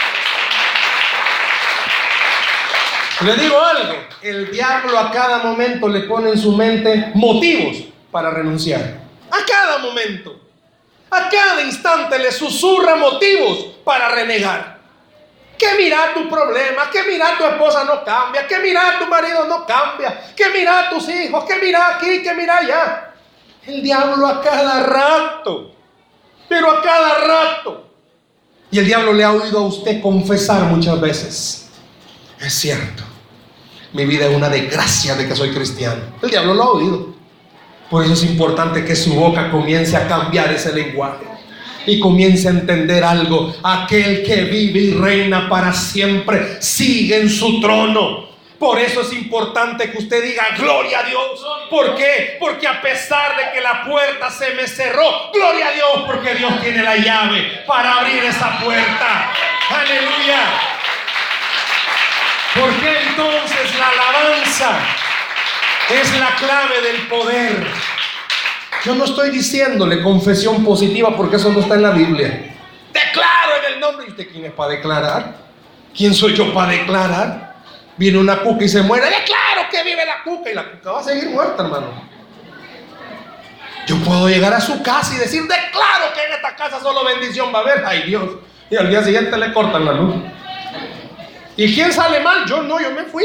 Le 3.23 3.35
digo 3.35 3.59
algo, 3.59 3.93
el 4.23 4.51
diablo 4.51 4.97
a 4.97 5.11
cada 5.11 5.39
momento 5.39 5.87
le 5.87 6.01
pone 6.01 6.31
en 6.31 6.37
su 6.37 6.53
mente 6.53 7.11
motivos 7.13 7.83
para 8.11 8.31
renunciar. 8.31 8.99
A 9.29 9.45
cada 9.45 9.77
momento, 9.77 10.39
a 11.11 11.29
cada 11.29 11.61
instante 11.61 12.17
le 12.17 12.31
susurra 12.31 12.95
motivos 12.95 13.77
para 13.83 14.09
renegar. 14.09 14.79
Que 15.55 15.75
mira 15.77 16.13
tu 16.15 16.27
problema, 16.27 16.89
que 16.89 17.03
mira 17.03 17.37
tu 17.37 17.45
esposa 17.45 17.83
no 17.83 18.03
cambia, 18.03 18.47
que 18.47 18.57
mira 18.57 18.97
tu 18.97 19.05
marido 19.05 19.45
no 19.45 19.67
cambia, 19.67 20.33
que 20.35 20.49
mira 20.49 20.89
tus 20.89 21.07
hijos, 21.09 21.43
que 21.45 21.55
mira 21.57 21.95
aquí, 21.95 22.23
que 22.23 22.33
mira 22.33 22.57
allá. 22.57 23.13
El 23.67 23.83
diablo 23.83 24.25
a 24.25 24.41
cada 24.41 24.81
rato, 24.81 25.75
pero 26.49 26.71
a 26.71 26.81
cada 26.81 27.19
rato. 27.19 27.91
Y 28.71 28.79
el 28.79 28.85
diablo 28.85 29.13
le 29.13 29.23
ha 29.23 29.31
oído 29.31 29.59
a 29.59 29.67
usted 29.67 30.01
confesar 30.01 30.61
muchas 30.63 30.99
veces. 30.99 31.69
Es 32.39 32.53
cierto, 32.55 33.03
mi 33.93 34.05
vida 34.05 34.27
es 34.27 34.35
una 34.35 34.49
desgracia 34.49 35.15
de 35.15 35.27
que 35.27 35.35
soy 35.35 35.51
cristiano. 35.51 36.01
El 36.21 36.29
diablo 36.29 36.53
lo 36.53 36.63
ha 36.63 36.69
oído. 36.71 37.13
Por 37.89 38.03
eso 38.03 38.13
es 38.13 38.23
importante 38.23 38.85
que 38.85 38.95
su 38.95 39.13
boca 39.15 39.51
comience 39.51 39.97
a 39.97 40.07
cambiar 40.07 40.51
ese 40.53 40.71
lenguaje 40.71 41.25
y 41.85 41.99
comience 41.99 42.47
a 42.47 42.51
entender 42.51 43.03
algo. 43.03 43.53
Aquel 43.63 44.23
que 44.23 44.43
vive 44.43 44.79
y 44.79 44.93
reina 44.93 45.49
para 45.49 45.73
siempre 45.73 46.61
sigue 46.61 47.17
en 47.17 47.29
su 47.29 47.59
trono. 47.59 48.31
Por 48.57 48.79
eso 48.79 49.01
es 49.01 49.11
importante 49.13 49.89
que 49.91 49.97
usted 49.97 50.23
diga 50.23 50.45
gloria 50.55 50.99
a 50.99 51.03
Dios. 51.03 51.45
¿Por 51.69 51.95
qué? 51.95 52.37
Porque 52.39 52.67
a 52.67 52.79
pesar 52.79 53.35
de 53.35 53.51
que 53.53 53.59
la 53.59 53.83
puerta 53.83 54.29
se 54.29 54.53
me 54.53 54.67
cerró, 54.67 55.31
gloria 55.33 55.69
a 55.69 55.71
Dios 55.71 56.03
porque 56.05 56.35
Dios 56.35 56.61
tiene 56.61 56.83
la 56.83 56.95
llave 56.95 57.63
para 57.65 57.95
abrir 57.95 58.23
esa 58.23 58.59
puerta. 58.59 59.33
Aleluya. 59.69 60.43
Porque 62.53 63.00
entonces 63.11 63.77
la 63.77 63.89
alabanza 63.89 64.79
es 65.89 66.19
la 66.19 66.35
clave 66.35 66.81
del 66.81 67.07
poder. 67.07 67.67
Yo 68.85 68.95
no 68.95 69.05
estoy 69.05 69.29
diciéndole 69.29 70.01
confesión 70.01 70.63
positiva 70.63 71.15
porque 71.15 71.35
eso 71.35 71.51
no 71.51 71.59
está 71.59 71.75
en 71.75 71.83
la 71.83 71.91
Biblia. 71.91 72.55
Declaro 72.91 73.55
en 73.65 73.73
el 73.73 73.79
nombre. 73.79 74.05
¿Y 74.07 74.11
usted 74.11 74.27
quién 74.31 74.45
es 74.45 74.53
para 74.53 74.71
declarar? 74.71 75.35
¿Quién 75.95 76.13
soy 76.13 76.35
yo 76.35 76.53
para 76.53 76.71
declarar? 76.71 77.55
Viene 77.97 78.17
una 78.17 78.39
cuca 78.39 78.63
y 78.63 78.69
se 78.69 78.81
muere. 78.81 79.05
Declaro 79.05 79.69
que 79.69 79.83
vive 79.83 80.05
la 80.05 80.23
cuca 80.23 80.49
y 80.49 80.53
la 80.53 80.71
cuca 80.71 80.91
va 80.91 80.99
a 81.01 81.03
seguir 81.03 81.29
muerta, 81.29 81.63
hermano. 81.63 82.09
Yo 83.87 83.97
puedo 83.97 84.29
llegar 84.29 84.53
a 84.53 84.61
su 84.61 84.81
casa 84.81 85.13
y 85.15 85.17
decir, 85.17 85.41
declaro 85.41 86.13
que 86.13 86.23
en 86.23 86.33
esta 86.33 86.55
casa 86.55 86.79
solo 86.79 87.03
bendición 87.03 87.53
va 87.53 87.59
a 87.59 87.61
haber. 87.61 87.83
Ay 87.85 88.03
Dios. 88.03 88.29
Y 88.69 88.77
al 88.77 88.89
día 88.89 89.03
siguiente 89.03 89.37
le 89.37 89.53
cortan 89.53 89.85
la 89.85 89.91
luz. 89.91 90.15
¿Y 91.57 91.73
quién 91.73 91.91
sale 91.91 92.19
mal? 92.21 92.45
Yo 92.47 92.61
no, 92.63 92.79
yo 92.79 92.91
me 92.91 93.03
fui. 93.03 93.23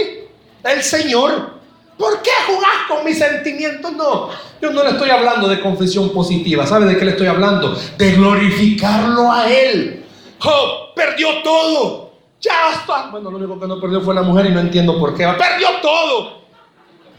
El 0.65 0.83
Señor. 0.83 1.57
¿Por 1.99 2.21
qué 2.21 2.31
jugás 2.47 2.87
con 2.89 3.05
mis 3.05 3.19
sentimientos? 3.19 3.93
No, 3.93 4.29
yo 4.61 4.71
no 4.71 4.85
le 4.85 4.91
estoy 4.91 5.09
hablando 5.09 5.49
de 5.49 5.61
confesión 5.61 6.11
positiva. 6.11 6.67
¿Sabe 6.67 6.85
de 6.87 6.99
qué 6.99 7.07
le 7.07 7.13
estoy 7.13 7.27
hablando? 7.27 7.75
De 7.97 8.13
glorificarlo 8.13 9.33
a 9.33 9.51
Él. 9.51 10.05
Job 10.39 10.95
perdió 10.95 11.43
todo. 11.43 12.13
Ya 12.41 12.73
está. 12.73 13.09
Bueno, 13.11 13.31
lo 13.31 13.39
único 13.39 13.59
que 13.59 13.67
no 13.67 13.81
perdió 13.81 14.03
fue 14.03 14.15
la 14.15 14.23
mujer 14.23 14.47
y 14.47 14.51
no 14.51 14.61
entiendo 14.61 14.99
por 14.99 15.17
qué. 15.17 15.27
Perdió 15.39 15.69
todo. 15.81 16.43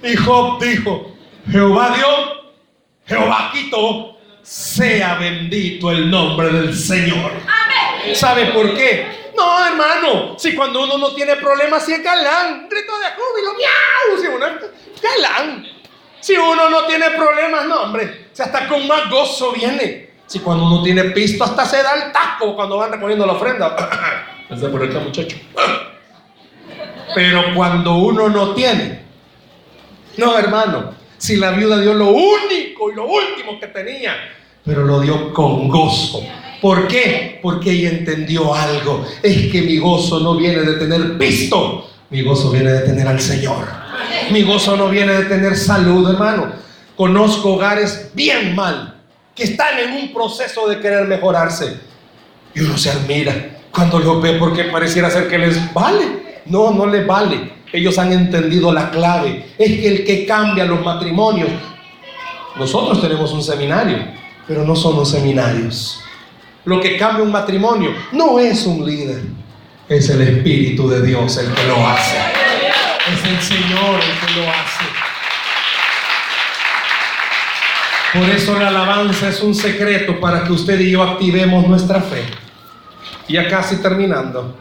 Y 0.04 0.16
Job 0.16 0.62
dijo, 0.62 1.12
Jehová 1.50 1.96
dio, 1.96 2.08
Jehová 3.06 3.52
quitó. 3.52 4.18
Sea 4.44 5.16
bendito 5.16 5.92
el 5.92 6.10
nombre 6.10 6.50
del 6.50 6.74
Señor. 6.74 7.32
¿Sabe 8.14 8.46
por 8.48 8.74
qué? 8.76 9.06
No, 9.38 9.66
hermano, 9.68 10.36
si 10.40 10.56
cuando 10.56 10.84
uno 10.84 10.98
no 10.98 11.14
tiene 11.14 11.36
problemas, 11.36 11.86
si 11.86 11.94
es 11.94 12.04
galán, 12.04 12.68
grito 12.68 12.92
de 12.98 13.06
júbilo, 13.16 13.54
miau, 13.54 14.20
si 14.20 14.28
uno 14.28 14.48
es 14.48 15.02
galán. 15.02 15.66
Si 16.20 16.34
uno 16.34 16.70
no 16.72 16.86
tiene 16.86 17.12
problemas, 17.12 17.68
no, 17.68 17.84
hombre, 17.84 18.30
si 18.34 18.42
hasta 18.42 18.68
con 18.68 18.88
más 18.88 19.08
gozo 19.12 19.52
viene. 19.52 20.10
Si 20.26 20.40
cuando 20.40 20.66
uno 20.66 20.82
tiene 20.82 21.04
pisto, 21.12 21.44
hasta 21.44 21.66
se 21.66 21.84
da 21.84 21.94
el 21.94 22.12
taco 22.12 22.56
cuando 22.56 22.78
van 22.78 22.92
recogiendo 22.92 23.28
la 23.28 23.34
ofrenda. 23.34 23.76
Ese 24.50 24.70
por 24.70 24.84
acá, 24.84 25.00
muchacho. 25.00 25.38
Pero 27.16 27.54
cuando 27.56 27.96
uno 27.96 28.30
no 28.30 28.56
tiene, 28.56 29.04
no, 30.18 30.38
hermano, 30.38 30.96
si 31.18 31.36
la 31.36 31.52
viuda 31.52 31.80
dio 31.80 31.94
lo 31.94 32.10
único 32.10 32.92
y 32.92 32.96
lo 32.96 33.06
último 33.06 33.60
que 33.60 33.68
tenía, 33.68 34.16
pero 34.66 34.84
lo 34.84 35.00
dio 35.00 35.34
con 35.34 35.70
gozo 35.70 36.22
¿Por 36.62 36.88
qué? 36.88 37.40
Porque 37.42 37.72
ella 37.72 37.90
entendió 37.90 38.54
algo. 38.54 39.06
Es 39.22 39.52
que 39.52 39.62
mi 39.62 39.78
gozo 39.78 40.20
no 40.20 40.36
viene 40.36 40.62
de 40.62 40.74
tener 40.74 41.18
pisto, 41.18 41.90
mi 42.10 42.24
gozo 42.24 42.52
viene 42.52 42.72
de 42.72 42.80
tener 42.82 43.08
al 43.08 43.20
Señor. 43.20 43.68
Mi 44.32 44.42
gozo 44.42 44.76
no 44.76 44.90
viene 44.90 45.14
de 45.14 45.26
tener 45.26 45.56
salud, 45.56 46.10
hermano. 46.10 46.52
Conozco 46.96 47.54
hogares 47.54 48.10
bien 48.16 48.56
mal, 48.56 48.96
que 49.36 49.44
están 49.44 49.78
en 49.80 49.94
un 49.94 50.14
proceso 50.14 50.68
de 50.68 50.80
querer 50.80 51.08
mejorarse. 51.08 51.78
Y 52.56 52.62
uno 52.62 52.78
se 52.78 52.90
admira 52.90 53.58
cuando 53.72 54.00
lo 54.00 54.20
ve 54.20 54.34
porque 54.34 54.64
pareciera 54.66 55.12
ser 55.12 55.28
que 55.28 55.38
les 55.38 55.72
vale. 55.74 56.42
No, 56.48 56.72
no 56.72 56.88
les 56.88 57.06
vale. 57.06 57.58
Ellos 57.72 58.00
han 58.00 58.12
entendido 58.14 58.74
la 58.74 58.90
clave. 58.90 59.46
Es 59.58 59.80
que 59.80 59.88
el 59.88 60.06
que 60.06 60.26
cambia 60.26 60.66
los 60.66 60.84
matrimonios. 60.84 61.50
Nosotros 62.56 63.00
tenemos 63.00 63.32
un 63.34 63.44
seminario, 63.44 64.00
pero 64.48 64.64
no 64.64 64.76
somos 64.76 65.12
seminarios 65.12 66.02
lo 66.68 66.82
que 66.82 66.98
cambia 66.98 67.24
un 67.24 67.32
matrimonio 67.32 67.96
no 68.12 68.40
es 68.40 68.66
un 68.66 68.86
líder, 68.86 69.24
es 69.88 70.10
el 70.10 70.22
Espíritu 70.22 70.90
de 70.90 71.02
Dios 71.02 71.38
el 71.38 71.54
que 71.54 71.64
lo 71.64 71.88
hace. 71.88 72.18
Es 73.10 73.24
el 73.24 73.42
Señor 73.42 73.96
el 73.96 74.28
que 74.28 74.42
lo 74.42 74.50
hace. 74.50 74.86
Por 78.14 78.30
eso 78.30 78.60
la 78.60 78.68
alabanza 78.68 79.30
es 79.30 79.42
un 79.42 79.56
secreto 79.56 80.20
para 80.20 80.44
que 80.44 80.52
usted 80.52 80.78
y 80.82 80.92
yo 80.92 81.04
activemos 81.04 81.66
nuestra 81.66 82.02
fe. 82.02 82.26
Ya 83.30 83.48
casi 83.48 83.78
terminando. 83.78 84.58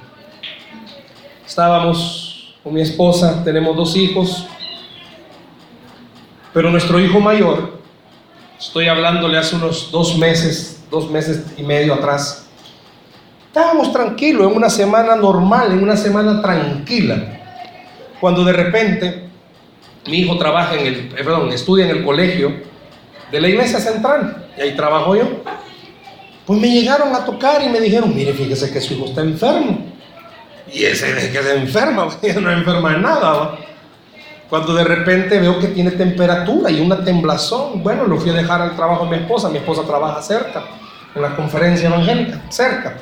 Estábamos 1.45 2.55
con 2.63 2.73
mi 2.73 2.83
esposa, 2.83 3.43
tenemos 3.43 3.77
dos 3.77 3.97
hijos, 3.97 4.47
pero 6.55 6.71
nuestro 6.71 7.01
hijo 7.01 7.19
mayor, 7.19 7.81
estoy 8.57 8.87
hablándole 8.87 9.39
hace 9.39 9.57
unos 9.57 9.91
dos 9.91 10.17
meses, 10.19 10.76
dos 10.91 11.11
meses 11.11 11.45
y 11.57 11.63
medio 11.63 11.95
atrás, 11.95 12.47
estábamos 13.47 13.93
tranquilos 13.93 14.51
en 14.51 14.57
una 14.57 14.71
semana 14.71 15.17
normal, 15.17 15.73
en 15.73 15.83
una 15.83 15.97
semana 15.97 16.41
tranquila, 16.43 17.41
cuando 18.21 18.45
de 18.45 18.53
repente 18.53 19.27
mi 20.07 20.19
hijo 20.19 20.39
trabaja 20.39 20.75
en 20.75 20.87
el, 20.87 20.95
eh, 20.95 21.25
perdón, 21.25 21.53
estudia 21.53 21.85
en 21.85 21.97
el 21.97 22.05
colegio 22.05 22.53
de 23.31 23.41
la 23.41 23.49
iglesia 23.49 23.81
central 23.81 24.49
y 24.57 24.61
ahí 24.61 24.77
trabajo 24.77 25.17
yo. 25.17 25.43
Pues 26.47 26.61
me 26.61 26.71
llegaron 26.71 27.15
a 27.15 27.25
tocar 27.25 27.63
y 27.65 27.69
me 27.69 27.81
dijeron, 27.81 28.15
mire, 28.15 28.33
fíjese 28.33 28.73
que 28.73 28.81
su 28.81 28.95
hijo 28.95 29.07
está 29.07 29.23
enfermo. 29.23 29.85
Y 30.73 30.85
ese 30.85 31.13
de 31.13 31.31
que 31.31 31.43
se 31.43 31.57
enferma, 31.57 32.09
no 32.41 32.53
enferma 32.53 32.93
de 32.93 32.99
nada. 32.99 33.59
Cuando 34.49 34.75
de 34.75 34.85
repente 34.85 35.41
veo 35.41 35.59
que 35.59 35.69
tiene 35.69 35.91
temperatura 35.91 36.71
y 36.71 36.81
una 36.81 37.03
temblazón, 37.05 37.83
bueno, 37.83 38.05
lo 38.05 38.17
fui 38.19 38.31
a 38.31 38.35
dejar 38.35 38.63
al 38.63 38.77
trabajo 38.77 39.05
de 39.05 39.17
mi 39.17 39.23
esposa. 39.23 39.49
Mi 39.49 39.59
esposa 39.59 39.83
trabaja 39.83 40.23
cerca, 40.23 40.63
en 41.15 41.23
la 41.23 41.35
conferencia 41.35 41.89
evangélica, 41.89 42.43
cerca. 42.49 42.97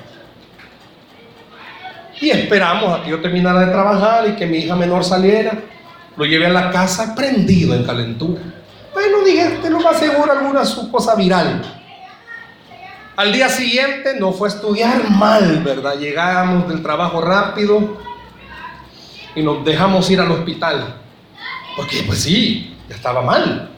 Y 2.20 2.30
esperamos 2.30 2.98
a 2.98 3.02
que 3.02 3.10
yo 3.10 3.20
terminara 3.20 3.60
de 3.60 3.72
trabajar 3.72 4.26
y 4.28 4.36
que 4.36 4.46
mi 4.46 4.58
hija 4.58 4.74
menor 4.74 5.04
saliera. 5.04 5.52
Lo 6.16 6.24
llevé 6.24 6.46
a 6.46 6.50
la 6.50 6.70
casa 6.70 7.14
prendido 7.14 7.74
en 7.74 7.84
calentura. 7.84 8.40
Bueno, 8.94 9.18
dije, 9.24 9.58
te 9.60 9.68
lo 9.68 9.82
va 9.82 9.90
a 9.90 9.94
asegurar 9.94 10.38
alguna 10.38 10.64
su 10.64 10.90
cosa 10.90 11.14
viral. 11.14 11.60
Al 13.16 13.32
día 13.32 13.48
siguiente 13.48 14.18
no 14.18 14.32
fue 14.32 14.48
a 14.48 14.52
estudiar 14.52 15.10
mal, 15.10 15.62
¿verdad? 15.62 15.96
Llegamos 15.98 16.68
del 16.68 16.82
trabajo 16.82 17.20
rápido 17.20 17.98
y 19.34 19.42
nos 19.42 19.64
dejamos 19.64 20.08
ir 20.10 20.20
al 20.20 20.30
hospital. 20.30 21.03
Porque 21.76 22.02
pues 22.06 22.22
sí, 22.22 22.76
ya 22.88 22.96
estaba 22.96 23.22
mal. 23.22 23.70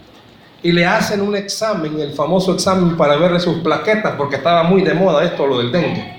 Y 0.63 0.73
le 0.73 0.85
hacen 0.85 1.21
un 1.21 1.37
examen, 1.37 1.99
el 2.01 2.13
famoso 2.13 2.55
examen 2.55 2.97
para 2.97 3.17
verle 3.17 3.41
sus 3.41 3.59
plaquetas, 3.59 4.15
porque 4.17 4.37
estaba 4.37 4.65
muy 4.65 4.83
de 4.83 4.95
moda 4.95 5.25
esto, 5.25 5.47
lo 5.47 5.59
del 5.59 5.71
dengue. 5.71 6.17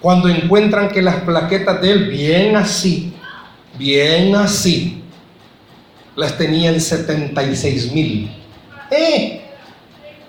Cuando 0.00 0.28
encuentran 0.28 0.88
que 0.88 1.02
las 1.02 1.16
plaquetas 1.16 1.80
de 1.80 1.90
él, 1.90 2.10
bien 2.10 2.56
así, 2.56 3.14
bien 3.78 4.34
así, 4.34 5.02
las 6.14 6.36
tenían 6.36 6.80
76 6.80 7.92
mil. 7.92 8.30
¡Eh! 8.90 9.46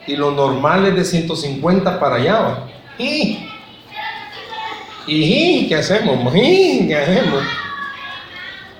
y 0.07 0.15
lo 0.15 0.31
normal 0.31 0.85
es 0.87 0.95
de 0.95 1.03
150 1.03 1.99
para 1.99 2.15
allá. 2.15 2.59
¿Y? 2.97 3.39
¿Y 5.05 5.67
qué 5.67 5.75
hacemos? 5.75 6.33
¿Y 6.33 6.87
qué 6.87 6.95
hacemos? 6.95 7.43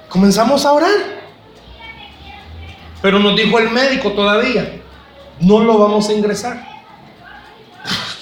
Comenzamos 0.07 0.65
a 0.65 0.71
orar. 0.71 1.16
Pero 3.01 3.19
nos 3.19 3.35
dijo 3.35 3.59
el 3.59 3.69
médico 3.69 4.11
todavía, 4.11 4.81
no 5.39 5.59
lo 5.59 5.77
vamos 5.77 6.09
a 6.09 6.13
ingresar. 6.13 6.65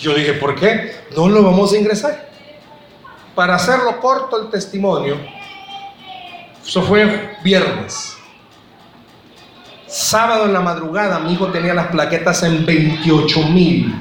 Yo 0.02 0.14
dije, 0.14 0.34
¿por 0.34 0.56
qué? 0.56 0.94
No 1.16 1.30
lo 1.30 1.44
vamos 1.44 1.74
a 1.74 1.78
ingresar. 1.78 2.30
Para 3.34 3.56
hacerlo 3.56 4.00
corto 4.00 4.42
el 4.42 4.50
testimonio, 4.50 5.18
eso 6.66 6.82
fue 6.84 7.38
viernes. 7.44 8.18
Sábado 9.88 10.46
en 10.46 10.54
la 10.54 10.62
madrugada 10.62 11.20
mi 11.20 11.34
hijo 11.34 11.48
tenía 11.48 11.74
las 11.74 11.88
plaquetas 11.88 12.44
en 12.44 12.66
28 12.66 13.44
mil. 13.44 13.96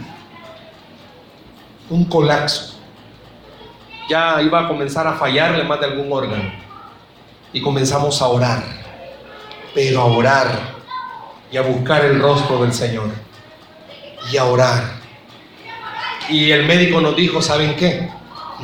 Un 1.89 2.05
colapso. 2.07 2.75
Ya 4.09 4.43
iba 4.43 4.61
a 4.61 4.69
comenzar 4.69 5.07
a 5.07 5.15
fallarle 5.15 5.65
más 5.65 5.81
de 5.81 5.87
algún 5.87 6.13
órgano. 6.13 6.53
Y 7.53 7.63
comenzamos 7.63 8.21
a 8.21 8.27
orar. 8.27 8.84
Pero 9.75 10.01
a 10.01 10.05
orar 10.05 10.75
y 11.51 11.57
a 11.57 11.63
buscar 11.63 12.05
el 12.05 12.21
rostro 12.21 12.63
del 12.63 12.73
Señor. 12.73 13.11
Y 14.33 14.37
a 14.37 14.45
orar. 14.45 14.95
Y 16.29 16.51
el 16.51 16.65
médico 16.65 17.01
nos 17.01 17.17
dijo, 17.17 17.43
¿saben 17.43 17.77
qué? 17.77 18.09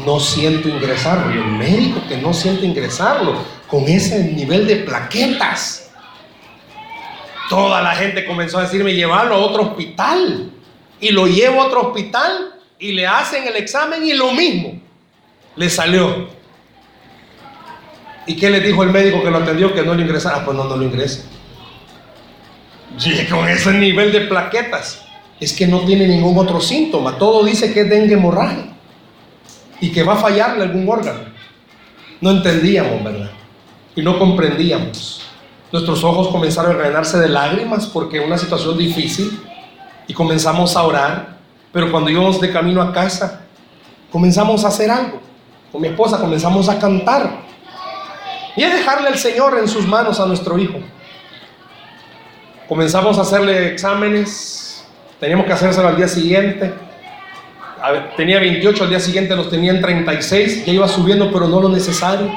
No 0.05 0.19
siento 0.21 0.69
ingresarlo. 0.69 1.35
Y 1.35 1.39
el 1.39 1.47
médico 1.47 2.01
que 2.09 2.17
no 2.17 2.33
siente 2.33 2.65
ingresarlo 2.65 3.35
con 3.67 3.85
ese 3.87 4.25
nivel 4.33 4.67
de 4.67 4.77
plaquetas. 4.77 5.91
Toda 7.49 7.83
la 7.83 7.95
gente 7.95 8.25
comenzó 8.25 8.59
a 8.59 8.63
decirme 8.63 8.95
llevarlo 8.95 9.35
a 9.35 9.39
otro 9.39 9.63
hospital. 9.65 10.51
Y 11.01 11.11
lo 11.11 11.27
llevo 11.27 11.63
a 11.63 11.67
otro 11.67 11.89
hospital 11.89 12.55
y 12.79 12.93
le 12.93 13.07
hacen 13.07 13.47
el 13.47 13.57
examen 13.57 14.05
y 14.05 14.15
lo 14.15 14.33
mismo. 14.33 14.81
Le 15.57 15.69
salió. 15.69 16.40
¿Y 18.31 18.37
qué 18.37 18.49
le 18.49 18.61
dijo 18.61 18.85
el 18.85 18.91
médico 18.91 19.25
que 19.25 19.29
lo 19.29 19.39
atendió? 19.39 19.75
Que 19.75 19.83
no 19.83 19.93
lo 19.93 20.01
ingresara. 20.01 20.37
Ah, 20.37 20.45
pues 20.45 20.57
no, 20.57 20.63
no 20.63 20.77
lo 20.77 20.85
ingrese. 20.85 21.25
Y 23.05 23.25
con 23.25 23.49
ese 23.49 23.73
nivel 23.73 24.13
de 24.13 24.21
plaquetas. 24.21 25.03
Es 25.41 25.53
que 25.53 25.67
no 25.67 25.81
tiene 25.81 26.07
ningún 26.07 26.39
otro 26.39 26.61
síntoma. 26.61 27.19
Todo 27.19 27.45
dice 27.45 27.73
que 27.73 27.81
es 27.81 27.91
dengue 27.91 28.15
hemorrágico. 28.15 28.69
Y 29.81 29.91
que 29.91 30.05
va 30.05 30.13
a 30.13 30.17
fallarle 30.17 30.63
algún 30.63 30.89
órgano. 30.89 31.19
No 32.21 32.31
entendíamos, 32.31 33.03
¿verdad? 33.03 33.33
Y 33.97 34.03
no 34.03 34.17
comprendíamos. 34.17 35.23
Nuestros 35.73 36.05
ojos 36.05 36.29
comenzaron 36.29 36.81
a 36.81 36.85
llenarse 36.85 37.19
de 37.19 37.31
lágrimas 37.31 37.89
porque 37.89 38.21
una 38.21 38.39
situación 38.39 38.79
difícil 38.79 39.41
y 40.07 40.15
comenzamos 40.15 40.77
a 40.77 40.85
orar. 40.85 41.39
Pero 41.73 41.91
cuando 41.91 42.11
íbamos 42.11 42.41
de 42.41 42.53
camino 42.53 42.81
a 42.81 42.93
casa, 42.93 43.41
comenzamos 44.09 44.65
a 44.65 44.69
hacer 44.69 44.89
algo. 44.89 45.21
Con 45.73 45.83
mi 45.83 45.89
esposa 45.89 46.21
comenzamos 46.21 46.69
a 46.69 46.79
cantar 46.79 47.50
y 48.57 48.63
a 48.65 48.71
dejarle 48.71 49.09
al 49.09 49.19
Señor 49.19 49.59
en 49.59 49.69
sus 49.69 49.87
manos 49.87 50.21
a 50.21 50.27
nuestro 50.27 50.59
hijo. 50.59 50.79
Comenzamos 52.69 53.19
a 53.19 53.23
hacerle 53.23 53.73
exámenes, 53.73 54.85
teníamos 55.19 55.47
que 55.47 55.53
hacérselo 55.53 55.89
al 55.89 55.97
día 55.97 56.09
siguiente. 56.09 56.73
tenía 58.17 58.39
28, 58.39 58.85
al 58.85 58.91
día 58.91 59.01
siguiente 59.01 59.35
los 59.35 59.51
tenía 59.51 59.73
en 59.73 59.81
36, 59.81 60.67
ya 60.67 60.73
iba 60.73 60.89
subiendo, 60.89 61.33
pero 61.33 61.49
no 61.49 61.61
lo 61.61 61.69
necesario. 61.69 62.31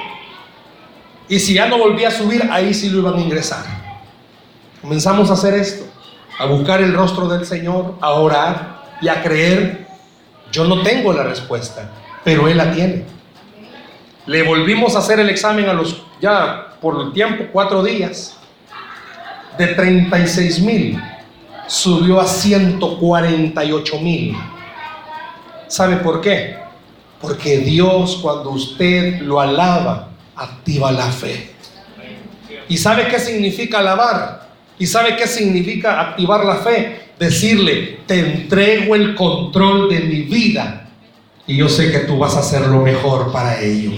Y 1.28 1.40
si 1.40 1.54
ya 1.54 1.68
no 1.68 1.78
volvía 1.78 2.10
a 2.10 2.12
subir, 2.12 2.48
ahí 2.52 2.74
sí 2.74 2.90
lo 2.90 3.00
iban 3.00 3.16
a 3.16 3.22
ingresar. 3.22 3.64
Comenzamos 4.82 5.30
a 5.30 5.34
hacer 5.34 5.54
esto, 5.54 5.86
a 6.38 6.46
buscar 6.46 6.82
el 6.82 6.94
rostro 6.94 7.28
del 7.28 7.46
Señor, 7.46 7.96
a 8.02 8.12
orar 8.12 8.84
y 9.02 9.08
a 9.08 9.22
creer. 9.24 9.88
Yo 10.52 10.66
no 10.66 10.82
tengo 10.82 11.14
la 11.14 11.24
respuesta, 11.24 11.90
pero 12.24 12.48
Él 12.48 12.58
la 12.58 12.72
tiene. 12.72 13.06
Le 14.26 14.44
volvimos 14.44 14.96
a 14.96 15.00
hacer 15.00 15.20
el 15.20 15.30
examen 15.30 15.68
a 15.68 15.74
los, 15.74 16.02
ya 16.22 16.78
por 16.82 17.02
el 17.02 17.12
tiempo, 17.12 17.46
cuatro 17.52 17.84
días. 17.84 18.38
De 19.58 19.68
36 19.68 20.60
mil 20.62 21.02
subió 21.68 22.20
a 22.20 22.26
148 22.26 24.00
mil. 24.00 24.36
¿Sabe 25.68 25.98
por 25.98 26.22
qué? 26.22 26.58
Porque 27.20 27.60
Dios 27.60 28.20
cuando 28.22 28.52
usted 28.52 29.22
lo 29.22 29.40
alaba, 29.40 30.10
activa 30.36 30.92
la 30.92 31.08
fe. 31.08 31.52
¿Y 32.70 32.78
sabe 32.78 33.08
qué 33.08 33.20
significa 33.20 33.80
alabar? 33.80 34.50
¿Y 34.80 34.88
sabe 34.88 35.16
qué 35.16 35.28
significa 35.28 36.00
activar 36.00 36.46
la 36.46 36.56
fe? 36.56 37.10
Decirle, 37.20 38.00
te 38.06 38.20
entrego 38.20 38.96
el 38.96 39.16
control 39.16 39.90
de 39.90 40.00
mi 40.00 40.22
vida 40.24 40.88
y 41.46 41.58
yo 41.58 41.70
sé 41.70 41.92
que 41.92 42.00
tú 42.00 42.18
vas 42.18 42.36
a 42.36 42.40
hacer 42.40 42.68
lo 42.68 42.82
mejor 42.82 43.32
para 43.32 43.62
ello. 43.62 43.92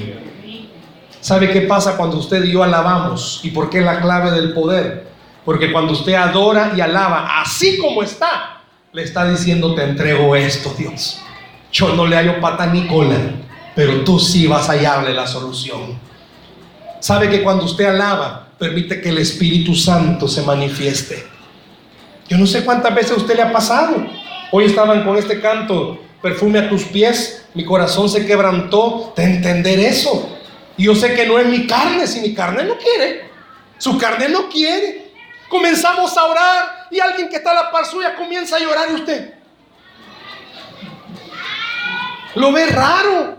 ¿Sabe 1.25 1.49
qué 1.49 1.61
pasa 1.61 1.97
cuando 1.97 2.17
usted 2.17 2.43
y 2.43 2.51
yo 2.51 2.61
alabamos? 2.61 3.39
¿Y 3.41 3.49
por 3.49 3.67
qué 3.71 3.81
la 3.81 3.99
clave 3.99 4.29
del 4.29 4.53
poder? 4.53 5.07
Porque 5.43 5.71
cuando 5.71 5.93
usted 5.93 6.13
adora 6.13 6.73
y 6.77 6.81
alaba 6.81 7.41
así 7.41 7.79
como 7.79 8.03
está, 8.03 8.61
le 8.93 9.01
está 9.01 9.27
diciendo, 9.27 9.73
te 9.73 9.81
entrego 9.81 10.35
esto, 10.35 10.71
Dios. 10.77 11.19
Yo 11.71 11.95
no 11.95 12.05
le 12.05 12.15
hallo 12.15 12.39
pata 12.39 12.67
ni 12.67 12.85
cola, 12.85 13.17
pero 13.75 14.03
tú 14.03 14.19
sí 14.19 14.45
vas 14.45 14.69
a 14.69 14.73
hallarle 14.73 15.15
la 15.15 15.25
solución. 15.25 15.97
Sabe 16.99 17.27
que 17.27 17.41
cuando 17.41 17.65
usted 17.65 17.85
alaba, 17.85 18.49
permite 18.59 19.01
que 19.01 19.09
el 19.09 19.17
Espíritu 19.17 19.73
Santo 19.73 20.27
se 20.27 20.43
manifieste. 20.43 21.25
Yo 22.29 22.37
no 22.37 22.45
sé 22.45 22.63
cuántas 22.63 22.93
veces 22.93 23.13
a 23.13 23.15
usted 23.15 23.35
le 23.35 23.41
ha 23.41 23.51
pasado. 23.51 23.95
Hoy 24.51 24.65
estaban 24.65 25.03
con 25.03 25.17
este 25.17 25.41
canto, 25.41 25.97
perfume 26.21 26.59
a 26.59 26.69
tus 26.69 26.83
pies, 26.83 27.47
mi 27.55 27.65
corazón 27.65 28.09
se 28.09 28.27
quebrantó 28.27 29.11
de 29.17 29.23
entender 29.23 29.79
eso. 29.79 30.34
Y 30.77 30.83
yo 30.83 30.95
sé 30.95 31.15
que 31.15 31.25
no 31.25 31.39
es 31.39 31.45
mi 31.47 31.65
carne, 31.67 32.05
si 32.07 32.19
mi 32.19 32.33
carne 32.33 32.63
no 32.63 32.77
quiere. 32.77 33.29
Su 33.77 33.97
carne 33.97 34.29
no 34.29 34.49
quiere. 34.49 35.11
Comenzamos 35.49 36.17
a 36.17 36.25
orar 36.25 36.87
y 36.91 36.99
alguien 36.99 37.29
que 37.29 37.37
está 37.37 37.51
a 37.51 37.55
la 37.55 37.71
par 37.71 37.85
suya 37.85 38.15
comienza 38.15 38.57
a 38.57 38.59
llorar 38.59 38.89
y 38.91 38.95
usted. 38.95 39.33
Lo 42.35 42.51
ve 42.51 42.65
raro. 42.67 43.37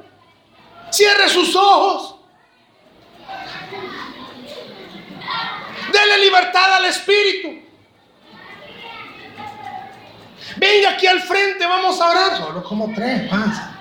Cierre 0.90 1.28
sus 1.28 1.54
ojos. 1.54 2.16
Dele 5.92 6.18
libertad 6.24 6.74
al 6.74 6.86
Espíritu. 6.86 7.66
Venga 10.56 10.90
aquí 10.90 11.06
al 11.06 11.20
frente, 11.20 11.66
vamos 11.66 12.00
a 12.00 12.10
orar. 12.10 12.36
Solo 12.38 12.62
como 12.62 12.92
tres, 12.94 13.28
pasa. 13.28 13.78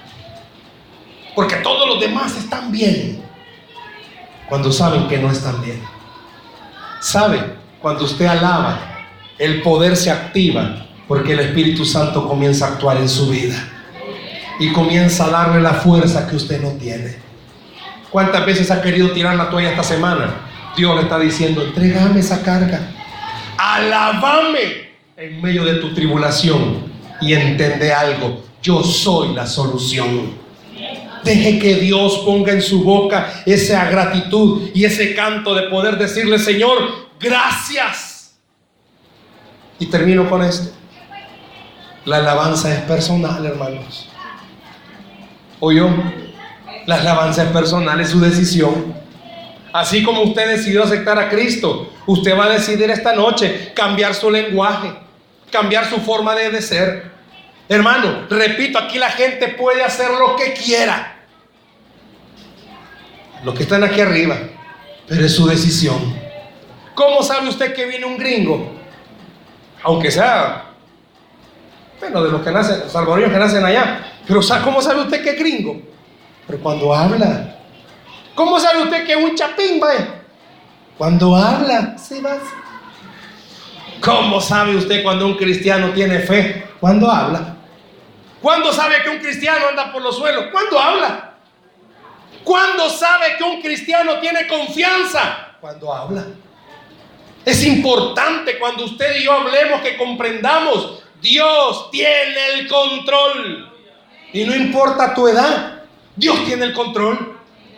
Porque 1.33 1.55
todos 1.57 1.87
los 1.87 1.99
demás 2.01 2.35
están 2.35 2.71
bien. 2.71 3.24
Cuando 4.47 4.71
saben 4.71 5.07
que 5.07 5.17
no 5.17 5.31
están 5.31 5.61
bien. 5.61 5.81
¿Sabe? 7.01 7.39
Cuando 7.81 8.05
usted 8.05 8.25
alaba, 8.25 8.79
el 9.37 9.61
poder 9.61 9.95
se 9.95 10.11
activa 10.11 10.85
porque 11.07 11.33
el 11.33 11.39
Espíritu 11.39 11.85
Santo 11.85 12.27
comienza 12.27 12.65
a 12.65 12.69
actuar 12.69 12.97
en 12.97 13.09
su 13.09 13.29
vida. 13.29 13.55
Y 14.59 14.71
comienza 14.71 15.25
a 15.25 15.29
darle 15.29 15.61
la 15.61 15.73
fuerza 15.73 16.27
que 16.27 16.35
usted 16.35 16.61
no 16.61 16.69
tiene. 16.71 17.15
¿Cuántas 18.09 18.45
veces 18.45 18.71
ha 18.71 18.81
querido 18.81 19.11
tirar 19.11 19.35
la 19.35 19.49
toalla 19.49 19.71
esta 19.71 19.83
semana? 19.83 20.33
Dios 20.77 20.95
le 20.95 21.01
está 21.03 21.19
diciendo, 21.19 21.61
entregame 21.61 22.21
esa 22.21 22.41
carga. 22.41 22.79
Alabame 23.57 24.89
en 25.17 25.41
medio 25.41 25.65
de 25.65 25.75
tu 25.75 25.93
tribulación. 25.93 26.93
Y 27.21 27.33
entiende 27.33 27.93
algo, 27.93 28.43
yo 28.61 28.83
soy 28.83 29.33
la 29.33 29.45
solución. 29.45 30.44
Deje 31.25 31.57
que 31.57 31.75
Dios 31.77 32.19
ponga 32.19 32.53
en 32.53 32.61
su 32.61 32.83
boca 32.83 33.41
esa 33.47 33.89
gratitud 33.89 34.69
y 34.75 34.85
ese 34.85 35.15
canto 35.15 35.55
de 35.55 35.63
poder 35.63 35.97
decirle, 35.97 36.37
Señor, 36.37 36.77
gracias. 37.19 38.37
Y 39.79 39.87
termino 39.87 40.29
con 40.29 40.43
esto. 40.43 40.71
La 42.05 42.17
alabanza 42.17 42.71
es 42.71 42.81
personal, 42.81 43.43
hermanos. 43.43 44.07
¿Oyó? 45.59 45.89
La 46.85 46.97
alabanza 46.97 47.45
es 47.45 47.49
personal, 47.49 47.99
es 47.99 48.09
su 48.09 48.19
decisión. 48.19 48.93
Así 49.73 50.03
como 50.03 50.21
usted 50.21 50.47
decidió 50.47 50.83
aceptar 50.83 51.17
a 51.17 51.27
Cristo, 51.27 51.91
usted 52.05 52.37
va 52.37 52.45
a 52.45 52.49
decidir 52.49 52.91
esta 52.91 53.15
noche 53.15 53.71
cambiar 53.73 54.13
su 54.13 54.29
lenguaje, 54.29 54.93
cambiar 55.51 55.89
su 55.89 55.97
forma 55.97 56.35
de, 56.35 56.51
de 56.51 56.61
ser. 56.61 57.11
Hermano, 57.67 58.27
repito, 58.29 58.77
aquí 58.77 58.99
la 58.99 59.09
gente 59.09 59.47
puede 59.47 59.83
hacer 59.83 60.11
lo 60.11 60.35
que 60.35 60.53
quiera 60.53 61.13
los 63.45 63.53
que 63.53 63.63
están 63.63 63.83
aquí 63.83 64.01
arriba, 64.01 64.37
pero 65.07 65.23
es 65.23 65.35
su 65.35 65.45
decisión. 65.45 66.15
¿Cómo 66.95 67.21
sabe 67.21 67.47
usted 67.47 67.75
que 67.75 67.85
viene 67.85 68.05
un 68.05 68.17
gringo? 68.17 68.71
Aunque 69.83 70.09
sea, 70.09 70.71
bueno, 71.99 72.23
de 72.23 72.31
los 72.31 72.41
que 72.41 72.51
nacen, 72.51 72.89
salvadoreños 72.89 73.31
que 73.31 73.37
nacen 73.37 73.63
allá, 73.63 74.13
pero 74.27 74.41
¿cómo 74.63 74.81
sabe 74.81 75.01
usted 75.01 75.23
que 75.23 75.29
es 75.29 75.39
gringo? 75.39 75.79
Pero 76.47 76.59
cuando 76.59 76.93
habla. 76.93 77.55
¿Cómo 78.33 78.59
sabe 78.59 78.81
usted 78.81 79.05
que 79.05 79.13
es 79.13 79.23
un 79.23 79.35
chapín, 79.35 79.79
vaya? 79.79 80.23
Cuando 80.97 81.35
habla, 81.35 81.95
sí 81.99 82.19
vas. 82.21 82.39
¿Cómo 84.01 84.41
sabe 84.41 84.75
usted 84.75 85.03
cuando 85.03 85.27
un 85.27 85.35
cristiano 85.35 85.91
tiene 85.91 86.19
fe? 86.19 86.65
Cuando 86.79 87.09
habla. 87.11 87.57
¿Cuándo 88.41 88.73
sabe 88.73 88.95
que 89.03 89.09
un 89.09 89.19
cristiano 89.19 89.67
anda 89.69 89.91
por 89.91 90.01
los 90.01 90.17
suelos? 90.17 90.45
Cuando 90.51 90.79
habla. 90.79 91.34
¿Cuándo 92.45 92.89
sabe 92.91 93.35
que 93.37 93.43
un 93.43 93.59
cristiano 93.59 94.19
tiene 94.19 94.47
confianza? 94.47 95.57
Cuando 95.59 95.91
habla. 95.91 96.25
Es 97.43 97.65
importante 97.65 98.59
cuando 98.59 98.85
usted 98.85 99.19
y 99.19 99.23
yo 99.23 99.33
hablemos 99.33 99.81
que 99.81 99.97
comprendamos, 99.97 101.03
Dios 101.21 101.89
tiene 101.89 102.53
el 102.53 102.67
control. 102.67 103.71
Y 104.31 104.43
no 104.43 104.55
importa 104.55 105.13
tu 105.15 105.27
edad, 105.27 105.83
Dios 106.15 106.45
tiene 106.45 106.65
el 106.65 106.73
control. 106.73 107.35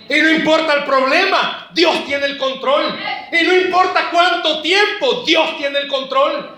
Y 0.10 0.22
no 0.22 0.30
importa 0.32 0.74
el 0.74 0.84
problema, 0.84 1.70
Dios 1.74 2.06
tiene 2.06 2.26
el 2.26 2.38
control. 2.38 2.98
Y 3.32 3.46
no 3.46 3.56
importa 3.56 4.10
cuánto 4.12 4.62
tiempo, 4.62 5.24
Dios 5.26 5.58
tiene 5.58 5.80
el 5.80 5.88
control. 5.88 6.50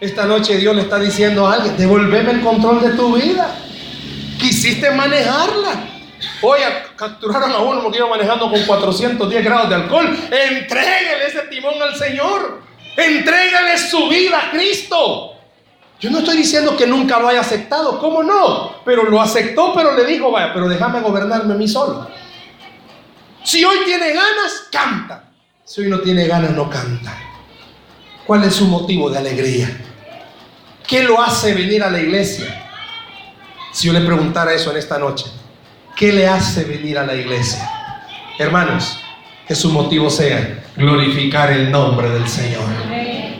Esta 0.00 0.24
noche 0.24 0.56
Dios 0.56 0.74
le 0.74 0.82
está 0.82 0.98
diciendo 0.98 1.46
a 1.46 1.54
alguien, 1.54 1.76
devolveme 1.76 2.30
el 2.30 2.40
control 2.40 2.80
de 2.80 2.96
tu 2.96 3.16
vida. 3.16 3.54
Quisiste 4.38 4.90
manejarla. 4.92 5.89
Hoy 6.42 6.60
capturaron 6.96 7.50
a 7.52 7.58
uno 7.58 7.90
que 7.90 7.98
iba 7.98 8.08
manejando 8.08 8.50
con 8.50 8.62
410 8.62 9.44
grados 9.44 9.68
de 9.68 9.74
alcohol. 9.74 10.06
Entrégale 10.06 11.26
ese 11.26 11.42
timón 11.50 11.80
al 11.80 11.94
Señor. 11.96 12.62
Entrégale 12.96 13.78
su 13.78 14.08
vida 14.08 14.38
a 14.46 14.50
Cristo. 14.50 15.34
Yo 16.00 16.10
no 16.10 16.20
estoy 16.20 16.38
diciendo 16.38 16.76
que 16.76 16.86
nunca 16.86 17.18
lo 17.20 17.28
haya 17.28 17.40
aceptado, 17.40 17.98
¿cómo 17.98 18.22
no? 18.22 18.82
Pero 18.84 19.04
lo 19.04 19.20
aceptó, 19.20 19.74
pero 19.74 19.94
le 19.94 20.04
dijo, 20.04 20.30
vaya, 20.30 20.52
pero 20.54 20.66
déjame 20.66 21.00
gobernarme 21.00 21.52
a 21.52 21.56
mí 21.56 21.68
solo. 21.68 22.08
Si 23.44 23.62
hoy 23.64 23.78
tiene 23.84 24.08
ganas, 24.08 24.68
canta. 24.72 25.24
Si 25.64 25.82
hoy 25.82 25.88
no 25.88 26.00
tiene 26.00 26.26
ganas, 26.26 26.52
no 26.52 26.70
canta. 26.70 27.16
¿Cuál 28.26 28.44
es 28.44 28.54
su 28.54 28.66
motivo 28.66 29.10
de 29.10 29.18
alegría? 29.18 29.76
¿Qué 30.86 31.02
lo 31.02 31.20
hace 31.20 31.54
venir 31.54 31.82
a 31.82 31.90
la 31.90 32.00
iglesia? 32.00 32.68
Si 33.72 33.86
yo 33.86 33.92
le 33.92 34.00
preguntara 34.00 34.52
eso 34.54 34.70
en 34.70 34.78
esta 34.78 34.98
noche, 34.98 35.26
¿Qué 36.00 36.14
le 36.14 36.26
hace 36.26 36.64
venir 36.64 36.96
a 36.96 37.04
la 37.04 37.14
iglesia? 37.14 37.70
Hermanos, 38.38 38.98
que 39.46 39.54
su 39.54 39.70
motivo 39.70 40.08
sea 40.08 40.64
glorificar 40.74 41.52
el 41.52 41.70
nombre 41.70 42.08
del 42.08 42.26
Señor. 42.26 42.64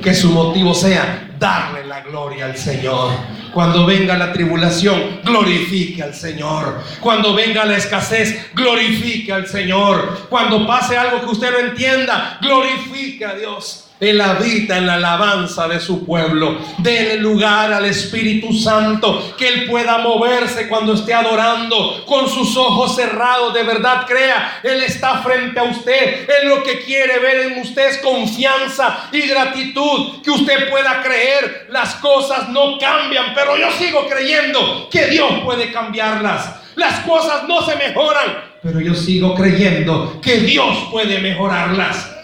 Que 0.03 0.13
su 0.13 0.29
motivo 0.31 0.75
sea 0.75 1.31
darle 1.39 1.87
la 1.87 2.03
gloria 2.03 2.45
al 2.45 2.59
Señor. 2.59 3.13
Cuando 3.55 3.87
venga 3.87 4.19
la 4.19 4.31
tribulación, 4.31 5.23
glorifique 5.25 6.03
al 6.03 6.15
Señor. 6.15 6.85
Cuando 7.01 7.33
venga 7.33 7.65
la 7.65 7.79
escasez, 7.79 8.53
glorifique 8.53 9.33
al 9.33 9.47
Señor. 9.47 10.27
Cuando 10.29 10.67
pase 10.67 10.99
algo 10.99 11.23
que 11.23 11.31
usted 11.33 11.51
no 11.51 11.61
entienda, 11.61 12.37
glorifique 12.43 13.25
a 13.25 13.37
Dios. 13.37 13.90
Él 14.01 14.19
habita 14.19 14.79
en 14.79 14.87
la 14.87 14.95
alabanza 14.95 15.69
de 15.69 15.79
su 15.79 16.07
pueblo. 16.07 16.59
Denle 16.79 17.17
lugar 17.17 17.71
al 17.71 17.85
Espíritu 17.85 18.55
Santo, 18.55 19.35
que 19.37 19.47
Él 19.47 19.67
pueda 19.69 19.99
moverse 19.99 20.69
cuando 20.69 20.95
esté 20.95 21.13
adorando 21.13 22.05
con 22.07 22.29
sus 22.29 22.57
ojos 22.57 22.97
cerrados. 22.97 23.53
De 23.53 23.63
verdad, 23.63 24.07
crea, 24.07 24.61
Él 24.63 24.83
está 24.83 25.19
frente 25.19 25.61
a 25.61 25.65
usted. 25.65 26.27
Él 26.41 26.49
lo 26.49 26.63
que 26.63 26.81
quiere 26.81 27.19
ver 27.19 27.53
en 27.53 27.61
usted 27.61 27.91
es 27.91 27.99
confianza 27.99 29.11
y 29.13 29.21
gratitud. 29.21 30.23
Que 30.23 30.31
usted 30.31 30.71
pueda 30.71 31.03
creer, 31.03 31.67
las 31.69 31.97
cosas 31.97 32.49
no 32.49 32.79
cambian, 32.79 33.35
pero 33.35 33.59
yo 33.59 33.71
sigo 33.73 34.09
creyendo 34.09 34.89
que 34.91 35.09
Dios 35.09 35.31
puede 35.45 35.71
cambiarlas. 35.71 36.57
Las 36.77 37.01
cosas 37.01 37.47
no 37.47 37.61
se 37.67 37.77
mejoran, 37.77 38.45
pero 38.63 38.81
yo 38.81 38.95
sigo 38.95 39.35
creyendo 39.35 40.19
que 40.23 40.37
Dios 40.39 40.89
puede 40.91 41.19
mejorarlas 41.19 42.20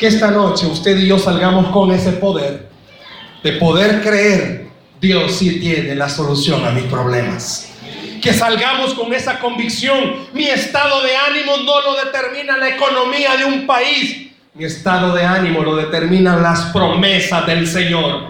que 0.00 0.06
esta 0.06 0.30
noche 0.30 0.66
usted 0.66 0.96
y 0.96 1.06
yo 1.06 1.18
salgamos 1.18 1.66
con 1.66 1.92
ese 1.92 2.12
poder 2.12 2.70
de 3.42 3.52
poder 3.52 4.00
creer, 4.00 4.68
Dios 4.98 5.32
sí 5.32 5.60
tiene 5.60 5.94
la 5.94 6.08
solución 6.08 6.64
a 6.64 6.70
mis 6.70 6.84
problemas. 6.84 7.70
Que 8.22 8.32
salgamos 8.32 8.94
con 8.94 9.12
esa 9.12 9.38
convicción. 9.38 10.26
Mi 10.32 10.46
estado 10.46 11.02
de 11.02 11.16
ánimo 11.16 11.52
no 11.58 11.82
lo 11.82 12.04
determina 12.04 12.56
la 12.56 12.70
economía 12.70 13.36
de 13.36 13.44
un 13.44 13.66
país. 13.66 14.30
Mi 14.54 14.64
estado 14.64 15.14
de 15.14 15.24
ánimo 15.24 15.62
lo 15.62 15.76
determinan 15.76 16.42
las 16.42 16.66
promesas 16.66 17.46
del 17.46 17.66
Señor. 17.66 18.28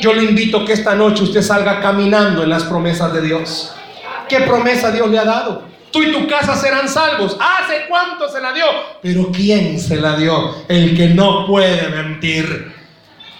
Yo 0.00 0.12
le 0.14 0.24
invito 0.24 0.64
que 0.64 0.72
esta 0.72 0.96
noche 0.96 1.22
usted 1.22 1.42
salga 1.42 1.80
caminando 1.80 2.42
en 2.42 2.50
las 2.50 2.64
promesas 2.64 3.12
de 3.12 3.22
Dios. 3.22 3.72
¿Qué 4.28 4.40
promesa 4.40 4.90
Dios 4.90 5.08
le 5.10 5.18
ha 5.18 5.24
dado? 5.24 5.73
Tú 5.94 6.02
y 6.02 6.10
tu 6.10 6.26
casa 6.26 6.56
serán 6.56 6.88
salvos. 6.88 7.36
¿Hace 7.38 7.86
cuánto 7.88 8.28
se 8.28 8.40
la 8.40 8.52
dio? 8.52 8.64
Pero 9.00 9.30
¿quién 9.30 9.78
se 9.78 9.96
la 9.96 10.16
dio? 10.16 10.52
El 10.66 10.96
que 10.96 11.06
no 11.10 11.46
puede 11.46 11.88
mentir. 11.88 12.74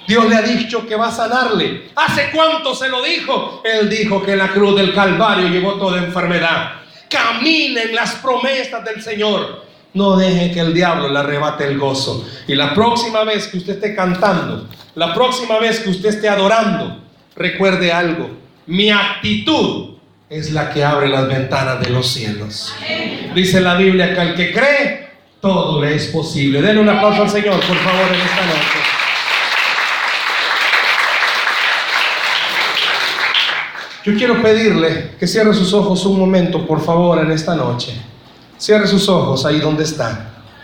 Dios 0.07 0.29
le 0.29 0.37
ha 0.37 0.43
dicho 0.43 0.87
que 0.87 0.95
va 0.95 1.09
a 1.09 1.13
sanarle. 1.13 1.89
¿Hace 1.97 2.31
cuánto 2.33 2.73
se 2.73 2.89
lo 2.89 3.03
dijo? 3.03 3.61
Él 3.65 3.91
dijo 3.91 4.23
que 4.23 4.37
la 4.37 4.53
cruz 4.53 4.77
del 4.77 4.95
Calvario 4.95 5.49
llevó 5.49 5.75
toda 5.75 5.99
enfermedad. 5.99 6.75
Camine 7.09 7.83
en 7.83 7.95
las 7.97 8.15
promesas 8.17 8.85
del 8.85 9.03
Señor. 9.03 9.65
No 9.93 10.17
deje 10.17 10.53
que 10.53 10.61
el 10.61 10.73
diablo 10.73 11.09
le 11.09 11.19
arrebate 11.19 11.67
el 11.67 11.77
gozo. 11.77 12.25
Y 12.47 12.55
la 12.55 12.73
próxima 12.73 13.25
vez 13.25 13.49
que 13.49 13.59
usted 13.59 13.75
esté 13.75 13.97
cantando, 13.97 14.69
la 14.95 15.13
próxima 15.13 15.59
vez 15.59 15.81
que 15.81 15.91
usted 15.91 16.11
esté 16.11 16.29
adorando, 16.29 17.01
recuerde 17.35 17.93
algo. 17.93 18.31
Mi 18.67 18.91
actitud 18.91 19.94
es 20.31 20.53
la 20.53 20.71
que 20.71 20.83
abre 20.85 21.09
las 21.09 21.29
ventanas 21.29 21.81
de 21.81 21.91
los 21.91 22.09
cielos. 22.09 22.75
Dice 23.35 23.61
la 23.61 23.75
Biblia 23.77 24.15
que 24.15 24.21
al 24.21 24.35
que 24.35 24.53
cree, 24.53 25.09
todo 25.41 25.81
le 25.83 25.95
es 25.95 26.07
posible. 26.07 26.63
Denle 26.63 26.81
un 26.81 26.89
aplauso 26.89 27.23
al 27.23 27.31
Señor, 27.31 27.61
por 27.61 27.77
favor, 27.77 28.09
en 28.09 28.21
esta 28.21 28.47
noche. 28.47 28.79
Yo 34.05 34.15
quiero 34.17 34.43
pedirle 34.43 35.13
que 35.19 35.27
cierre 35.27 35.55
sus 35.55 35.73
ojos 35.73 36.05
un 36.05 36.19
momento, 36.19 36.67
por 36.67 36.85
favor, 36.85 37.19
en 37.19 37.31
esta 37.31 37.55
noche. 37.55 37.95
Cierre 38.59 38.87
sus 38.87 39.09
ojos 39.09 39.45
ahí 39.47 39.61
donde 39.61 39.85
está. 39.85 40.34